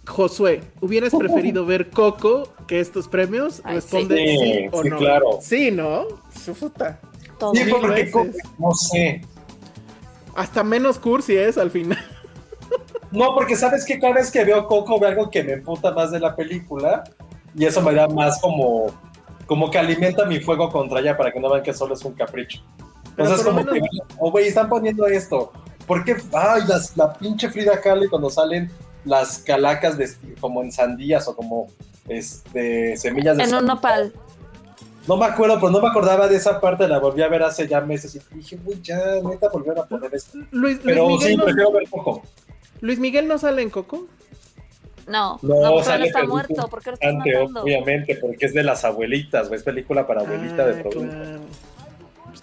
Josué, 0.07 0.61
¿hubieras 0.81 1.13
preferido 1.15 1.65
ver 1.65 1.89
Coco 1.89 2.49
que 2.67 2.79
estos 2.79 3.07
premios? 3.07 3.61
Ay, 3.63 3.75
Responde 3.75 4.17
sí. 4.17 4.27
sí, 4.27 4.37
Sí, 4.61 4.69
o 4.71 4.83
sí, 4.83 4.89
no. 4.89 4.97
claro. 4.97 5.25
Sí, 5.41 5.71
¿no? 5.71 6.05
Su 6.43 6.53
puta. 6.53 6.99
Todo. 7.39 7.53
Sí, 7.53 7.63
porque, 7.69 7.87
veces. 7.87 8.37
no 8.59 8.71
sé. 8.73 9.21
Hasta 10.35 10.63
menos 10.63 10.99
cursi 10.99 11.35
es 11.37 11.57
al 11.57 11.71
final. 11.71 11.97
No, 13.11 13.33
porque 13.33 13.55
sabes 13.55 13.85
que 13.85 13.97
cada 13.97 14.15
vez 14.15 14.29
que 14.29 14.43
veo 14.43 14.67
Coco 14.67 14.99
veo 14.99 15.07
algo 15.07 15.29
que 15.29 15.41
me 15.41 15.53
emputa 15.53 15.91
más 15.93 16.11
de 16.11 16.19
la 16.19 16.35
película 16.35 17.03
y 17.55 17.63
eso 17.63 17.81
me 17.81 17.93
da 17.93 18.09
más 18.09 18.41
como, 18.41 18.87
como 19.45 19.71
que 19.71 19.77
alimenta 19.77 20.25
mi 20.25 20.41
fuego 20.41 20.69
contra 20.69 20.99
ella 20.99 21.15
para 21.15 21.31
que 21.31 21.39
no 21.39 21.49
vean 21.49 21.63
que 21.63 21.71
solo 21.73 21.93
es 21.93 22.03
un 22.03 22.11
capricho. 22.13 22.61
Entonces 23.11 23.45
como 23.45 23.63
que, 23.63 23.71
menos- 23.79 23.89
oh 24.19 24.31
güey, 24.31 24.47
están 24.49 24.67
poniendo 24.67 25.05
esto. 25.05 25.53
¿Por 25.87 26.03
qué? 26.03 26.17
Ay, 26.33 26.63
las, 26.67 26.97
la 26.97 27.13
pinche 27.13 27.49
Frida 27.49 27.79
Kahlo 27.79 28.09
cuando 28.09 28.29
salen 28.29 28.69
las 29.05 29.39
calacas 29.39 29.97
de, 29.97 30.09
como 30.39 30.61
en 30.63 30.71
sandías 30.71 31.27
o 31.27 31.35
como 31.35 31.67
este 32.07 32.97
semillas 32.97 33.37
de 33.37 33.43
En 33.43 33.55
un 33.55 33.65
nopal. 33.65 34.13
No 35.07 35.17
me 35.17 35.25
acuerdo, 35.25 35.55
pero 35.59 35.69
no 35.71 35.81
me 35.81 35.87
acordaba 35.87 36.27
de 36.27 36.35
esa 36.35 36.59
parte, 36.59 36.87
la 36.87 36.97
volví 36.99 37.21
a 37.21 37.27
ver 37.27 37.43
hace 37.43 37.67
ya 37.67 37.79
meses 37.81 38.15
y 38.15 38.35
dije, 38.35 38.57
güey, 38.63 38.81
ya, 38.81 38.99
neta, 39.23 39.49
volver 39.49 39.77
a 39.77 39.83
poner 39.85 40.13
esto. 40.15 40.37
Luis, 40.49 40.51
Luis 40.51 40.79
Pero 40.83 41.07
Miguel 41.07 41.29
sí, 41.29 41.37
no, 41.37 41.43
prefiero 41.45 41.71
ver 41.71 41.89
Coco. 41.89 42.23
Luis 42.81 42.99
Miguel 42.99 43.27
no 43.27 43.37
sale 43.37 43.61
en 43.61 43.69
Coco. 43.69 44.07
No, 45.07 45.37
No, 45.43 45.61
no, 45.61 45.83
sale 45.83 46.07
está 46.07 46.23
muerto. 46.25 46.67
¿Por 46.67 46.81
qué 46.81 46.89
lo 46.89 46.93
estás 46.95 47.13
Ante, 47.13 47.33
matando? 47.33 47.61
obviamente, 47.61 48.15
porque 48.15 48.47
es 48.47 48.53
de 48.55 48.63
las 48.63 48.83
abuelitas, 48.83 49.51
es 49.51 49.61
película 49.61 50.07
para 50.07 50.21
abuelita 50.21 50.65
de 50.65 50.79
Ah, 50.79 50.83
claro. 50.89 51.39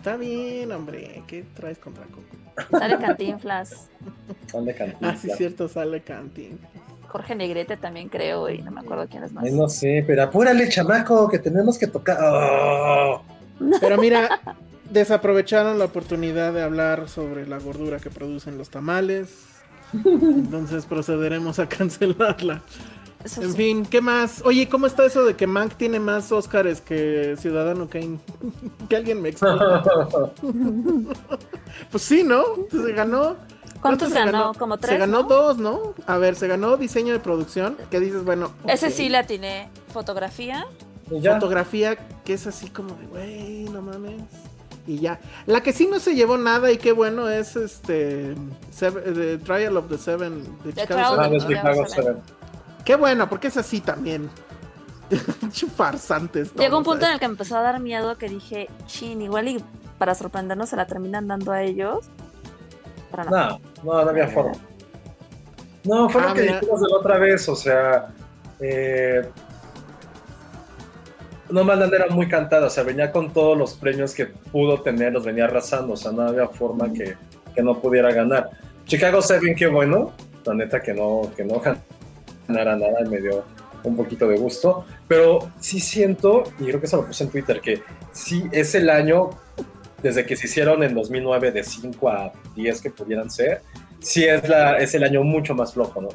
Está 0.03 0.17
bien, 0.17 0.73
hombre. 0.73 1.23
¿Qué 1.29 1.45
traes 1.55 1.79
contra 1.79 2.03
Coco? 2.07 2.77
Sale 2.77 2.99
Cantinflas. 2.99 3.89
Son 4.51 4.65
de 4.65 4.75
Cantinflas. 4.75 5.15
Ah, 5.15 5.17
sí, 5.17 5.31
cierto, 5.37 5.69
sale 5.69 6.01
Cantín. 6.01 6.59
Jorge 7.07 7.37
Negrete 7.37 7.77
también 7.77 8.09
creo, 8.09 8.51
y 8.51 8.63
no 8.63 8.73
me 8.73 8.81
acuerdo 8.81 9.07
quién 9.09 9.23
es 9.23 9.33
más. 9.33 9.45
Ay, 9.45 9.53
no 9.53 9.69
sé, 9.69 10.03
pero 10.05 10.25
apúrale, 10.25 10.69
chamaco, 10.69 11.29
que 11.29 11.39
tenemos 11.39 11.79
que 11.79 11.87
tocar. 11.87 12.19
Oh. 12.21 13.23
Pero 13.81 13.97
mira, 13.97 14.41
desaprovecharon 14.91 15.79
la 15.79 15.85
oportunidad 15.85 16.53
de 16.53 16.63
hablar 16.63 17.09
sobre 17.09 17.47
la 17.47 17.59
gordura 17.59 18.01
que 18.01 18.11
producen 18.11 18.59
los 18.59 18.71
tamales. 18.71 19.61
Entonces 19.95 20.85
procederemos 20.85 21.61
a 21.61 21.69
cancelarla. 21.69 22.61
Eso 23.25 23.43
En 23.43 23.51
sí. 23.53 23.57
fin, 23.57 23.87
¿qué 23.87 24.01
más? 24.01 24.43
Oye, 24.45 24.69
¿cómo 24.69 24.87
está 24.87 25.07
eso 25.07 25.25
de 25.25 25.37
que 25.37 25.47
Mank 25.47 25.75
tiene 25.75 26.01
más 26.01 26.33
Oscars 26.33 26.81
que 26.81 27.37
Ciudadano 27.39 27.89
Kane? 27.89 28.19
que 28.89 28.97
alguien 28.97 29.21
me 29.23 29.29
explique. 29.31 29.65
Pues 31.91 32.03
sí, 32.03 32.23
¿no? 32.23 32.45
Se 32.71 32.93
ganó. 32.93 33.37
¿Cuántos 33.81 34.11
se 34.11 34.19
ganó? 34.19 34.53
Como 34.55 34.79
tres, 34.79 34.93
Se 34.93 34.99
ganó 34.99 35.23
¿no? 35.23 35.29
dos, 35.29 35.59
¿no? 35.59 35.95
A 36.07 36.19
ver, 36.19 36.37
se 36.37 36.47
ganó 36.47 36.77
diseño 36.77 37.13
de 37.13 37.19
producción. 37.21 37.77
Que 37.91 37.99
dices, 38.01 38.25
bueno. 38.25 38.53
Ese 38.67 38.91
sí 38.91 39.09
le 39.09 39.19
atiné. 39.19 39.69
Fotografía. 39.93 40.67
Y 41.11 41.21
ya. 41.21 41.35
Fotografía 41.35 41.97
que 42.25 42.35
es 42.35 42.47
así 42.47 42.69
como 42.69 42.95
de, 42.95 43.07
güey, 43.07 43.65
no 43.65 43.83
mames. 43.83 44.23
Y 44.87 44.99
ya. 44.99 45.21
La 45.47 45.63
que 45.63 45.73
sí 45.73 45.87
no 45.87 45.99
se 46.01 46.15
llevó 46.15 46.37
nada 46.39 46.71
y 46.71 46.77
qué 46.77 46.93
bueno 46.93 47.29
es 47.29 47.57
este. 47.57 48.35
Seven- 48.71 49.15
The 49.15 49.39
Trial 49.39 49.77
of 49.77 49.89
the 49.89 49.99
Seven. 49.99 50.45
de 50.65 50.73
The 50.73 50.83
Chicago 50.83 51.17
Ah, 51.19 51.89
Seven. 51.89 52.17
Qué 52.85 52.97
bueno, 52.97 53.29
porque 53.29 53.49
es 53.49 53.57
así 53.57 53.81
también. 53.81 54.29
Farsantes. 55.77 56.55
Llegó 56.55 56.79
un 56.79 56.85
punto 56.85 57.05
¿eh? 57.05 57.09
en 57.09 57.15
el 57.15 57.21
que 57.21 57.29
me 57.29 57.33
empezó 57.33 57.57
a 57.59 57.63
dar 57.63 57.81
miedo 57.81 58.17
que 58.17 58.29
dije, 58.29 58.69
chin, 58.87 59.21
igual 59.23 59.49
y 59.49 59.65
para 59.99 60.15
sorprendernos 60.15 60.69
se 60.71 60.77
la 60.77 60.87
terminan 60.87 61.29
dando 61.29 61.53
a 61.53 61.63
ellos. 61.63 62.07
Pero 63.11 63.25
no. 63.25 63.31
No, 63.31 63.61
no, 63.85 64.05
no 64.05 64.11
había 64.11 64.29
forma. 64.29 64.53
No, 65.85 66.09
fue 66.09 66.23
Ah, 66.23 66.29
lo 66.29 66.35
que 66.35 66.41
mira. 66.43 66.61
dijimos 66.61 66.81
de 66.81 66.89
la 66.89 66.97
otra 66.97 67.19
vez, 67.19 67.49
o 67.49 67.57
sea. 67.57 68.07
Eh, 68.61 69.29
no 71.51 71.65
Land 71.65 71.93
era 71.93 72.07
muy 72.07 72.29
cantada, 72.29 72.69
o 72.69 72.71
sea, 72.71 72.83
venía 72.83 73.13
con 73.13 73.31
todos 73.33 73.59
los 73.59 73.75
premios 73.75 74.15
que 74.15 74.27
pudo 74.27 74.81
tener, 74.81 75.13
los 75.13 75.25
venía 75.25 75.45
arrasando, 75.45 75.93
o 75.93 75.97
sea, 75.97 76.11
no 76.11 76.23
había 76.23 76.49
forma 76.49 76.91
que, 76.91 77.15
que 77.55 77.63
no 77.63 77.79
pudiera 77.79 78.11
ganar. 78.13 78.49
Chicago 78.87 79.21
Seven, 79.21 79.55
qué 79.55 79.67
bueno, 79.67 80.13
la 80.47 80.55
neta 80.55 80.81
que 80.81 80.95
no, 80.95 81.31
que 81.37 81.45
no 81.45 81.61
ganara 81.61 81.83
nada, 82.49 82.77
me 83.09 83.21
dio 83.21 83.45
un 83.85 83.97
poquito 83.97 84.29
de 84.29 84.37
gusto, 84.37 84.85
pero 85.09 85.51
sí 85.61 85.81
siento, 85.81 86.45
y 86.59 86.65
creo 86.65 86.81
que 86.81 86.87
eso 86.87 86.99
lo 86.99 87.07
puse 87.07 87.25
en 87.25 87.31
Twitter, 87.31 87.61
que 87.61 87.83
sí 88.13 88.45
es 88.53 88.75
el 88.75 88.91
año, 88.91 89.31
desde 90.03 90.25
que 90.27 90.37
se 90.37 90.47
hicieron 90.47 90.83
en 90.83 90.95
2009 90.95 91.53
de 91.53 91.65
5 91.65 92.09
a 92.09 92.33
10 92.55 92.81
que 92.81 92.91
pudieran 92.91 93.31
ser, 93.31 93.63
sí 94.01 94.25
es, 94.25 94.49
la, 94.49 94.79
es 94.79 94.95
el 94.95 95.05
año 95.05 95.23
mucho 95.23 95.55
más 95.55 95.73
flojo, 95.73 96.01
¿no? 96.01 96.09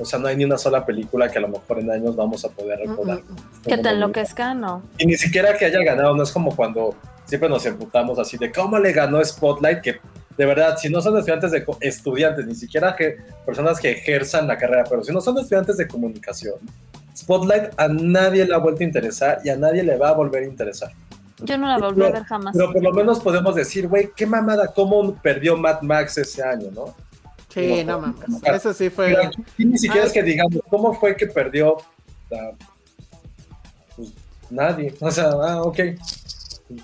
O 0.00 0.04
sea, 0.04 0.18
no 0.18 0.28
hay 0.28 0.36
ni 0.36 0.44
una 0.44 0.58
sola 0.58 0.86
película 0.86 1.28
que 1.28 1.38
a 1.38 1.40
lo 1.40 1.48
mejor 1.48 1.80
en 1.80 1.90
años 1.90 2.14
vamos 2.14 2.44
a 2.44 2.50
poder 2.50 2.78
recordar. 2.78 3.20
Que 3.66 3.78
te 3.78 3.88
enloquezcan, 3.88 4.60
¿no? 4.60 4.82
Y 4.96 5.06
ni 5.06 5.16
siquiera 5.16 5.56
que 5.56 5.64
haya 5.64 5.82
ganado, 5.82 6.14
no 6.14 6.22
es 6.22 6.30
como 6.30 6.54
cuando 6.54 6.94
siempre 7.24 7.48
nos 7.48 7.66
emputamos 7.66 8.18
así 8.18 8.36
de 8.38 8.52
cómo 8.52 8.78
le 8.78 8.92
ganó 8.92 9.24
Spotlight, 9.24 9.80
que 9.80 9.96
de 10.38 10.46
verdad, 10.46 10.76
si 10.78 10.88
no 10.88 11.00
son 11.02 11.18
estudiantes 11.18 11.50
de 11.50 11.66
estudiantes, 11.80 12.46
ni 12.46 12.54
siquiera 12.54 12.94
que 12.94 13.18
personas 13.44 13.80
que 13.80 13.90
ejerzan 13.90 14.46
la 14.46 14.56
carrera, 14.56 14.84
pero 14.88 15.02
si 15.02 15.12
no 15.12 15.20
son 15.20 15.36
estudiantes 15.38 15.76
de 15.76 15.88
comunicación, 15.88 16.54
Spotlight 17.16 17.72
a 17.76 17.88
nadie 17.88 18.46
le 18.46 18.54
ha 18.54 18.58
vuelto 18.58 18.82
a 18.82 18.84
interesar 18.84 19.40
y 19.44 19.48
a 19.48 19.56
nadie 19.56 19.82
le 19.82 19.96
va 19.96 20.10
a 20.10 20.12
volver 20.12 20.44
a 20.44 20.46
interesar. 20.46 20.92
Yo 21.40 21.58
no 21.58 21.66
la 21.66 21.78
volví 21.78 22.04
a 22.04 22.10
ver 22.10 22.22
jamás. 22.22 22.54
Pero 22.56 22.72
por 22.72 22.82
lo 22.82 22.92
menos 22.92 23.18
podemos 23.18 23.56
decir, 23.56 23.88
güey, 23.88 24.10
qué 24.14 24.26
mamada, 24.26 24.68
cómo 24.72 25.14
perdió 25.16 25.56
Mad 25.56 25.82
Max 25.82 26.16
ese 26.18 26.42
año, 26.42 26.70
¿no? 26.70 26.94
Sí, 27.48 27.82
no 27.84 27.98
mames. 28.00 28.24
Eso 28.44 28.72
sí 28.72 28.90
fue. 28.90 29.06
Pero 29.06 29.22
aquí 29.22 29.64
ni 29.64 29.76
siquiera 29.76 30.04
Ah. 30.04 30.06
es 30.06 30.12
que 30.12 30.22
digamos, 30.22 30.60
¿cómo 30.70 30.94
fue 30.94 31.16
que 31.16 31.26
perdió? 31.26 31.78
Ah, 32.32 32.50
pues, 33.96 34.12
nadie. 34.50 34.94
O 35.00 35.10
sea, 35.10 35.30
ah, 35.30 35.62
ok. 35.62 35.78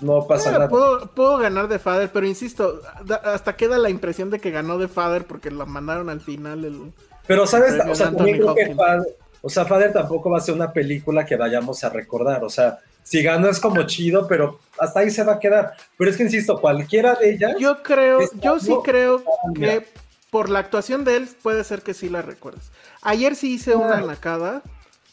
No 0.01 0.25
pasa 0.27 0.51
nada. 0.51 0.67
pudo 0.67 1.37
ganar 1.37 1.67
de 1.67 1.77
Father, 1.79 2.09
pero 2.11 2.25
insisto, 2.25 2.81
da- 3.05 3.17
hasta 3.17 3.55
queda 3.55 3.77
la 3.77 3.89
impresión 3.89 4.29
de 4.29 4.39
que 4.39 4.51
ganó 4.51 4.77
de 4.77 4.87
Father 4.87 5.25
porque 5.25 5.51
la 5.51 5.65
mandaron 5.65 6.09
al 6.09 6.21
final. 6.21 6.65
El... 6.65 6.93
Pero, 7.27 7.45
¿sabes? 7.45 7.75
O 7.87 7.93
sea, 7.95 8.11
también 8.11 8.37
creo 8.37 8.55
que. 8.55 8.73
Father, 8.73 9.15
o 9.41 9.49
sea, 9.49 9.65
Father 9.65 9.93
tampoco 9.93 10.29
va 10.31 10.39
a 10.39 10.41
ser 10.41 10.55
una 10.55 10.73
película 10.73 11.25
que 11.25 11.35
vayamos 11.35 11.83
a 11.83 11.89
recordar. 11.89 12.43
O 12.43 12.49
sea, 12.49 12.79
si 13.03 13.21
ganó 13.21 13.47
es 13.47 13.59
como 13.59 13.83
chido, 13.83 14.27
pero 14.27 14.59
hasta 14.79 15.01
ahí 15.01 15.11
se 15.11 15.23
va 15.23 15.33
a 15.33 15.39
quedar. 15.39 15.73
Pero 15.97 16.09
es 16.09 16.17
que, 16.17 16.23
insisto, 16.23 16.59
cualquiera 16.59 17.13
de 17.15 17.31
ellas. 17.33 17.55
Yo 17.59 17.83
creo, 17.83 18.21
Está- 18.21 18.39
yo 18.41 18.59
sí 18.59 18.71
no, 18.71 18.81
creo 18.81 19.23
que 19.53 19.85
por 20.31 20.49
la 20.49 20.59
actuación 20.59 21.03
de 21.05 21.17
él 21.17 21.29
puede 21.43 21.63
ser 21.63 21.83
que 21.83 21.93
sí 21.93 22.09
la 22.09 22.23
recuerdes. 22.23 22.71
Ayer 23.03 23.35
sí 23.35 23.53
hice 23.53 23.75
una 23.75 24.01
nacada. 24.01 24.63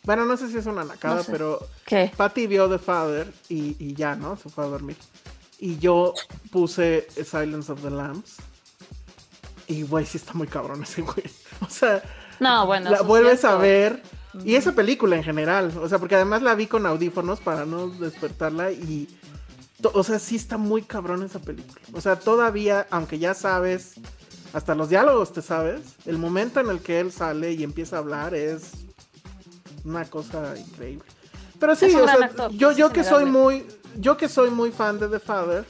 Bueno, 0.04 0.24
no 0.24 0.36
sé 0.36 0.48
si 0.50 0.58
es 0.58 0.66
una 0.66 0.84
nacada, 0.84 1.16
No 1.16 1.22
sé. 1.22 1.30
pero 1.32 1.60
¿Qué? 1.86 2.10
Patty 2.16 2.46
vio 2.46 2.68
The 2.68 2.78
Father 2.78 3.32
y, 3.48 3.76
y 3.78 3.94
ya, 3.94 4.16
¿no? 4.16 4.36
Se 4.36 4.48
fue 4.48 4.64
a 4.64 4.68
dormir. 4.68 4.96
Y 5.58 5.78
yo 5.78 6.12
puse 6.50 7.06
Silence 7.24 7.70
of 7.70 7.82
the 7.82 7.90
Lambs. 7.90 8.36
Y 9.68 9.82
güey, 9.84 10.04
sí 10.04 10.18
está 10.18 10.32
muy 10.34 10.48
cabrón 10.48 10.82
ese 10.82 11.02
güey. 11.02 11.24
O 11.60 11.70
sea, 11.70 12.02
No, 12.40 12.66
bueno. 12.66 12.90
la 12.90 13.02
vuelves 13.02 13.44
a 13.44 13.54
ver. 13.56 14.02
Y 14.44 14.56
esa 14.56 14.72
película 14.72 15.14
en 15.14 15.22
general. 15.22 15.72
O 15.80 15.88
sea, 15.88 15.98
porque 16.00 16.16
además 16.16 16.42
la 16.42 16.54
vi 16.56 16.66
con 16.66 16.84
audífonos 16.86 17.38
para 17.40 17.64
no 17.64 17.88
despertarla. 17.88 18.72
Y. 18.72 19.06
O 19.94 20.02
sea, 20.02 20.18
sí 20.18 20.34
está 20.36 20.56
muy 20.58 20.82
cabrón 20.82 21.22
esa 21.22 21.38
película. 21.38 21.80
O 21.92 22.00
sea, 22.00 22.16
todavía, 22.18 22.86
aunque 22.90 23.18
ya 23.20 23.34
sabes. 23.34 23.94
Hasta 24.52 24.74
los 24.74 24.88
diálogos 24.88 25.32
te 25.32 25.40
sabes. 25.42 25.80
El 26.04 26.18
momento 26.18 26.58
en 26.60 26.68
el 26.70 26.80
que 26.80 26.98
él 27.00 27.12
sale 27.12 27.52
y 27.52 27.62
empieza 27.62 27.96
a 27.96 27.98
hablar 28.00 28.34
es. 28.34 28.72
Una 29.84 30.04
cosa 30.04 30.54
increíble. 30.56 31.04
Pero 31.58 31.76
sí, 31.76 31.86
o 31.94 32.04
sea, 32.06 32.14
actor, 32.26 32.50
yo, 32.52 32.72
yo 32.72 32.90
que 32.90 33.04
soy 33.04 33.24
muy. 33.24 33.66
Yo 33.96 34.16
que 34.16 34.28
soy 34.28 34.50
muy 34.50 34.70
fan 34.72 34.98
de 34.98 35.08
The 35.08 35.18
Father. 35.20 35.64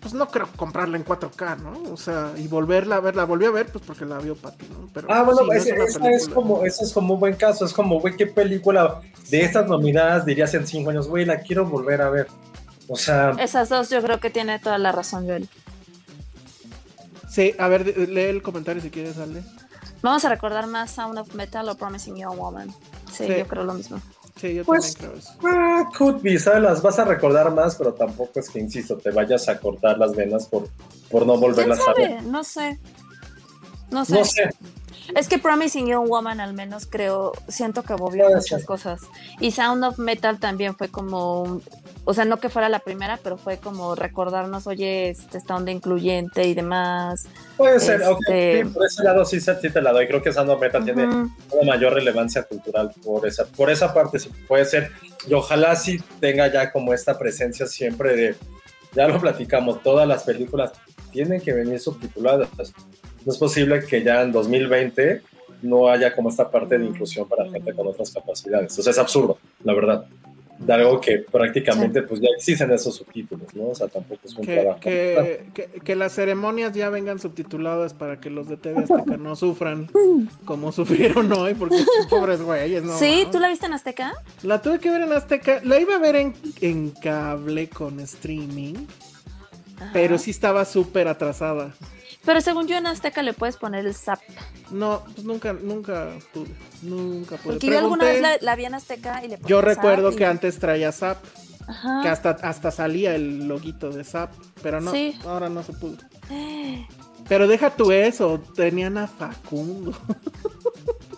Pues 0.00 0.14
no 0.14 0.28
creo 0.28 0.48
comprarla 0.56 0.96
en 0.96 1.04
4K, 1.04 1.56
¿no? 1.58 1.92
O 1.92 1.96
sea, 1.96 2.32
y 2.36 2.46
volverla 2.46 2.96
a 2.96 3.00
ver, 3.00 3.16
la 3.16 3.24
volví 3.24 3.46
a 3.46 3.50
ver, 3.50 3.66
pues 3.66 3.82
porque 3.84 4.04
la 4.04 4.18
vio 4.18 4.36
Patty, 4.36 4.66
¿no? 4.68 4.88
Pero 4.94 5.08
Ah, 5.10 5.22
bueno, 5.24 5.40
sí, 5.40 5.46
no 5.48 5.52
ese- 5.54 5.70
esa 5.74 5.84
es 5.84 5.98
película. 5.98 6.34
como, 6.34 6.64
ese 6.64 6.84
es 6.84 6.92
como 6.92 7.14
un 7.14 7.20
buen 7.20 7.34
caso. 7.34 7.64
Es 7.64 7.72
como, 7.72 8.00
güey, 8.00 8.16
¿qué 8.16 8.26
película 8.26 9.00
de 9.28 9.40
estas 9.42 9.66
nominadas 9.68 10.24
dirías 10.24 10.54
en 10.54 10.66
cinco 10.68 10.90
años? 10.90 11.08
Güey, 11.08 11.24
la 11.24 11.40
quiero 11.40 11.64
volver 11.66 12.00
a 12.00 12.10
ver. 12.10 12.28
O 12.86 12.96
sea, 12.96 13.30
Esas 13.40 13.68
dos 13.68 13.90
yo 13.90 14.00
creo 14.00 14.20
que 14.20 14.30
tiene 14.30 14.58
toda 14.60 14.78
la 14.78 14.92
razón, 14.92 15.26
Joel. 15.26 15.48
Sí, 17.28 17.54
a 17.58 17.68
ver, 17.68 17.86
lee 18.08 18.20
el 18.22 18.42
comentario 18.42 18.80
si 18.80 18.90
quieres, 18.90 19.18
Ale. 19.18 19.42
Vamos 20.00 20.24
a 20.24 20.28
recordar 20.28 20.66
más 20.68 20.92
Sound 20.92 21.18
of 21.18 21.34
Metal 21.34 21.68
o 21.68 21.76
Promising 21.76 22.16
Young 22.16 22.36
Woman. 22.38 22.72
Sí, 23.10 23.26
Sí. 23.26 23.34
yo 23.38 23.46
creo 23.46 23.64
lo 23.64 23.74
mismo. 23.74 24.00
Sí, 24.36 24.54
yo 24.54 24.64
Pues, 24.64 24.94
también 24.94 25.20
creo 25.40 25.82
eso. 25.82 25.88
Could 25.98 26.22
be, 26.22 26.38
¿sabes? 26.38 26.62
Las 26.62 26.80
vas 26.82 26.98
a 26.98 27.04
recordar 27.04 27.52
más, 27.52 27.74
pero 27.76 27.92
tampoco 27.94 28.38
es 28.38 28.48
que, 28.50 28.60
insisto, 28.60 28.96
te 28.96 29.10
vayas 29.10 29.48
a 29.48 29.58
cortar 29.58 29.98
las 29.98 30.14
venas 30.14 30.46
por, 30.46 30.68
por 31.10 31.26
no 31.26 31.32
¿Quién 31.32 31.40
volverlas 31.40 31.80
a 31.88 31.92
ver. 31.94 32.22
No 32.22 32.44
sé. 32.44 32.78
No 33.90 34.04
sé. 34.04 34.14
No 34.18 34.24
sé. 34.24 34.48
Es 35.14 35.26
que 35.26 35.38
Promising 35.38 35.86
Young 35.86 36.06
Woman 36.08 36.38
al 36.40 36.52
menos 36.52 36.86
creo, 36.86 37.32
siento 37.48 37.82
que 37.82 37.94
Puede 37.96 38.36
muchas 38.36 38.64
cosas. 38.64 39.00
Y 39.40 39.50
Sound 39.52 39.82
of 39.82 39.98
Metal 39.98 40.38
también 40.38 40.76
fue 40.76 40.88
como, 40.88 41.42
un- 41.42 41.62
o 42.08 42.14
sea, 42.14 42.24
no 42.24 42.38
que 42.38 42.48
fuera 42.48 42.70
la 42.70 42.78
primera, 42.78 43.20
pero 43.22 43.36
fue 43.36 43.58
como 43.58 43.94
recordarnos, 43.94 44.66
oye, 44.66 45.10
este, 45.10 45.36
esta 45.36 45.54
onda 45.54 45.72
incluyente 45.72 46.46
y 46.46 46.54
demás. 46.54 47.26
Puede 47.58 47.78
ser, 47.80 48.02
ok, 48.02 48.18
Este- 48.20 48.64
sí, 48.64 48.70
por 48.70 48.86
ese 48.86 49.04
lado 49.04 49.24
sí, 49.26 49.40
sí 49.42 49.70
te 49.70 49.82
la 49.82 49.92
doy. 49.92 50.06
Creo 50.06 50.22
que 50.22 50.32
Sando 50.32 50.56
Meta 50.56 50.82
tiene 50.82 51.04
una 51.04 51.30
mayor 51.66 51.92
relevancia 51.92 52.44
cultural 52.44 52.90
por 53.04 53.26
esa, 53.26 53.44
por 53.44 53.70
esa 53.70 53.92
parte, 53.92 54.18
sí 54.18 54.30
puede 54.48 54.64
ser. 54.64 54.90
Y 55.28 55.34
ojalá 55.34 55.76
sí 55.76 56.02
tenga 56.18 56.50
ya 56.50 56.72
como 56.72 56.94
esta 56.94 57.18
presencia 57.18 57.66
siempre 57.66 58.16
de, 58.16 58.36
ya 58.94 59.06
lo 59.06 59.20
platicamos, 59.20 59.82
todas 59.82 60.08
las 60.08 60.22
películas 60.22 60.72
tienen 61.12 61.42
que 61.42 61.52
venir 61.52 61.78
subtituladas. 61.78 62.48
No 63.26 63.32
es 63.32 63.36
posible 63.36 63.84
que 63.84 64.02
ya 64.02 64.22
en 64.22 64.32
2020 64.32 65.20
no 65.60 65.90
haya 65.90 66.14
como 66.14 66.30
esta 66.30 66.50
parte 66.50 66.78
de 66.78 66.86
inclusión 66.86 67.28
para 67.28 67.50
gente 67.50 67.74
con 67.74 67.86
otras 67.86 68.10
capacidades. 68.10 68.78
O 68.78 68.82
sea, 68.82 68.92
es 68.92 68.98
absurdo, 68.98 69.36
la 69.62 69.74
verdad. 69.74 70.06
De 70.58 70.72
algo 70.72 71.00
que 71.00 71.18
prácticamente 71.18 72.02
pues 72.02 72.20
ya 72.20 72.28
existen 72.36 72.70
esos 72.72 72.96
subtítulos, 72.96 73.54
¿no? 73.54 73.68
O 73.68 73.74
sea, 73.76 73.86
tampoco 73.86 74.20
es 74.24 74.34
un 74.34 74.44
Que, 74.44 74.56
trabajo. 74.56 74.80
que, 74.80 75.44
que, 75.54 75.66
que 75.84 75.94
las 75.94 76.12
ceremonias 76.12 76.72
ya 76.72 76.90
vengan 76.90 77.20
subtituladas 77.20 77.94
para 77.94 78.18
que 78.18 78.28
los 78.28 78.48
de 78.48 78.56
TV 78.56 78.80
Azteca 78.82 79.16
no 79.16 79.36
sufran 79.36 79.88
como 80.44 80.72
sufrieron 80.72 81.32
hoy, 81.32 81.54
porque 81.54 81.76
pobres 82.10 82.42
güeyes, 82.42 82.82
¿no? 82.82 82.98
sí. 82.98 83.26
¿tú 83.30 83.38
la 83.38 83.48
viste 83.48 83.66
en 83.66 83.74
Azteca? 83.74 84.14
La 84.42 84.60
tuve 84.60 84.80
que 84.80 84.90
ver 84.90 85.02
en 85.02 85.12
Azteca, 85.12 85.60
la 85.62 85.78
iba 85.78 85.94
a 85.94 85.98
ver 85.98 86.16
en, 86.16 86.34
en 86.60 86.90
cable 86.90 87.68
con 87.68 88.00
streaming, 88.00 88.74
Ajá. 89.76 89.90
pero 89.92 90.18
sí 90.18 90.32
estaba 90.32 90.64
súper 90.64 91.06
atrasada. 91.06 91.72
Pero 92.24 92.40
según 92.40 92.66
yo 92.66 92.76
en 92.76 92.86
Azteca 92.86 93.22
le 93.22 93.32
puedes 93.32 93.56
poner 93.56 93.86
el 93.86 93.94
zap. 93.94 94.20
No, 94.70 95.02
pues 95.14 95.24
nunca, 95.24 95.52
nunca 95.54 96.08
pude, 96.32 96.54
nunca 96.82 97.36
pude. 97.36 97.54
Porque 97.54 97.66
yo 97.68 97.78
alguna 97.78 98.04
vez 98.04 98.20
la, 98.20 98.36
la 98.40 98.54
vi 98.56 98.66
en 98.66 98.74
Azteca 98.74 99.24
y 99.24 99.28
le 99.28 99.38
ponía 99.38 99.48
yo 99.48 99.58
zap 99.60 99.64
recuerdo 99.68 100.12
y- 100.12 100.16
que 100.16 100.26
antes 100.26 100.58
traía 100.58 100.92
Zap, 100.92 101.18
Ajá. 101.66 102.00
que 102.02 102.08
hasta, 102.08 102.30
hasta 102.30 102.70
salía 102.70 103.14
el 103.14 103.48
loguito 103.48 103.90
de 103.90 104.04
Zap, 104.04 104.30
pero 104.62 104.80
no, 104.80 104.90
Sí. 104.92 105.18
ahora 105.24 105.48
no 105.48 105.62
se 105.62 105.72
pudo. 105.72 105.96
Pero 107.28 107.46
deja 107.46 107.68
tú 107.76 107.92
eso, 107.92 108.40
tenían 108.56 108.96
a 108.96 109.06
Facundo. 109.06 109.92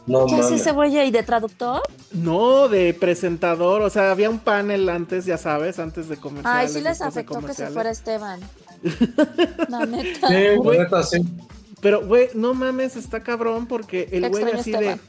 No 0.09 0.27
¿Qué 0.27 0.35
hace 0.41 0.59
cebolla 0.59 1.05
y 1.05 1.13
de 1.13 1.23
traductor? 1.23 1.83
No, 2.11 2.69
de 2.69 2.93
presentador, 2.95 3.83
o 3.83 3.91
sea, 3.91 4.11
había 4.11 4.29
un 4.29 4.41
panel 4.41 4.89
antes, 4.89 5.25
ya 5.25 5.39
sabes, 5.39 5.79
antes 5.79 6.09
de 6.09 6.17
comerciales. 6.17 6.69
Ay, 6.69 6.69
sí 6.69 6.81
les 6.81 7.01
afectó 7.01 7.39
que 7.43 7.55
se 7.55 7.69
fuera 7.69 7.91
Esteban. 7.91 8.41
La 9.69 9.87
neta. 9.87 10.29
Sí, 10.29 10.35
la 10.65 10.73
neta, 10.79 11.03
sí. 11.03 11.19
Pero, 11.81 12.07
güey, 12.07 12.29
no 12.35 12.53
mames, 12.55 12.97
está 12.97 13.21
cabrón 13.23 13.67
porque 13.67 14.09
el 14.13 14.29
güey 14.29 14.45
así 14.45 14.73
Esteban. 14.73 14.99
de... 14.99 15.03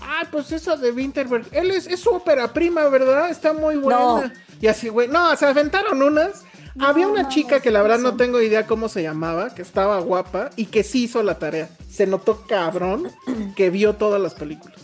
Ah, 0.00 0.26
pues 0.30 0.52
eso 0.52 0.76
de 0.76 0.92
Winterberg, 0.92 1.46
él 1.52 1.70
es, 1.70 1.86
es 1.86 2.00
su 2.00 2.10
ópera 2.10 2.52
prima, 2.52 2.88
¿verdad? 2.88 3.28
Está 3.30 3.52
muy 3.52 3.76
buena. 3.76 3.98
No. 3.98 4.22
Y 4.60 4.66
así, 4.68 4.88
güey, 4.88 5.08
no, 5.08 5.34
se 5.36 5.46
aventaron 5.46 6.00
unas. 6.02 6.42
No, 6.74 6.86
Había 6.86 7.08
una 7.08 7.28
chica 7.28 7.60
que 7.60 7.70
la 7.70 7.80
verdad 7.82 7.98
no 7.98 8.16
tengo 8.16 8.40
idea 8.40 8.66
cómo 8.66 8.88
se 8.90 9.02
llamaba, 9.02 9.54
que 9.54 9.62
estaba 9.62 9.98
guapa 10.00 10.50
y 10.56 10.66
que 10.66 10.84
sí 10.84 11.04
hizo 11.04 11.22
la 11.22 11.38
tarea. 11.38 11.70
Se 11.90 12.06
notó 12.06 12.42
cabrón 12.46 13.10
que 13.56 13.70
vio 13.70 13.94
todas 13.94 14.20
las 14.20 14.34
películas. 14.34 14.76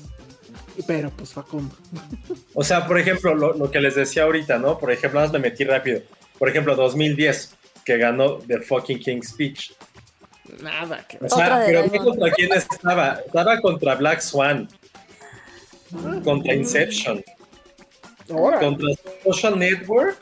Y- 0.77 0.83
Pero 0.83 1.11
pues 1.11 1.31
Facundo. 1.35 1.75
O 2.55 2.65
sea, 2.65 2.87
por 2.87 2.99
ejemplo, 2.99 3.35
lo, 3.35 3.53
lo 3.53 3.71
que 3.71 3.81
les 3.81 3.95
decía 3.95 4.23
ahorita, 4.25 4.59
¿no? 4.59 4.79
Por 4.79 4.91
ejemplo, 4.91 5.21
nada 5.21 5.31
más 5.31 5.33
me 5.41 5.51
metí 5.51 5.65
rápido. 5.65 6.01
Por 6.39 6.49
ejemplo, 6.49 6.75
2010, 6.75 7.55
que 7.85 7.97
ganó 7.99 8.39
The 8.39 8.61
Fucking 8.61 8.99
King's 9.01 9.29
Speech. 9.31 9.73
Nada 10.61 11.07
que 11.09 11.17
O 11.19 11.25
Otra 11.27 11.37
sea, 11.47 11.59
de 11.61 11.67
pero. 11.67 11.87
¿no 11.87 12.05
contra 12.11 12.31
quién 12.33 12.53
estaba? 12.53 13.21
Estaba 13.25 13.61
contra 13.61 13.95
Black 13.95 14.21
Swan, 14.21 14.69
contra 16.25 16.55
Inception, 16.55 17.23
Ahora. 18.31 18.59
contra 18.61 18.89
Social 19.25 19.59
Network, 19.59 20.17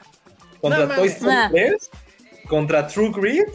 contra 0.61 0.87
No 0.87 0.95
Toy. 0.95 1.09
Story 1.09 1.33
Nah. 1.35 1.51
3, 1.51 1.91
contra 2.49 2.87
True 2.87 3.11
Grit 3.13 3.49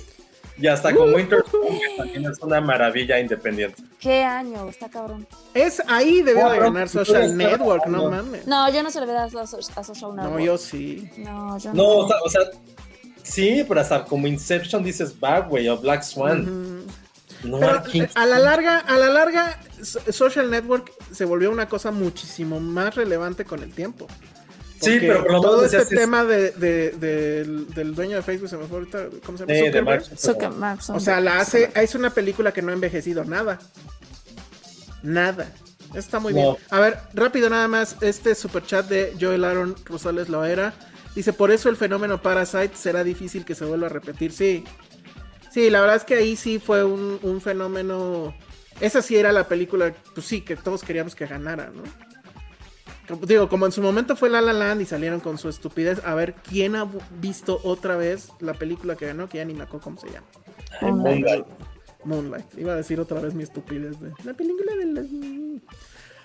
y 0.58 0.68
hasta 0.68 0.94
con 0.96 1.14
Winter 1.14 1.44
Soldier, 1.52 1.80
que 1.92 1.98
también 1.98 2.32
es 2.32 2.40
una 2.40 2.62
maravilla 2.62 3.20
independiente. 3.20 3.82
¿Qué 4.00 4.24
año? 4.24 4.70
Está 4.70 4.90
cabrón. 4.90 5.28
Es 5.54 5.82
ahí 5.88 6.22
debió 6.22 6.50
de 6.50 6.58
No, 6.58 6.64
ganar 6.64 6.90
Social 6.90 7.36
Network, 7.36 7.86
no 7.88 8.10
mames. 8.10 8.48
No, 8.48 8.70
yo 8.72 8.82
no 8.84 8.90
se 8.92 9.00
le 9.02 9.06
voy 9.06 9.16
a 9.16 9.20
dar 9.28 9.38
a, 9.38 9.48
So- 9.48 9.58
a 9.76 9.84
Social 9.84 10.16
No, 10.16 10.24
Network. 10.24 10.44
yo 10.44 10.58
sí. 10.58 11.10
No, 11.18 11.58
yo 11.58 11.74
No, 11.74 11.84
no. 11.84 11.90
o 11.98 12.08
sea, 12.08 12.18
o 12.24 12.30
sea, 12.30 12.42
sí, 13.26 13.66
pero 13.68 13.82
hasta 13.82 14.06
como 14.06 14.28
Inception 14.28 14.84
dices 14.84 15.20
Bad 15.20 15.50
Way 15.52 15.68
o 15.70 15.78
Black 15.78 16.04
Swan. 16.04 16.86
No, 17.44 17.60
Pero 17.60 17.84
eh, 17.94 18.10
a 18.16 18.26
la 18.26 18.40
larga, 18.40 18.80
a 18.80 18.98
la 18.98 19.10
larga, 19.10 19.60
So- 19.84 20.00
Social 20.12 20.50
Network 20.50 20.92
se 21.12 21.26
volvió 21.26 21.52
una 21.52 21.68
cosa 21.68 21.92
muchísimo 21.92 22.60
más 22.60 22.96
relevante 22.96 23.44
con 23.46 23.62
el 23.62 23.72
tiempo. 23.74 24.08
Sí, 24.82 24.98
pero 25.00 25.22
por 25.24 25.32
lo 25.32 25.42
todo 25.42 25.58
menos 25.58 25.74
este 25.74 25.94
es- 25.96 26.02
tema 26.02 26.24
de, 26.24 26.52
de- 26.52 26.92
del, 26.92 27.68
del 27.74 27.94
dueño 27.96 28.16
de 28.18 28.22
Facebook 28.24 28.50
se 28.50 28.58
me 28.58 28.66
fue 28.66 28.80
ahorita, 28.80 29.06
¿cómo 29.26 29.38
se 29.38 29.44
llama? 29.46 29.54
Eh, 29.54 29.56
de 29.56 29.66
Zuckerberg. 29.68 29.86
Mark 30.58 30.82
Zuckerberg, 30.82 30.98
O 30.98 31.00
sea, 31.00 31.20
la 31.22 31.40
hace, 31.40 31.72
es 31.76 31.94
una 31.96 32.10
película 32.10 32.52
que 32.52 32.62
no 32.62 32.72
ha 32.72 32.74
envejecido 32.74 33.24
nada. 33.26 33.60
Nada. 35.04 35.52
Está 35.94 36.20
muy 36.20 36.34
No. 36.34 36.40
bien. 36.54 36.56
A 36.72 36.80
ver, 36.80 36.98
rápido 37.14 37.50
nada 37.50 37.68
más, 37.68 37.96
este 38.02 38.36
superchat 38.36 38.88
de 38.88 39.16
Joel 39.20 39.44
Aaron 39.46 39.76
Rosales 39.86 40.30
Loera. 40.30 40.74
Dice, 41.16 41.32
por 41.34 41.50
eso 41.52 41.70
el 41.70 41.78
fenómeno 41.78 42.22
Parasite 42.22 42.76
será 42.76 43.04
difícil 43.04 43.46
que 43.46 43.56
se 43.56 43.64
vuelva 43.66 43.88
a 43.88 43.90
repetir. 43.90 44.32
Sí. 44.32 44.64
Sí, 45.52 45.70
la 45.70 45.80
verdad 45.80 45.96
es 45.96 46.04
que 46.04 46.16
ahí 46.16 46.36
sí 46.36 46.60
fue 46.60 46.84
un, 46.84 47.18
un 47.22 47.40
fenómeno. 47.42 48.36
Esa 48.82 49.02
sí 49.02 49.16
era 49.16 49.32
la 49.32 49.48
película, 49.48 49.94
pues 50.14 50.26
sí, 50.28 50.42
que 50.42 50.58
todos 50.58 50.84
queríamos 50.84 51.16
que 51.16 51.26
ganara, 51.26 51.72
¿no? 51.74 51.84
Como- 53.08 53.26
Digo, 53.26 53.48
como 53.48 53.66
en 53.66 53.72
su 53.72 53.82
momento 53.82 54.18
fue 54.18 54.30
La 54.30 54.42
La 54.42 54.52
Land 54.52 54.82
y 54.82 54.86
salieron 54.86 55.22
con 55.22 55.38
su 55.38 55.48
estupidez, 55.48 56.02
a 56.04 56.14
ver 56.16 56.34
quién 56.34 56.76
ha 56.76 56.86
visto 57.22 57.62
otra 57.64 57.96
vez 57.96 58.30
la 58.42 58.54
película 58.54 58.98
que 58.98 59.06
ganó, 59.06 59.30
que 59.30 59.38
ya 59.38 59.46
ni 59.46 59.54
me 59.54 59.64
acuerdo 59.64 59.86
cómo 59.86 59.98
se 60.00 60.08
llama. 60.12 60.28
Ay, 60.82 60.92
Moonlight. 60.92 61.46
Moonlight. 62.04 62.58
Iba 62.58 62.74
a 62.74 62.76
decir 62.76 63.00
otra 63.00 63.22
vez 63.22 63.34
mi 63.34 63.44
estupidez 63.44 63.98
de 64.02 64.12
la 64.26 64.34
película 64.34 64.76
de 64.76 64.86
las... 64.88 65.06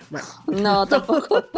Bueno, 0.09 0.27
No, 0.47 0.85
tampoco. 0.87 1.45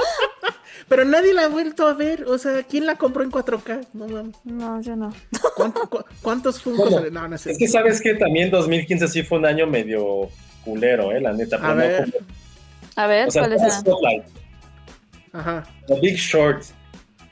pero 0.88 1.06
nadie 1.06 1.34
la 1.34 1.46
ha 1.46 1.48
vuelto 1.48 1.88
a 1.88 1.94
ver. 1.94 2.26
O 2.26 2.38
sea, 2.38 2.64
¿quién 2.64 2.86
la 2.86 2.96
compró 2.96 3.24
en 3.24 3.32
4K? 3.32 3.88
No 3.94 4.08
mames. 4.08 4.36
No, 4.44 4.82
yo 4.82 4.96
no. 4.96 5.14
¿Cuánto- 5.56 5.90
cu- 5.90 6.04
¿Cuántos 6.22 6.58
sale- 6.58 7.12
No, 7.12 7.28
no 7.28 7.38
sé. 7.38 7.52
Es 7.52 7.58
que 7.58 7.68
sabes 7.68 8.02
que 8.02 8.16
también 8.16 8.50
2015 8.52 9.08
sí 9.08 9.24
fue 9.24 9.38
un 9.40 9.46
año 9.46 9.66
medio 9.68 10.30
culero, 10.64 11.12
eh, 11.12 11.20
la 11.22 11.34
neta. 11.34 11.58
A 11.58 11.60
pero 11.60 11.74
no 11.74 11.80
ver. 11.80 12.12
como- 12.12 12.26
A 12.96 13.08
ver, 13.08 13.28
o 13.28 13.32
sea, 13.32 13.42
¿cuál 13.48 13.54
es? 13.54 13.74
Spotlight, 13.74 14.24
Ajá. 15.34 15.64
The 15.88 16.00
Big 16.00 16.16
Short, 16.18 16.64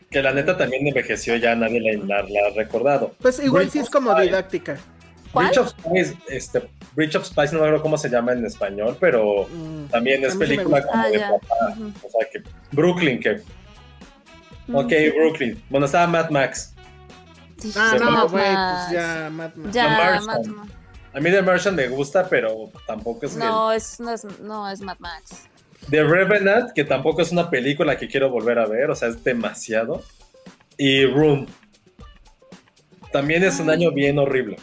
que 0.09 0.21
la 0.21 0.33
neta 0.33 0.57
también 0.57 0.87
envejeció, 0.87 1.35
ya 1.35 1.55
nadie 1.55 1.79
la, 1.79 2.03
la- 2.21 2.23
la 2.29 2.47
ha 2.47 2.49
recordado. 2.55 3.13
Pues 3.21 3.39
igual 3.39 3.69
sí 3.69 3.79
es 3.79 3.89
como 3.89 4.13
didáctica. 4.19 4.77
¿Cuál? 5.31 5.57
Of 5.57 5.69
Spies, 5.69 6.13
este, 6.27 6.63
Bridge 6.93 7.15
of 7.15 7.25
Spies, 7.25 7.53
no 7.53 7.59
me 7.59 7.65
acuerdo 7.65 7.81
cómo 7.83 7.97
se 7.97 8.09
llama 8.09 8.33
en 8.33 8.45
español, 8.45 8.97
pero 8.99 9.47
Mm. 9.49 9.85
también 9.89 10.23
es 10.25 10.35
película 10.35 10.81
como 10.81 11.01
Ah, 11.03 11.07
de 11.09 11.17
ya. 11.19 11.29
papá. 11.29 11.75
O 12.03 12.09
sea, 12.09 12.27
que 12.31 12.43
Brooklyn, 12.71 13.19
que. 13.19 13.41
Ok, 14.73 14.91
Brooklyn. 15.15 15.61
Bueno, 15.69 15.85
estaba 15.85 16.07
Mad 16.07 16.29
Max. 16.29 16.73
Ah, 17.75 17.95
no, 17.99 18.27
güey, 18.29 18.43
pues 18.43 18.91
ya, 18.91 19.29
Mad 19.31 19.53
Max. 19.55 19.73
Ya. 19.75 19.87
Mad 19.89 20.21
Max. 20.23 20.49
A 21.13 21.19
mí 21.19 21.29
The 21.29 21.41
Martian 21.41 21.75
me 21.75 21.87
gusta, 21.89 22.27
pero 22.29 22.69
tampoco 22.87 23.25
es 23.25 23.33
que- 23.33 23.39
No, 23.39 23.71
es, 23.71 23.99
no, 23.99 24.11
es, 24.13 24.23
no, 24.39 24.69
es 24.69 24.79
Mad 24.81 24.97
Max. 24.99 25.43
The 25.89 26.03
Revenant, 26.03 26.71
que 26.71 26.83
tampoco 26.85 27.21
es 27.21 27.31
una 27.31 27.49
película 27.49 27.97
que 27.97 28.07
quiero 28.07 28.29
volver 28.29 28.59
a 28.59 28.65
ver, 28.65 28.89
o 28.89 28.95
sea, 28.95 29.09
es 29.09 29.21
demasiado. 29.23 30.03
Y 30.77 31.05
Room. 31.05 31.47
También 33.11 33.43
es 33.43 33.59
un 33.59 33.69
año 33.69 33.91
bien 33.91 34.17
horrible. 34.19 34.57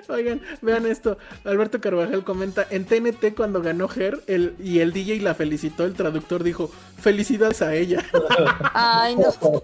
Oigan, 0.09 0.41
vean 0.61 0.85
esto. 0.85 1.17
Alberto 1.45 1.79
Carvajal 1.79 2.23
comenta, 2.23 2.65
en 2.69 2.85
TNT 2.85 3.35
cuando 3.35 3.61
ganó 3.61 3.87
Her 3.95 4.19
el, 4.27 4.55
y 4.59 4.79
el 4.79 4.91
DJ 4.91 5.21
la 5.21 5.35
felicitó, 5.35 5.85
el 5.85 5.93
traductor 5.93 6.43
dijo, 6.43 6.71
felicidades 6.99 7.61
a 7.61 7.73
ella. 7.75 8.03
Ay, 8.73 9.15
no. 9.15 9.61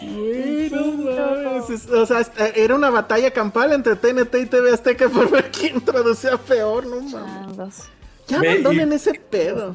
Güey, 0.00 0.70
no 0.70 0.92
mames, 0.92 1.70
es- 1.70 1.90
O 1.90 2.06
sea, 2.06 2.20
era 2.54 2.74
una 2.74 2.90
batalla 2.90 3.30
campal 3.30 3.72
entre 3.72 3.96
TNT 3.96 4.34
y 4.42 4.46
TV 4.46 4.72
Azteca 4.72 5.08
por 5.08 5.30
ver 5.30 5.50
quién 5.50 5.80
traducía 5.80 6.36
peor, 6.36 6.86
no 6.86 7.00
mames. 7.00 7.88
Ya 8.28 8.38
abandonen 8.38 8.92
ese 8.92 9.14
pedo. 9.14 9.74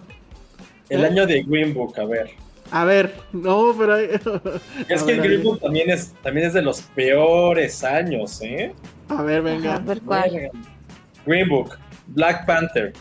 El 0.89 1.03
¿Eh? 1.03 1.07
año 1.07 1.25
de 1.27 1.43
Green 1.43 1.73
Book, 1.73 1.99
a 1.99 2.05
ver. 2.05 2.31
A 2.71 2.83
ver, 2.85 3.15
no, 3.31 3.73
pero... 3.77 3.93
hay- 3.95 4.09
Es 4.89 5.03
que 5.03 5.13
ver, 5.13 5.21
Green 5.21 5.39
ahí. 5.39 5.43
Book 5.43 5.59
también 5.61 5.89
es, 5.89 6.13
también 6.21 6.47
es 6.47 6.53
de 6.53 6.61
los 6.61 6.81
peores 6.81 7.83
años, 7.83 8.41
¿eh? 8.41 8.73
A 9.09 9.21
ver, 9.21 9.39
Ajá, 9.39 9.49
venga. 9.49 9.75
a 9.75 9.79
ver 9.79 10.01
cuál. 10.01 10.51
Green 11.25 11.47
Book, 11.49 11.77
Black 12.07 12.45
Panther, 12.45 12.93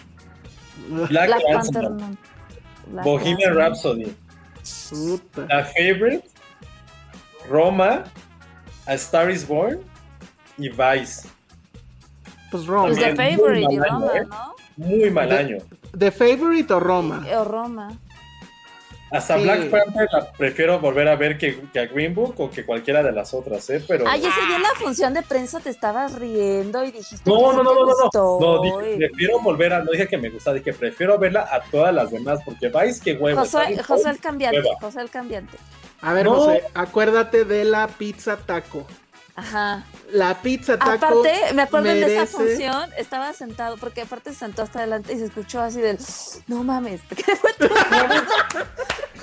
Black, 0.88 1.10
Black 1.10 1.42
Panther, 1.52 1.82
Panther. 1.82 1.90
no. 1.90 2.16
Black 2.92 3.04
Bohemian 3.04 3.36
Panther. 3.38 3.54
Rhapsody, 3.56 4.16
Puta. 4.90 5.46
La 5.48 5.64
Favorite, 5.64 6.28
Roma, 7.48 8.04
A 8.86 8.94
Star 8.94 9.30
is 9.30 9.46
Born 9.46 9.80
y 10.58 10.68
Vice. 10.68 11.28
Pues 12.50 12.66
Roma. 12.66 12.86
Pues 12.88 12.98
The 12.98 13.16
Favorite 13.16 13.64
muy 13.66 13.74
y 13.74 13.78
mal 13.78 13.88
Roma, 13.90 14.06
año, 14.12 14.22
¿eh? 14.22 14.26
¿no? 14.28 14.54
Muy 14.76 15.10
mal 15.10 15.32
año. 15.32 15.56
¿The 15.96 16.10
Favorite 16.12 16.72
o 16.72 16.80
Roma? 16.80 17.26
O 17.36 17.44
Roma. 17.44 17.88
Hasta 19.10 19.36
Sí. 19.36 19.44
Black 19.44 19.70
Panther 19.70 20.08
la 20.12 20.32
prefiero 20.32 20.80
volver 20.80 21.06
a 21.08 21.14
ver 21.16 21.38
que, 21.38 21.60
que 21.72 21.78
a 21.78 21.86
Green 21.86 22.14
Book 22.14 22.34
o 22.38 22.50
que 22.50 22.64
cualquiera 22.66 23.02
de 23.02 23.12
las 23.12 23.32
otras, 23.34 23.70
¿eh? 23.70 23.82
Pero... 23.86 24.04
Ay, 24.08 24.18
ese 24.20 24.46
día 24.46 24.56
en 24.56 24.62
la 24.62 24.74
función 24.76 25.14
de 25.14 25.22
prensa 25.22 25.60
te 25.60 25.70
estabas 25.70 26.14
riendo 26.18 26.82
y 26.84 26.90
dijiste 26.90 27.30
No, 27.30 27.36
que 27.36 27.56
no, 27.56 27.62
no, 27.62 27.74
no, 27.74 27.86
no, 27.86 28.10
no. 28.12 28.40
No, 28.40 28.62
dije, 28.62 28.96
prefiero 28.98 29.38
volver 29.40 29.72
a, 29.74 29.78
no 29.84 29.92
dije 29.92 30.08
que 30.08 30.18
me 30.18 30.28
gusta, 30.30 30.52
dije 30.52 30.72
prefiero 30.72 31.18
verla 31.18 31.48
a 31.50 31.60
todas 31.70 31.94
las 31.94 32.10
demás, 32.10 32.40
porque 32.44 32.68
vais 32.68 33.00
que 33.00 33.12
huevo. 33.14 33.40
Josué, 33.40 33.62
¿sabes? 33.62 33.86
Josué 33.86 34.10
el 34.10 34.18
cambiante, 34.18 34.58
Hueva. 34.60 34.76
José 34.80 35.00
el 35.00 35.10
cambiante. 35.10 35.56
A 36.00 36.12
ver, 36.12 36.26
No. 36.26 36.34
José, 36.34 36.62
acuérdate 36.74 37.44
de 37.44 37.64
la 37.64 37.86
pizza 37.88 38.36
taco. 38.36 38.86
Ajá. 39.36 39.84
La 40.12 40.40
pizza 40.40 40.78
taco. 40.78 40.92
Aparte, 40.92 41.52
me 41.54 41.62
acuerdo 41.62 41.88
de 41.88 42.00
esa 42.00 42.08
merece- 42.24 42.26
función, 42.26 42.90
estaba 42.96 43.32
sentado, 43.34 43.76
porque 43.76 44.00
aparte 44.02 44.32
se 44.32 44.38
sentó 44.38 44.62
hasta 44.62 44.78
adelante 44.78 45.12
y 45.12 45.18
se 45.18 45.26
escuchó 45.26 45.60
así 45.60 45.80
del, 45.80 45.98
no 46.46 46.64
mames, 46.64 47.00
¿qué 47.14 47.36
fue 47.36 47.52
tu 47.54 47.68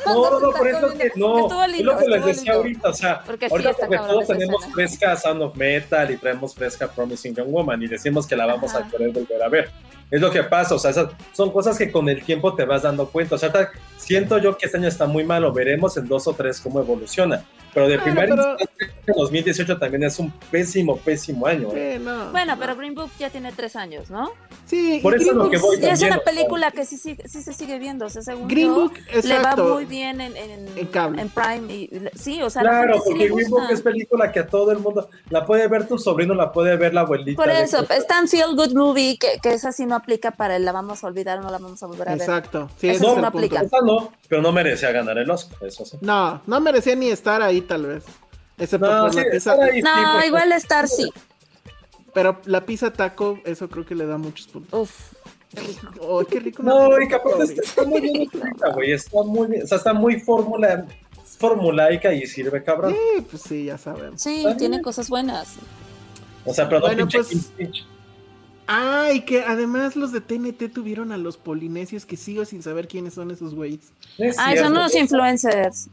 No, 0.06 0.30
no, 0.32 0.40
no, 0.40 0.52
por 0.52 0.68
eso 0.68 0.90
que 0.98 1.12
no. 1.16 1.66
Es 1.66 1.82
lo 1.84 1.98
que 1.98 2.08
les 2.08 2.26
decía 2.26 2.44
lindo. 2.54 2.58
ahorita, 2.58 2.90
o 2.90 2.94
sea, 2.94 3.22
Porque 3.26 3.46
ahorita 3.50 3.74
todos 3.74 4.24
esa 4.24 4.34
tenemos 4.34 4.62
escena. 4.62 4.74
fresca 4.76 5.16
Sound 5.18 5.42
of 5.42 5.56
Metal 5.56 6.12
y 6.12 6.18
traemos 6.18 6.54
fresca 6.56 6.88
Promising 6.92 7.36
Young 7.36 7.50
Woman 7.52 7.82
y 7.84 7.88
decimos 7.88 8.28
que 8.28 8.36
la 8.36 8.46
vamos 8.46 8.74
Ajá. 8.76 8.86
a 8.86 8.90
querer 8.90 9.12
volver 9.12 9.44
a 9.44 9.50
ver. 9.50 9.70
Es 10.12 10.22
lo 10.22 10.30
que 10.30 10.44
pasa, 10.44 10.76
o 10.76 10.80
sea, 10.80 10.92
esas 10.92 11.10
son 11.32 11.52
cosas 11.52 11.76
que 11.78 11.92
con 11.92 12.08
el 12.08 12.24
tiempo 12.24 12.54
te 12.54 12.66
vas 12.66 12.84
dando 12.84 13.08
cuenta. 13.10 13.34
O 13.36 13.38
sea, 13.38 13.52
siento 13.98 14.38
yo 14.38 14.56
que 14.58 14.68
este 14.68 14.78
año 14.78 14.88
está 14.88 15.08
muy 15.08 15.24
malo, 15.24 15.52
veremos 15.52 15.98
en 15.98 16.08
dos 16.08 16.28
o 16.28 16.34
tres 16.34 16.60
cómo 16.62 16.80
evoluciona. 16.82 17.44
Pero 17.74 17.88
de 17.88 17.98
Bueno, 17.98 18.04
primer 18.04 18.30
pero- 18.30 18.52
instante, 18.60 18.94
2018 19.18 19.80
también 19.80 20.04
es 20.04 20.20
un 20.20 20.30
pésimo, 20.52 20.98
pésimo 20.98 21.48
año. 21.48 21.70
¿eh? 21.74 21.96
Sí, 21.98 22.04
no. 22.06 22.30
Bueno, 22.32 22.56
pero 22.60 22.76
Green 22.76 22.94
Book 22.94 23.10
ya 23.18 23.32
tiene 23.32 23.52
tres 23.52 23.76
años, 23.76 24.12
¿no? 24.12 24.32
Sí, 24.68 25.00
Por 25.02 25.14
y 25.14 25.16
eso 25.16 25.24
es 25.24 25.30
Green 25.32 25.38
lo 25.46 25.50
que 25.50 25.58
Book- 25.58 25.66
voy 25.68 25.76
Y 25.78 25.80
es 25.80 26.00
también, 26.00 26.08
una 26.12 26.18
o 26.18 26.24
sea. 26.24 26.32
película 26.32 26.72
que 26.72 26.86
sí, 26.86 26.98
sí, 26.98 27.18
sí 27.26 27.42
se 27.42 27.52
sigue 27.54 27.80
viendo, 27.80 28.06
o 28.06 28.10
sea, 28.10 28.22
según 28.22 28.48
Green 28.48 28.68
yo, 28.68 28.76
Book, 28.76 28.94
le 29.24 29.40
va 29.40 29.56
muy 29.56 29.86
bien 29.86 29.93
en, 30.02 30.22
en, 30.22 30.36
En 30.78 30.88
cable. 30.88 31.22
en 31.22 31.30
Prime. 31.30 31.74
Y, 31.74 31.90
sí, 32.16 32.42
o 32.42 32.50
sea, 32.50 32.62
Claro, 32.64 32.96
sí 32.96 33.02
porque 33.06 33.20
le 33.20 33.30
Green 33.30 33.50
Book 33.50 33.60
gusta. 33.60 33.74
es 33.74 33.82
película 33.82 34.32
que 34.32 34.40
a 34.40 34.48
todo 34.48 34.72
el 34.72 34.80
mundo 34.80 35.10
la 35.30 35.46
puede 35.46 35.68
ver 35.68 35.88
tu 35.88 35.98
sobrino, 35.98 36.34
la 36.34 36.52
puede 36.52 36.76
ver 36.78 36.94
la 36.94 37.02
abuelita. 37.02 37.42
Por 37.42 37.52
eso, 37.52 37.86
es 37.90 38.08
tan 38.08 38.28
feel 38.28 38.56
good 38.56 38.74
movie 38.74 39.18
que, 39.18 39.40
que 39.42 39.54
esa 39.54 39.72
sí 39.72 39.86
no 39.86 39.96
aplica 39.96 40.32
para 40.32 40.56
el 40.56 40.66
la 40.66 40.72
vamos 40.72 41.04
a 41.04 41.08
olvidar 41.08 41.40
no 41.42 41.50
la 41.52 41.58
vamos 41.60 41.82
a 41.84 41.88
volver 41.88 42.08
a 42.10 42.12
ver. 42.14 42.22
Exacto. 42.22 42.70
Sí, 42.78 42.90
Eso 42.90 42.98
ese 42.98 43.06
es 43.08 43.12
no 43.14 43.20
el 43.20 43.26
aplica. 43.26 43.62
Esa 43.62 43.78
no, 43.86 44.12
pero 44.28 44.42
no 44.42 44.52
merecía 44.52 44.92
ganar 44.92 45.18
el 45.18 45.30
Oscar, 45.30 45.58
eso 45.68 45.86
sí. 45.86 45.98
No, 46.02 46.42
no 46.48 46.60
merecía 46.62 46.96
ni 46.96 47.10
estar 47.10 47.42
ahí, 47.42 47.62
tal 47.62 47.86
vez. 47.86 48.04
Excepto 48.58 48.86
No, 48.88 49.04
por 49.04 49.14
sí, 49.14 49.18
la 49.20 49.24
pizza. 49.32 49.52
estar 49.54 49.72
sí, 49.74 49.82
No, 49.82 49.92
pues, 50.14 50.26
igual 50.28 50.52
Star 50.54 50.88
sí. 50.88 51.10
Pero 52.14 52.40
la 52.46 52.64
pizza 52.66 52.94
taco, 52.94 53.40
eso 53.44 53.68
creo 53.70 53.86
que 53.86 53.96
le 53.96 54.06
da 54.06 54.18
muchos 54.20 54.48
puntos. 54.48 54.80
Uf. 54.80 55.14
Oh, 56.02 56.24
qué 56.26 56.40
rico. 56.40 56.64
No, 56.64 56.90
y 57.00 57.06
aparte 57.06 57.08
taco, 57.10 57.44
está, 57.44 57.62
está 57.62 57.84
muy 57.84 58.02
bien 58.02 58.22
escrita, 58.24 58.70
güey. 58.74 58.92
Está 58.92 59.24
muy 59.24 59.48
bien, 59.48 59.64
o 59.64 59.68
sea, 59.68 59.78
está 59.78 59.94
muy 59.94 60.20
fórmula, 60.20 60.86
formulaica 61.38 62.14
y 62.14 62.26
sirve, 62.28 62.64
cabrón. 62.64 62.94
Sí, 62.94 63.22
pues 63.30 63.42
sí, 63.44 63.66
ya 63.66 63.78
sabemos. 63.78 64.22
Sí, 64.22 64.46
tiene 64.58 64.82
cosas 64.82 65.10
buenas. 65.10 65.56
O 66.46 66.54
sea, 66.54 66.68
pero 66.68 66.80
no 66.82 66.88
Bueno, 66.88 67.04
pinche 67.04 67.18
pues- 67.20 67.30
King's 67.30 67.46
Speech. 67.46 67.84
Ah, 68.66 69.10
y 69.14 69.22
que 69.26 69.44
además 69.44 69.96
los 69.98 70.12
de 70.14 70.22
TNT 70.22 70.70
tuvieron 70.70 71.12
a 71.12 71.18
los 71.18 71.36
polinesios 71.38 72.06
que 72.06 72.16
sigo 72.16 72.46
sin 72.46 72.64
saber 72.64 72.88
quiénes 72.88 73.14
son 73.14 73.30
esos 73.30 73.54
güeyes. 73.54 73.92
Es 74.18 74.38
Ay, 74.40 74.58
son 74.58 74.72
unos 74.72 74.96
influencers. 74.96 75.90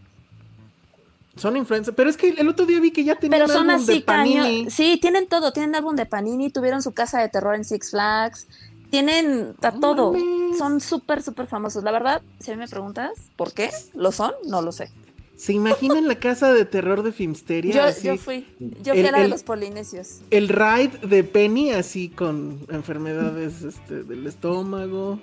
Son 1.37 1.57
influencers. 1.57 1.97
Pero 1.97 2.11
es 2.11 2.17
que 2.17 2.29
el 2.29 2.49
otro 2.49 2.67
día 2.67 2.79
vi 2.81 2.93
que 2.93 3.03
ya 3.03 3.17
tenían 3.17 3.41
Pero 3.41 3.53
son 3.53 3.71
álbum 3.71 3.87
de 3.87 3.93
así 3.93 4.03
Panini. 4.03 4.37
caños. 4.37 4.73
Sí, 4.75 4.99
tienen 5.01 5.27
todo. 5.27 5.53
Tienen 5.53 5.75
álbum 5.75 5.97
de 5.97 6.07
Panini, 6.07 6.51
tuvieron 6.51 6.81
su 6.83 6.93
casa 6.93 7.21
de 7.21 7.29
terror 7.29 7.57
en 7.57 7.65
Six 7.65 7.91
Flags. 7.91 8.47
Tienen 8.91 9.55
a 9.63 9.73
todo. 9.73 10.13
mames. 10.13 10.59
Son 10.59 10.81
súper, 10.81 11.23
súper 11.23 11.47
famosos. 11.47 11.83
La 11.85 11.93
verdad, 11.93 12.23
si 12.41 12.51
a 12.51 12.55
mí 12.55 12.61
me 12.61 12.69
preguntas 12.69 13.11
por 13.37 13.53
qué 13.53 13.71
lo 13.95 14.11
son, 14.13 14.33
no 14.47 14.63
lo 14.63 14.73
sé. 14.73 14.91
¿Se 15.37 15.55
imaginan 15.55 16.07
la 16.07 16.17
casa 16.17 16.53
de 16.53 16.67
terror 16.67 17.03
de 17.03 17.13
Filmsteria? 17.13 17.73
Yo, 17.75 17.83
Así, 17.85 18.09
yo 18.09 18.17
fui. 18.19 18.47
Yo 18.83 18.93
fui 18.93 19.01
El- 19.01 19.07
a 19.07 19.11
la 19.13 19.19
de 19.19 19.25
el- 19.25 19.31
los 19.31 19.43
polinesios. 19.43 20.21
El 20.31 20.49
ride 20.49 20.99
de 21.07 21.25
Penny 21.25 21.71
así 21.71 22.11
con 22.11 22.59
enfermedades 22.69 23.63
este, 23.63 24.03
del 24.03 24.27
estómago. 24.27 25.19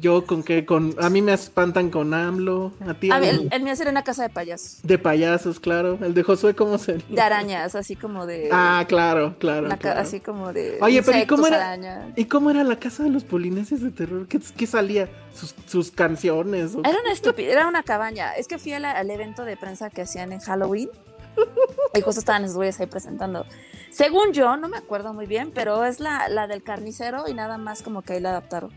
Yo 0.00 0.24
con 0.24 0.42
que 0.42 0.64
con 0.64 0.94
a 0.98 1.10
mí 1.10 1.20
me 1.20 1.32
espantan 1.34 1.90
con 1.90 2.14
AMLO, 2.14 2.72
a 2.86 2.94
ti 2.94 3.10
A 3.10 3.18
mí, 3.18 3.28
el, 3.28 3.48
el 3.52 3.62
mío 3.62 3.74
una 3.88 4.02
casa 4.02 4.22
de 4.22 4.30
payasos. 4.30 4.78
de 4.82 4.98
payasos, 4.98 5.60
claro. 5.60 5.98
El 6.00 6.14
de 6.14 6.22
Josué 6.22 6.54
cómo 6.54 6.78
sería? 6.78 7.04
De 7.08 7.20
arañas, 7.20 7.74
así 7.74 7.96
como 7.96 8.24
de. 8.26 8.48
Ah, 8.52 8.84
claro, 8.88 9.36
claro. 9.38 9.66
una 9.66 9.76
ca- 9.76 9.80
claro. 9.82 10.00
Así 10.00 10.20
como 10.20 10.52
de. 10.52 10.78
Oye, 10.80 11.02
pero 11.02 11.18
¿y 11.18 11.26
cómo 11.26 11.46
era? 11.46 11.56
arañas. 11.56 12.06
¿Y 12.16 12.24
cómo 12.24 12.50
era 12.50 12.64
la 12.64 12.76
casa 12.78 13.02
de 13.02 13.10
los 13.10 13.24
polinesios 13.24 13.82
de 13.82 13.90
terror? 13.90 14.26
¿Qué, 14.26 14.40
qué 14.56 14.66
salía? 14.66 15.08
¿Sus, 15.34 15.54
sus 15.66 15.90
canciones? 15.90 16.74
o- 16.74 16.80
Era 16.80 16.98
una 17.02 17.12
estúpida, 17.12 17.52
era 17.52 17.68
una 17.68 17.82
cabaña. 17.82 18.32
Es 18.34 18.48
que 18.48 18.58
fui 18.58 18.70
la- 18.78 18.92
al 18.92 19.10
evento 19.10 19.44
de 19.44 19.56
prensa 19.56 19.90
que 19.90 20.02
hacían 20.02 20.32
en 20.32 20.40
Halloween. 20.40 20.88
Y 21.94 22.00
justo 22.02 22.20
estaban 22.20 22.44
esos 22.44 22.56
güeyes 22.56 22.78
ahí 22.80 22.86
presentando. 22.86 23.44
Según 23.90 24.32
yo, 24.32 24.56
no 24.56 24.68
me 24.68 24.76
acuerdo 24.76 25.12
muy 25.12 25.26
bien, 25.26 25.50
pero 25.52 25.84
es 25.84 25.98
la, 26.00 26.28
la 26.28 26.46
del 26.46 26.62
carnicero 26.62 27.24
y 27.28 27.34
nada 27.34 27.58
más 27.58 27.82
como 27.82 28.02
que 28.02 28.12
ahí 28.14 28.20
la 28.20 28.30
adaptaron 28.30 28.70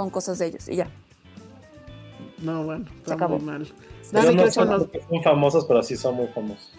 con 0.00 0.10
cosas 0.10 0.38
de 0.38 0.46
ellos 0.46 0.68
y 0.68 0.76
ya. 0.76 0.88
No, 2.38 2.64
bueno, 2.64 2.86
está 2.98 3.14
acabó. 3.14 3.36
muy 3.38 3.46
mal. 3.46 3.68
Dani 4.12 4.34
no 4.34 4.50
son, 4.50 4.90
famosos, 5.22 5.66
pero 5.66 5.82
sí 5.82 5.96
son 5.96 6.14
muy 6.16 6.26
famosos. 6.28 6.72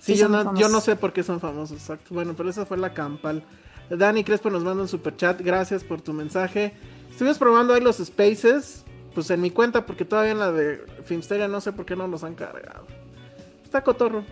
Sí, 0.00 0.14
Sí, 0.14 0.16
yo 0.18 0.28
no, 0.28 0.38
famosos. 0.38 0.60
yo 0.60 0.68
no 0.68 0.80
sé 0.80 0.96
por 0.96 1.12
qué 1.12 1.22
son 1.22 1.38
famosos, 1.38 1.76
exacto. 1.78 2.14
Bueno, 2.14 2.34
pero 2.36 2.48
esa 2.50 2.66
fue 2.66 2.76
la 2.78 2.92
campal. 2.94 3.42
Dani 3.90 4.24
Crespo 4.24 4.48
nos 4.50 4.64
manda 4.64 4.82
un 4.82 4.88
super 4.88 5.14
chat, 5.16 5.40
gracias 5.42 5.84
por 5.84 6.00
tu 6.00 6.12
mensaje. 6.12 6.72
Estuvimos 7.10 7.38
probando 7.38 7.74
ahí 7.74 7.80
los 7.82 7.98
spaces, 7.98 8.84
pues 9.14 9.30
en 9.30 9.42
mi 9.42 9.50
cuenta, 9.50 9.84
porque 9.86 10.04
todavía 10.06 10.32
en 10.32 10.38
la 10.38 10.50
de 10.50 10.78
Filmsteria 11.04 11.46
no 11.46 11.60
sé 11.60 11.72
por 11.72 11.84
qué 11.84 11.94
no 11.94 12.08
los 12.08 12.24
han 12.24 12.34
cargado. 12.34 12.86
Está 13.62 13.84
cotorro, 13.84 14.24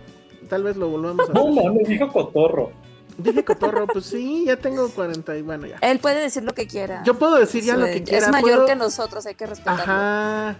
tal 0.48 0.62
vez 0.64 0.76
lo 0.76 0.88
volvamos 0.88 1.28
a 1.28 1.32
No 1.34 1.54
ver. 1.54 1.64
mames, 1.66 1.88
dijo 1.88 2.08
Cotorro. 2.08 2.72
Dije 3.22 3.44
cotorro, 3.44 3.86
pues 3.86 4.06
sí, 4.06 4.44
ya 4.46 4.56
tengo 4.56 4.88
40 4.90 5.36
y 5.36 5.42
bueno, 5.42 5.66
ya. 5.66 5.78
Él 5.80 5.98
puede 5.98 6.20
decir 6.20 6.42
lo 6.44 6.54
que 6.54 6.66
quiera. 6.66 7.02
Yo 7.04 7.18
puedo 7.18 7.36
decir 7.36 7.62
ya 7.64 7.76
lo 7.76 7.86
que 7.86 8.02
quiera. 8.02 8.26
Es 8.26 8.32
mayor 8.32 8.50
puedo- 8.50 8.66
que 8.66 8.76
nosotros, 8.76 9.26
hay 9.26 9.34
que 9.34 9.46
respetarlo. 9.46 9.82
Ajá. 9.82 10.56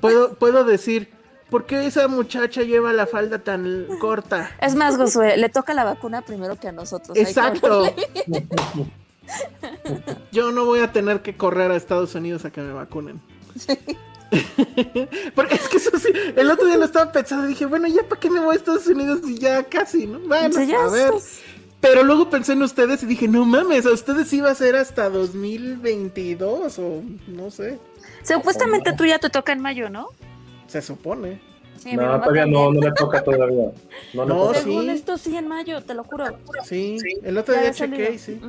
Puedo, 0.00 0.34
puedo 0.34 0.64
decir, 0.64 1.10
¿por 1.50 1.66
qué 1.66 1.86
esa 1.86 2.08
muchacha 2.08 2.62
lleva 2.62 2.92
la 2.92 3.06
falda 3.06 3.38
tan 3.38 3.86
corta? 4.00 4.50
Es 4.60 4.74
más, 4.74 4.96
Josué, 4.96 5.36
le 5.36 5.48
toca 5.48 5.72
la 5.74 5.84
vacuna 5.84 6.22
primero 6.22 6.56
que 6.56 6.68
a 6.68 6.72
nosotros. 6.72 7.16
Exacto. 7.16 7.84
Yo 10.32 10.52
no 10.52 10.64
voy 10.64 10.80
a 10.80 10.92
tener 10.92 11.22
que 11.22 11.36
correr 11.36 11.70
a 11.70 11.76
Estados 11.76 12.14
Unidos 12.14 12.44
a 12.44 12.50
que 12.50 12.60
me 12.60 12.72
vacunen. 12.72 13.20
Porque 15.34 15.54
es 15.54 15.68
que 15.68 15.76
eso 15.76 15.96
sí, 15.98 16.08
el 16.34 16.50
otro 16.50 16.66
día 16.66 16.76
lo 16.76 16.84
estaba 16.86 17.12
pensando 17.12 17.46
y 17.46 17.50
dije, 17.50 17.66
bueno, 17.66 17.86
ya 17.86 18.02
para 18.08 18.20
qué 18.20 18.28
me 18.30 18.40
voy 18.40 18.54
a 18.54 18.58
Estados 18.58 18.86
Unidos 18.88 19.20
y 19.26 19.38
ya 19.38 19.62
casi, 19.64 20.06
¿no? 20.06 20.18
Bueno, 20.20 20.52
Sí, 20.54 20.66
ya 20.66 20.84
a 20.84 20.90
ver. 20.90 21.12
Pero 21.84 22.02
luego 22.02 22.30
pensé 22.30 22.54
en 22.54 22.62
ustedes 22.62 23.02
y 23.02 23.06
dije, 23.06 23.28
no 23.28 23.44
mames, 23.44 23.84
a 23.84 23.92
ustedes 23.92 24.32
iba 24.32 24.50
a 24.50 24.54
ser 24.54 24.74
hasta 24.74 25.10
2022 25.10 26.78
o 26.78 27.02
no 27.28 27.50
sé, 27.50 27.78
Supuestamente 28.22 28.94
tú 28.94 29.04
ya 29.04 29.18
te 29.18 29.28
toca 29.28 29.52
en 29.52 29.60
mayo, 29.60 29.90
¿no? 29.90 30.08
se 30.66 30.80
supone. 30.80 31.40
Sí, 31.78 31.94
No, 31.94 32.18
todavía 32.20 32.46
no, 32.46 32.72
no 32.72 32.80
le 32.80 32.90
toca 32.92 33.22
todavía. 33.22 33.70
No, 34.14 34.22
le 34.24 34.28
No, 34.28 34.46
toca. 34.46 34.58
sí. 34.60 34.64
Según 34.64 34.88
esto, 34.88 35.18
sí, 35.18 35.36
en 35.36 35.46
mayo, 35.46 35.82
te 35.82 35.92
lo 35.92 36.04
juro. 36.04 36.24
Sí, 36.64 36.96
el 37.22 37.36
otro 37.36 37.54
día 37.54 37.70
chequé 37.72 38.12
y 38.14 38.18
sí. 38.18 38.40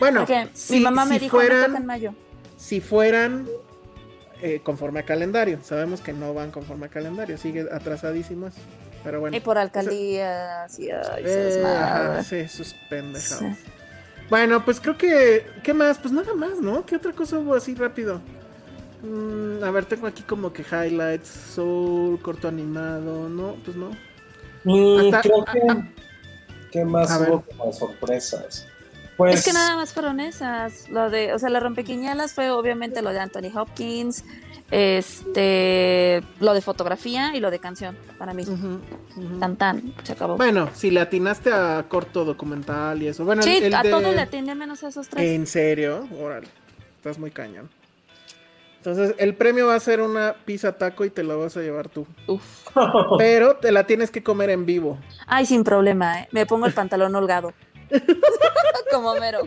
Bueno, 0.00 0.26
si, 0.52 0.74
mi 0.74 0.80
mamá 0.80 1.04
me 1.04 1.14
si 1.14 1.20
dijo, 1.20 1.36
me 1.36 1.44
fueran, 1.44 1.66
toca 1.66 1.78
en 1.78 1.86
mayo. 1.86 2.14
si 2.56 2.80
fueran 2.80 3.46
eh, 4.42 4.60
conforme 4.64 5.00
a 5.00 5.04
calendario, 5.04 5.60
sabemos 5.62 6.00
que 6.00 6.12
no 6.12 6.34
van 6.34 6.50
conforme 6.50 6.86
a 6.86 6.88
calendario, 6.88 7.38
sigue 7.38 7.66
atrasadísimos, 7.70 8.54
pero 9.04 9.20
bueno. 9.20 9.36
Y 9.36 9.40
por 9.40 9.58
alcaldías 9.58 10.78
y 10.78 10.90
ay, 10.90 11.22
Eh, 11.24 11.64
ajá, 11.66 12.22
sí, 12.22 12.48
sus 12.48 12.74
pendejadas. 12.88 13.38
Sí. 13.56 13.64
Bueno, 14.28 14.64
pues 14.64 14.80
creo 14.80 14.96
que. 14.96 15.46
¿Qué 15.62 15.74
más? 15.74 15.98
Pues 15.98 16.12
nada 16.12 16.34
más, 16.34 16.60
¿no? 16.60 16.86
¿Qué 16.86 16.96
otra 16.96 17.12
cosa 17.12 17.38
hubo 17.38 17.54
así 17.54 17.74
rápido? 17.74 18.20
Mm, 19.02 19.64
a 19.64 19.70
ver, 19.70 19.86
tengo 19.86 20.06
aquí 20.06 20.22
como 20.22 20.52
que 20.52 20.62
highlights, 20.62 21.28
soul, 21.28 22.20
corto 22.20 22.48
animado, 22.48 23.28
¿no? 23.28 23.56
Pues 23.64 23.76
no. 23.76 23.90
Mm, 24.64 25.06
Hasta- 25.06 25.20
creo 25.22 25.44
que. 25.44 25.60
ah, 25.68 25.88
¿Qué 26.70 26.84
más 26.84 27.10
hubo 27.20 27.42
como 27.42 27.72
sorpresas? 27.72 28.66
Pues. 29.16 29.34
Es 29.40 29.44
que 29.44 29.52
nada 29.52 29.74
más 29.76 29.92
fueron 29.92 30.20
esas. 30.20 30.88
Lo 30.88 31.10
de, 31.10 31.32
o 31.34 31.38
sea, 31.38 31.50
las 31.50 31.62
rompequiñalas 31.62 32.32
fue 32.32 32.50
obviamente 32.50 33.02
lo 33.02 33.10
de 33.10 33.18
Anthony 33.20 33.50
Hopkins, 33.54 34.24
este, 34.70 36.22
lo 36.40 36.54
de 36.54 36.60
fotografía 36.60 37.34
y 37.34 37.40
lo 37.40 37.50
de 37.50 37.58
canción 37.58 37.96
para 38.18 38.34
mí. 38.34 38.44
Ujú. 38.44 38.80
Tan 39.38 39.56
tan, 39.56 39.94
se 40.04 40.12
acabó. 40.12 40.36
Bueno, 40.36 40.70
si 40.74 40.90
le 40.90 41.00
atinaste 41.00 41.52
a 41.52 41.84
corto 41.88 42.24
documental 42.24 43.02
y 43.02 43.08
eso. 43.08 43.24
Bueno, 43.24 43.42
sí, 43.42 43.56
el, 43.58 43.64
el 43.64 43.74
a 43.74 43.82
de- 43.82 43.90
todos 43.90 44.14
le 44.14 44.20
atiende 44.20 44.54
menos 44.54 44.82
a 44.84 44.88
esos 44.88 45.08
tres. 45.08 45.28
¿En 45.28 45.46
serio? 45.46 46.08
Órale, 46.20 46.48
estás 46.96 47.18
muy 47.18 47.30
cañón. 47.30 47.68
Entonces, 48.78 49.14
el 49.18 49.34
premio 49.34 49.66
va 49.66 49.74
a 49.74 49.80
ser 49.80 50.00
una 50.00 50.34
pizza 50.46 50.72
taco 50.78 51.04
y 51.04 51.10
te 51.10 51.22
la 51.22 51.34
vas 51.34 51.54
a 51.56 51.60
llevar 51.60 51.90
tú. 51.90 52.06
Uf. 52.26 52.42
Pero 53.18 53.56
te 53.56 53.72
la 53.72 53.84
tienes 53.86 54.10
que 54.10 54.22
comer 54.22 54.48
en 54.48 54.64
vivo. 54.64 54.98
Ay, 55.26 55.44
sin 55.44 55.64
problema, 55.64 56.20
¿eh? 56.20 56.28
Me 56.32 56.46
pongo 56.46 56.64
el 56.66 56.72
pantalón 56.72 57.14
holgado. 57.14 57.52
Como 58.90 59.14
mero. 59.16 59.40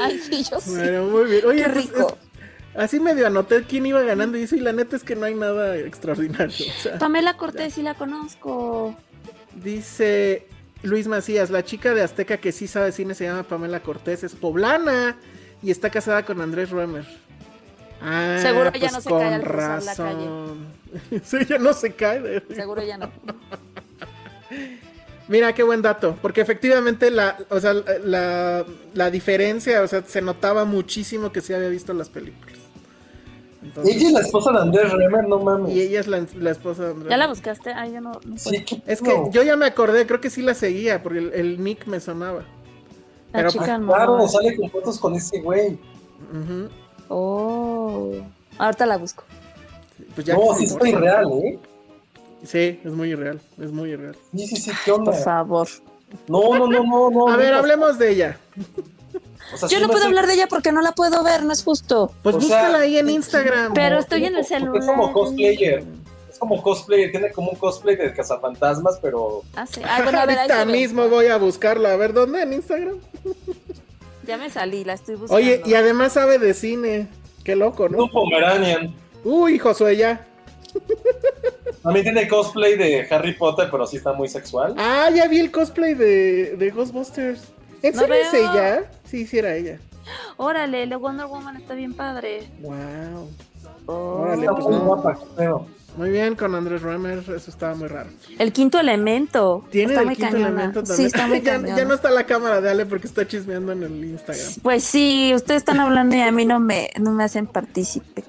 Ay, 0.00 0.18
sí, 0.18 0.44
yo 0.50 0.60
sí. 0.60 0.70
Bueno, 0.74 1.04
muy 1.04 1.24
bien. 1.30 1.46
Oye, 1.46 1.62
Qué 1.62 1.68
pues, 1.70 1.74
rico. 1.86 2.18
Así 2.76 3.00
medio 3.00 3.26
anoté 3.26 3.62
quién 3.64 3.86
iba 3.86 4.02
ganando 4.02 4.38
y 4.38 4.42
eso, 4.42 4.56
y 4.56 4.60
la 4.60 4.72
neta 4.72 4.96
es 4.96 5.04
que 5.04 5.16
no 5.16 5.26
hay 5.26 5.34
nada 5.34 5.76
extraordinario. 5.76 6.66
O 6.78 6.82
sea, 6.82 6.98
Pamela 6.98 7.36
Cortés, 7.36 7.74
sí 7.74 7.82
la 7.82 7.94
conozco. 7.94 8.96
dice 9.54 10.46
Luis 10.82 11.06
Macías, 11.08 11.50
la 11.50 11.64
chica 11.64 11.94
de 11.94 12.02
Azteca 12.02 12.36
que 12.38 12.52
sí 12.52 12.66
sabe 12.68 12.92
cine 12.92 13.14
se 13.14 13.24
llama 13.24 13.42
Pamela 13.42 13.80
Cortés, 13.80 14.24
es 14.24 14.34
poblana 14.34 15.16
y 15.62 15.70
está 15.70 15.90
casada 15.90 16.24
con 16.24 16.40
Andrés 16.40 16.70
Ruemer. 16.70 17.04
Ah, 18.02 18.38
Seguro 18.42 18.70
ella 18.74 18.90
no 18.90 19.00
se 19.00 19.08
cae 19.08 19.34
al 19.34 19.42
cruzar 19.42 19.82
la 19.82 19.96
calle. 19.96 21.20
sí, 21.24 21.36
ella 21.40 21.58
no 21.58 21.72
se 21.72 21.94
cae. 21.94 22.20
de- 22.20 22.54
Seguro 22.54 22.82
ya 22.84 22.98
no. 22.98 23.10
Mira, 25.28 25.52
qué 25.54 25.64
buen 25.64 25.82
dato, 25.82 26.16
porque 26.22 26.40
efectivamente 26.40 27.10
la, 27.10 27.36
o 27.48 27.58
sea, 27.58 27.72
la, 27.74 28.64
la 28.94 29.10
diferencia, 29.10 29.82
o 29.82 29.88
sea, 29.88 30.04
se 30.06 30.22
notaba 30.22 30.64
muchísimo 30.64 31.32
que 31.32 31.40
se 31.40 31.56
había 31.56 31.68
visto 31.68 31.92
las 31.94 32.08
películas. 32.08 32.58
Entonces- 33.66 33.96
Ella 33.96 34.06
es 34.08 34.12
la 34.12 34.20
esposa 34.20 34.52
de 34.52 34.58
Andrés 34.60 34.92
Remer, 34.92 35.28
no 35.28 35.38
mames. 35.40 35.74
y 35.74 35.80
ella 35.82 36.00
es 36.00 36.06
la, 36.06 36.24
la 36.38 36.50
esposa 36.50 36.84
de 36.84 36.90
Andrés. 36.92 37.10
¿Ya 37.10 37.16
la 37.16 37.26
buscaste? 37.26 37.72
Ay, 37.72 37.92
yo 37.92 38.00
no, 38.00 38.12
no 38.24 38.38
Sí, 38.38 38.64
Es 38.86 39.02
que 39.02 39.22
yo 39.30 39.42
ya 39.42 39.56
me 39.56 39.66
acordé, 39.66 40.06
creo 40.06 40.20
que 40.20 40.30
sí 40.30 40.40
la 40.42 40.54
seguía, 40.54 41.02
porque 41.02 41.18
el, 41.18 41.32
el 41.34 41.62
nick 41.62 41.86
me 41.86 42.00
sonaba. 42.00 42.40
La 43.32 43.40
pero, 43.40 43.50
chica 43.50 43.64
pues, 43.66 43.80
no. 43.80 43.86
Claro, 43.92 44.28
sale 44.28 44.56
con 44.56 44.70
fotos 44.70 44.98
con 44.98 45.14
ese 45.14 45.40
güey. 45.40 45.72
Ujú. 46.32 46.68
Oh. 47.08 48.12
Ahorita 48.58 48.86
la 48.86 48.96
busco. 48.96 49.24
Pues 50.14 50.26
ya 50.26 50.34
No, 50.34 50.54
sí 50.54 50.66
se- 50.66 50.74
está 50.74 50.88
irreal, 50.88 51.26
¿eh? 51.44 51.58
Sí, 52.44 52.80
es 52.84 52.92
muy 52.92 53.10
irreal, 53.10 53.40
es 53.60 53.72
muy 53.72 53.90
irreal. 53.90 54.16
Sí, 54.34 54.46
sí, 54.46 54.56
sí, 54.56 54.70
¿qué 54.84 54.92
onda? 54.92 55.10
Por 55.12 55.20
favor. 55.20 55.68
No, 56.28 56.56
no, 56.56 56.66
no, 56.68 56.82
no, 56.84 57.10
no. 57.10 57.28
A 57.28 57.36
ver, 57.36 57.52
no, 57.52 57.58
hablemos 57.58 57.98
de 57.98 58.10
ella. 58.12 58.38
O 59.52 59.56
sea, 59.56 59.68
Yo 59.68 59.80
no 59.80 59.86
puedo 59.86 59.98
estoy- 59.98 60.08
hablar 60.10 60.26
de 60.26 60.34
ella 60.34 60.46
porque 60.48 60.72
no 60.72 60.80
la 60.82 60.92
puedo 60.92 61.22
ver, 61.22 61.44
no 61.44 61.52
es 61.52 61.62
justo. 61.64 62.12
Pues 62.22 62.36
O 62.36 62.40
sea, 62.40 62.48
búscala 62.48 62.78
ahí 62.80 62.98
en 62.98 63.10
Instagram. 63.10 63.74
Pero 63.74 63.98
estoy 63.98 64.24
en 64.26 64.36
el 64.36 64.44
celular. 64.44 64.76
Es 64.80 64.86
como 64.86 65.12
cosplayer. 65.12 65.84
Es 66.30 66.38
como 66.38 66.62
cosplay, 66.62 67.10
tiene 67.10 67.30
como 67.32 67.50
un 67.52 67.56
cosplay 67.56 67.96
de 67.96 68.12
cazafantasmas, 68.12 68.98
pero 69.00 69.42
Ah, 69.54 69.66
sí. 69.66 69.80
Ay, 69.84 70.02
bueno, 70.02 70.20
a 70.20 70.26
ver, 70.26 70.38
ahí 70.38 70.50
Ahorita 70.50 70.64
mismo 70.66 71.08
voy 71.08 71.26
a 71.28 71.38
buscarla. 71.38 71.92
A 71.92 71.96
ver, 71.96 72.12
¿dónde? 72.12 72.42
¿En 72.42 72.52
Instagram? 72.52 72.98
Ya 74.26 74.36
me 74.36 74.50
salí, 74.50 74.84
la 74.84 74.92
estoy 74.94 75.14
buscando. 75.14 75.36
Oye, 75.36 75.62
y 75.64 75.74
además 75.74 76.12
sabe 76.12 76.38
de 76.38 76.52
cine. 76.52 77.06
Qué 77.44 77.56
loco, 77.56 77.88
¿no? 77.88 78.04
un 78.04 78.10
Pomeranian. 78.10 78.94
Uy, 79.24 79.58
Josué, 79.58 79.96
ya. 79.96 80.26
También 81.82 82.04
tiene 82.04 82.26
cosplay 82.28 82.76
de 82.76 83.06
Harry 83.10 83.34
Potter, 83.34 83.68
pero 83.70 83.86
sí 83.86 83.96
está 83.98 84.12
muy 84.12 84.28
sexual. 84.28 84.74
Ah, 84.76 85.08
ya 85.14 85.28
vi 85.28 85.38
el 85.38 85.50
cosplay 85.52 85.94
de, 85.94 86.56
de 86.56 86.70
Ghostbusters. 86.70 87.40
¿En 87.82 87.94
No 87.94 88.00
serio 88.00 88.14
es 88.16 88.34
ella? 88.34 88.90
Sí, 89.06 89.26
sí 89.26 89.38
era 89.38 89.54
ella. 89.54 89.78
Órale, 90.36 90.86
la 90.86 90.96
Wonder 90.96 91.26
Woman 91.26 91.56
está 91.56 91.74
bien 91.74 91.94
padre. 91.94 92.48
Wow. 92.60 93.28
Oh. 93.86 93.92
Órale, 94.22 94.42
Está 94.42 94.52
pues 94.54 94.66
muy 94.66 94.74
no. 94.76 94.84
guapa, 94.84 95.18
pedo. 95.36 95.66
Muy 95.96 96.10
bien 96.10 96.36
con 96.36 96.54
Andrés 96.54 96.82
Römer, 96.82 97.20
eso 97.20 97.50
estaba 97.50 97.74
muy 97.74 97.88
raro. 97.88 98.10
El 98.38 98.52
quinto 98.52 98.78
elemento. 98.78 99.64
Tiene 99.70 99.92
está 99.92 100.00
el 100.00 100.06
muy 100.06 100.14
quinto 100.16 100.32
cañona. 100.32 100.48
elemento 100.50 100.82
también. 100.82 100.96
Sí, 100.96 101.04
está 101.06 101.26
muy 101.26 101.40
ya, 101.42 101.58
ya 101.60 101.84
no 101.86 101.94
está 101.94 102.10
la 102.10 102.24
cámara 102.26 102.60
de 102.60 102.68
Ale 102.68 102.84
porque 102.84 103.06
está 103.06 103.26
chismeando 103.26 103.72
en 103.72 103.82
el 103.82 104.04
Instagram. 104.04 104.46
Pues 104.62 104.84
sí, 104.84 105.32
ustedes 105.34 105.62
están 105.62 105.80
hablando 105.80 106.14
y 106.14 106.20
a 106.20 106.30
mí 106.32 106.44
no 106.44 106.60
me, 106.60 106.90
no 107.00 107.12
me 107.12 107.24
hacen 107.24 107.46
partícipe. 107.46 108.24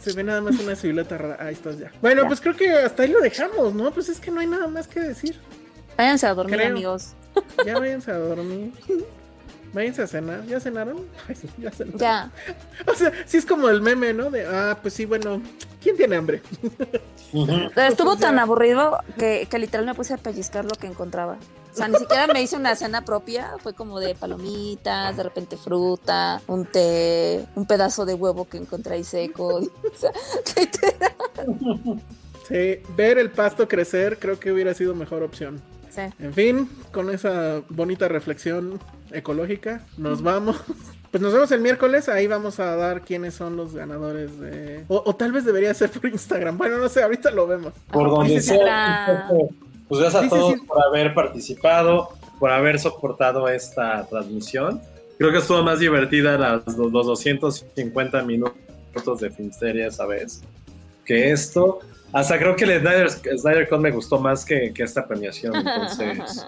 Se 0.00 0.14
ve 0.14 0.24
nada 0.24 0.40
más 0.40 0.58
una 0.60 0.74
silueta 0.76 1.18
rara. 1.18 1.36
Ahí 1.44 1.52
estás 1.52 1.78
ya. 1.78 1.92
Bueno, 2.00 2.22
Ya. 2.22 2.28
pues 2.28 2.40
creo 2.40 2.56
que 2.56 2.70
hasta 2.72 3.02
ahí 3.02 3.10
lo 3.10 3.20
dejamos, 3.20 3.74
¿no? 3.74 3.90
Pues 3.90 4.08
es 4.08 4.18
que 4.18 4.30
no 4.30 4.40
hay 4.40 4.46
nada 4.46 4.66
más 4.68 4.88
que 4.88 5.00
decir. 5.00 5.38
Váyanse 5.98 6.26
a 6.26 6.32
dormir, 6.34 6.56
Creo. 6.56 6.70
amigos. 6.70 7.12
Ya 7.66 7.78
váyanse 7.78 8.10
a 8.12 8.16
dormir. 8.18 8.72
Váyanse 9.72 10.02
a 10.02 10.06
cenar. 10.06 10.44
¿Ya 10.46 10.60
cenaron? 10.60 11.06
Ya 11.58 11.70
cenaron. 11.70 11.98
Ya. 11.98 12.30
O 12.86 12.94
sea, 12.94 13.12
sí 13.26 13.36
es 13.36 13.46
como 13.46 13.68
el 13.68 13.80
meme, 13.80 14.12
¿no? 14.12 14.30
De, 14.30 14.46
ah, 14.46 14.78
pues 14.80 14.94
sí, 14.94 15.04
bueno, 15.04 15.40
¿quién 15.82 15.96
tiene 15.96 16.16
hambre? 16.16 16.42
Estuvo 17.32 17.46
Pues 17.74 17.96
ya. 18.20 18.26
tan 18.28 18.38
aburrido 18.38 18.98
que, 19.18 19.46
que 19.50 19.58
literal 19.58 19.86
me 19.86 19.94
puse 19.94 20.14
a 20.14 20.16
pellizcar 20.16 20.64
lo 20.64 20.72
que 20.72 20.86
encontraba. 20.86 21.38
O 21.72 21.76
sea, 21.76 21.86
ni 21.86 21.96
siquiera 21.98 22.26
me 22.26 22.42
hice 22.42 22.56
una 22.56 22.74
cena 22.74 23.04
propia. 23.04 23.52
Fue 23.62 23.74
como 23.74 24.00
de 24.00 24.16
palomitas, 24.16 25.16
de 25.16 25.22
repente 25.22 25.56
fruta, 25.56 26.42
un 26.48 26.66
té, 26.66 27.46
un 27.54 27.64
pedazo 27.64 28.04
de 28.04 28.14
huevo 28.14 28.48
que 28.48 28.56
encontré 28.56 28.96
ahí 28.96 29.04
seco. 29.04 29.60
O 29.60 29.96
sea, 29.96 30.10
literal. 30.56 31.14
Sí, 32.48 32.82
ver 32.96 33.18
el 33.18 33.30
pasto 33.30 33.68
crecer 33.68 34.18
creo 34.18 34.40
que 34.40 34.50
hubiera 34.50 34.74
sido 34.74 34.96
mejor 34.96 35.22
opción. 35.22 35.60
Sí. 35.90 36.02
En 36.18 36.32
fin, 36.32 36.68
con 36.92 37.10
esa 37.10 37.62
bonita 37.68 38.08
reflexión 38.08 38.80
ecológica, 39.12 39.84
nos 39.96 40.22
vamos. 40.22 40.62
Pues 41.10 41.20
nos 41.20 41.32
vemos 41.32 41.50
el 41.50 41.60
miércoles, 41.60 42.08
ahí 42.08 42.28
vamos 42.28 42.60
a 42.60 42.76
dar 42.76 43.02
quiénes 43.02 43.34
son 43.34 43.56
los 43.56 43.74
ganadores 43.74 44.38
de... 44.38 44.84
O, 44.86 45.02
o 45.04 45.16
tal 45.16 45.32
vez 45.32 45.44
debería 45.44 45.74
ser 45.74 45.90
por 45.90 46.08
Instagram, 46.08 46.56
bueno, 46.56 46.78
no 46.78 46.88
sé, 46.88 47.02
ahorita 47.02 47.32
lo 47.32 47.48
vemos. 47.48 47.74
Por 47.90 48.08
donde 48.08 48.40
sea. 48.40 49.28
Pues 49.88 50.00
gracias 50.00 50.22
a 50.22 50.28
todos 50.28 50.54
sí. 50.54 50.60
por 50.60 50.80
haber 50.84 51.12
participado, 51.12 52.10
por 52.38 52.50
haber 52.50 52.78
soportado 52.78 53.48
esta 53.48 54.06
transmisión. 54.08 54.80
Creo 55.18 55.32
que 55.32 55.38
estuvo 55.38 55.64
más 55.64 55.80
divertida 55.80 56.38
las, 56.38 56.64
los, 56.78 56.92
los 56.92 57.06
250 57.06 58.22
minutos 58.22 59.20
de 59.20 59.30
Finsteria 59.30 59.88
esa 59.88 60.06
vez 60.06 60.42
que 61.04 61.32
esto. 61.32 61.80
Hasta 62.12 62.38
creo 62.38 62.56
que 62.56 62.64
el 62.64 62.80
Snyder, 62.80 63.10
Snyder 63.10 63.68
Cut 63.68 63.78
me 63.80 63.90
gustó 63.90 64.18
más 64.18 64.44
que, 64.44 64.72
que 64.72 64.82
esta 64.82 65.06
premiación. 65.06 65.54
Entonces, 65.54 66.46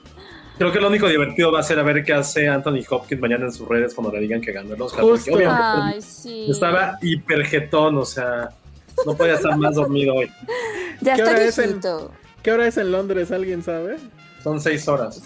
creo 0.58 0.72
que 0.72 0.80
lo 0.80 0.88
único 0.88 1.08
divertido 1.08 1.50
va 1.50 1.60
a 1.60 1.62
ser 1.62 1.78
a 1.78 1.82
ver 1.82 2.04
qué 2.04 2.12
hace 2.12 2.48
Anthony 2.48 2.82
Hopkins 2.88 3.20
mañana 3.20 3.46
en 3.46 3.52
sus 3.52 3.66
redes 3.68 3.94
cuando 3.94 4.12
le 4.12 4.20
digan 4.20 4.40
que 4.40 4.52
ganó 4.52 4.74
el 4.74 4.82
Oscar. 4.82 5.00
porque 5.00 5.18
Justo. 5.18 5.34
obviamente 5.34 5.96
Ay, 5.96 6.02
sí. 6.02 6.46
estaba 6.50 6.98
hiperjetón, 7.02 7.98
o 7.98 8.04
sea, 8.04 8.50
no 9.04 9.16
podía 9.16 9.34
estar 9.34 9.56
más 9.58 9.74
dormido 9.74 10.14
hoy. 10.14 10.30
Ya 11.00 11.14
¿Qué 11.16 11.22
está 11.22 11.32
hora 11.34 11.44
es 11.44 11.58
en-. 11.58 11.80
¿Qué 12.42 12.52
hora 12.52 12.66
es 12.66 12.76
en 12.76 12.92
Londres? 12.92 13.30
¿Alguien 13.32 13.62
sabe? 13.62 13.96
Son 14.42 14.60
seis 14.60 14.86
horas. 14.88 15.22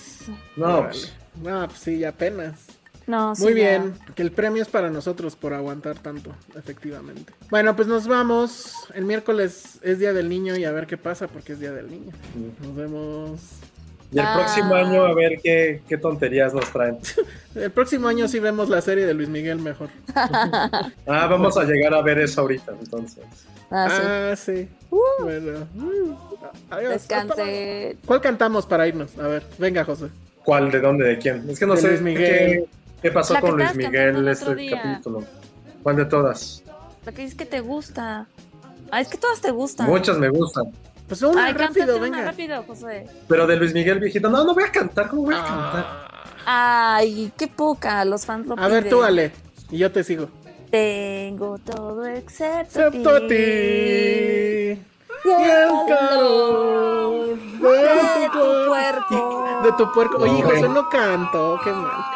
No, 0.57 0.85
pues, 0.85 1.12
No, 1.43 1.66
pues 1.66 1.81
sí, 1.81 2.05
apenas. 2.05 2.76
No, 3.07 3.35
sí, 3.37 3.43
Muy 3.45 3.55
ya. 3.55 3.79
bien, 3.79 3.95
que 4.17 4.23
el 4.23 4.33
premio 4.33 4.63
es 4.63 4.69
para 4.69 4.91
nosotros 4.91 5.37
por 5.37 5.55
aguantar 5.55 5.97
tanto, 5.99 6.33
efectivamente. 6.57 7.33
Bueno, 7.51 7.77
pues 7.77 7.87
nos 7.87 8.09
vamos. 8.09 8.73
El 8.95 9.05
miércoles 9.05 9.79
es 9.83 9.99
Día 10.01 10.13
del 10.13 10.29
Niño 10.29 10.57
y 10.57 10.65
a 10.65 10.73
ver 10.73 10.87
qué 10.89 10.97
pasa 10.97 11.29
porque 11.29 11.53
es 11.53 11.61
Día 11.61 11.71
del 11.73 11.89
Niño. 11.91 12.13
Nos 12.63 12.75
vemos. 12.75 13.41
Y 14.13 14.19
el 14.19 14.25
Ah. 14.25 14.35
próximo 14.37 14.75
año 14.75 15.05
a 15.05 15.15
ver 15.15 15.39
qué, 15.43 15.83
qué 15.89 15.97
tonterías 15.99 16.53
nos 16.55 16.71
traen. 16.73 16.99
El 17.57 17.71
próximo 17.73 18.07
año 18.09 18.29
sí 18.29 18.39
vemos 18.39 18.69
la 18.69 18.81
serie 18.81 19.05
de 19.07 19.15
Luis 19.15 19.29
Miguel 19.29 19.59
mejor. 19.59 19.89
Ah, 21.07 21.27
vamos 21.29 21.57
a 21.57 21.65
llegar 21.65 21.95
a 21.95 22.03
ver 22.03 22.19
eso 22.19 22.41
ahorita, 22.43 22.73
entonces. 22.79 23.25
Ah, 23.71 23.89
sí. 23.91 24.03
Ah, 24.05 24.37
sí. 24.37 24.69
Bueno. 25.21 25.67
Adiós. 26.71 26.71
Luego. 26.71 26.89
Descanse. 26.91 27.97
¿Cuál 28.07 28.21
cantamos 28.21 28.67
para 28.67 28.87
irnos? 28.87 29.17
A 29.19 29.27
ver, 29.29 29.45
venga, 29.59 29.85
José. 29.85 30.07
¿Cuál? 30.45 30.71
¿De 30.71 30.81
dónde? 30.81 31.05
¿De 31.05 31.19
quién? 31.19 31.49
Es 31.51 31.59
que 31.59 31.67
no 31.67 31.75
De 31.75 31.81
sé 31.81 31.89
Luis 31.89 32.01
Miguel. 32.03 32.25
Qué, 32.29 32.67
qué 33.03 33.11
pasó 33.11 33.35
La 33.35 33.41
con 33.41 33.57
Luis 33.57 33.75
Miguel 33.75 34.17
el 34.17 34.29
este 34.29 34.71
capítulo. 34.71 35.25
¿Cuál 35.83 35.97
de 35.97 36.05
todas? 36.07 36.63
La 37.05 37.13
que 37.13 37.23
dices 37.23 37.37
que 37.37 37.47
te 37.47 37.61
gusta. 37.61 38.27
Ah, 38.91 39.01
es 39.01 39.09
que 39.09 39.19
todas 39.19 39.41
te 39.41 39.51
gustan. 39.51 39.89
Muchas 39.89 40.19
me 40.19 40.29
gustan. 40.29 40.65
Pues 41.09 41.23
una 41.23 41.47
Ay, 41.47 41.53
rápido, 41.53 42.01
venga. 42.01 42.19
una 42.19 42.31
rápido, 42.31 42.63
José. 42.65 43.07
Pero 43.29 43.47
de 43.47 43.57
Luis 43.57 43.73
Miguel 43.73 44.01
viejito, 44.01 44.29
no, 44.29 44.45
no 44.45 44.55
voy 44.55 44.65
a 44.65 44.73
cantar, 44.73 45.09
¿cómo 45.09 45.23
voy 45.23 45.35
a 45.37 45.45
cantar? 45.45 45.87
Ay, 46.45 47.33
qué 47.37 47.47
poca, 47.47 48.05
los 48.05 48.27
fans 48.27 48.47
lo 48.47 48.59
a 48.59 48.69
ver, 48.69 48.89
tú, 48.89 49.03
Ale. 49.03 49.33
Y 49.71 49.79
yo 49.79 49.91
te 49.93 50.03
sigo. 50.03 50.29
Tengo 50.71 51.59
todo 51.59 52.05
excepto, 52.07 52.87
Excepto 52.87 53.11
a 53.11 53.21
ti. 53.29 53.35
Y 53.35 55.29
Y 55.29 55.33
el 55.33 55.69
calor 55.89 57.37
de 57.37 58.29
tu 58.33 58.67
puerco. 58.67 59.61
De 59.63 59.73
tu 59.73 59.93
puerco. 59.93 60.19
Oye. 60.19 60.43
José 60.43 60.69
no 60.69 60.89
cantó, 60.89 61.61
qué 61.63 61.71
mal. 61.71 62.16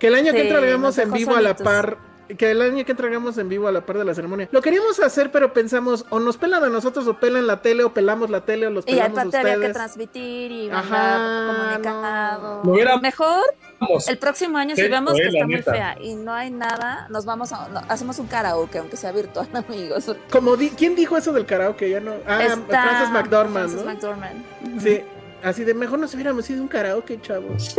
Que 0.00 0.08
el 0.08 0.14
año 0.16 0.32
que 0.32 0.40
Sí, 0.42 0.46
entra 0.48 0.58
hagamos 0.58 0.96
nos 0.96 0.98
en 0.98 1.12
vivo 1.12 1.36
a 1.36 1.40
la 1.40 1.54
par. 1.56 1.98
Que 2.38 2.52
el 2.52 2.62
año 2.62 2.84
que 2.84 2.92
entra 2.92 3.08
hagamos 3.08 3.36
en 3.38 3.48
vivo 3.48 3.66
a 3.66 3.72
la 3.72 3.80
par 3.84 3.98
de 3.98 4.04
la 4.04 4.14
ceremonia. 4.14 4.48
Lo 4.52 4.62
queríamos 4.62 5.00
hacer, 5.00 5.32
pero 5.32 5.52
pensamos, 5.52 6.06
o 6.10 6.20
nos 6.20 6.36
pelan 6.36 6.62
a 6.62 6.68
nosotros, 6.68 7.04
o 7.08 7.18
pelan 7.18 7.48
la 7.48 7.60
tele, 7.60 7.82
o 7.82 7.92
pelamos 7.92 8.30
la 8.30 8.42
tele, 8.44 8.68
o 8.68 8.70
los 8.70 8.84
Y 8.86 8.92
pelamos 8.92 9.18
a 9.18 9.22
aparte 9.22 9.36
había 9.38 9.50
que 9.54 9.56
ustedes. 9.58 9.74
transmitir 9.74 10.52
y 10.52 10.70
Ajá, 10.70 11.18
mandar 11.18 11.56
comunicado. 11.82 12.60
Lo 12.64 12.72
hubiera- 12.72 12.98
Mejor 12.98 13.42
Vamos. 13.80 14.08
el 14.08 14.16
próximo 14.18 14.58
año, 14.58 14.76
si 14.76 14.82
Sí, 14.82 14.88
vemos 14.88 15.14
que 15.14 15.22
la 15.24 15.28
está 15.28 15.44
muy 15.44 15.54
neta. 15.56 15.72
fea 15.72 15.96
y 16.00 16.14
no 16.14 16.32
hay 16.32 16.50
nada, 16.52 17.08
nos 17.10 17.24
vamos 17.24 17.52
a, 17.52 17.66
no, 17.68 17.80
hacemos 17.88 18.16
un 18.20 18.28
karaoke, 18.28 18.78
aunque 18.78 18.96
sea 18.96 19.10
virtual, 19.10 19.48
amigos. 19.68 20.14
Como 20.30 20.56
di- 20.56 20.70
¿Quién 20.70 20.94
dijo 20.94 21.16
eso 21.16 21.32
del 21.32 21.46
karaoke? 21.46 21.90
Ya 21.90 21.98
no. 21.98 22.12
Ah, 22.28 22.44
Está 22.44 22.82
Frances 22.84 23.10
McDormand, 23.10 23.70
Frances 23.70 23.84
¿no? 23.84 23.92
McDormand. 23.92 24.80
Sí. 24.80 25.02
Así 25.42 25.64
de 25.64 25.74
mejor 25.74 25.98
nos 25.98 26.14
hubiéramos 26.14 26.48
ido 26.48 26.62
un 26.62 26.68
karaoke, 26.68 27.20
chavos. 27.20 27.74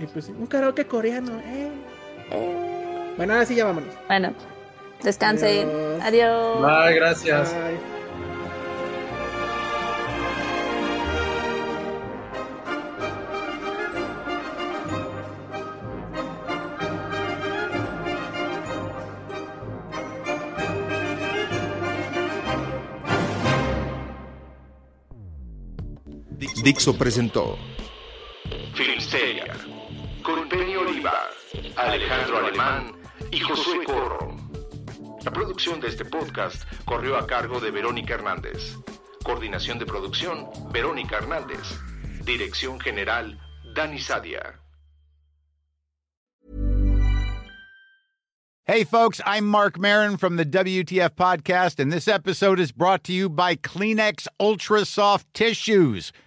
Y 0.00 0.06
pues 0.06 0.28
un 0.28 0.46
karaoke 0.46 0.86
coreano, 0.86 1.38
eh. 1.44 1.70
Eh, 2.30 3.14
Bueno, 3.16 3.34
ahora 3.34 3.44
sí 3.44 3.54
ya 3.54 3.66
vámonos. 3.66 3.94
bueno, 4.08 4.32
Descansen. 5.02 5.68
Adiós. 5.68 6.02
Adiós. 6.02 6.62
Bye, 6.86 6.94
gracias. 6.94 7.52
Bye. 7.52 7.78
Dixo 26.62 26.96
presentó 26.96 27.58
Filmsteria 28.74 29.46
con 30.30 30.48
Penny 30.48 30.76
Oliva, 30.76 31.28
Alejandro 31.76 32.38
Alemán 32.38 32.92
y 33.32 33.40
Josué 33.40 33.84
Corro. 33.84 34.36
La 35.24 35.32
producción 35.32 35.80
de 35.80 35.88
este 35.88 36.04
podcast 36.04 36.62
corrió 36.84 37.16
a 37.16 37.26
cargo 37.26 37.60
de 37.60 37.70
Verónica 37.70 38.14
Hernández. 38.14 38.76
Coordinación 39.24 39.78
de 39.78 39.86
producción, 39.86 40.48
Verónica 40.72 41.16
Hernández. 41.16 41.80
Dirección 42.24 42.78
general, 42.78 43.38
Dani 43.74 43.98
Sadia. 43.98 44.60
Hey, 48.66 48.84
folks, 48.84 49.20
I'm 49.26 49.46
Mark 49.46 49.80
Marin 49.80 50.16
from 50.16 50.36
the 50.36 50.44
WTF 50.46 51.16
Podcast, 51.16 51.80
and 51.80 51.92
this 51.92 52.06
episode 52.06 52.60
is 52.60 52.70
brought 52.70 53.02
to 53.04 53.12
you 53.12 53.28
by 53.28 53.56
Kleenex 53.56 54.28
Ultra 54.38 54.84
Soft 54.84 55.26
Tissues, 55.34 56.12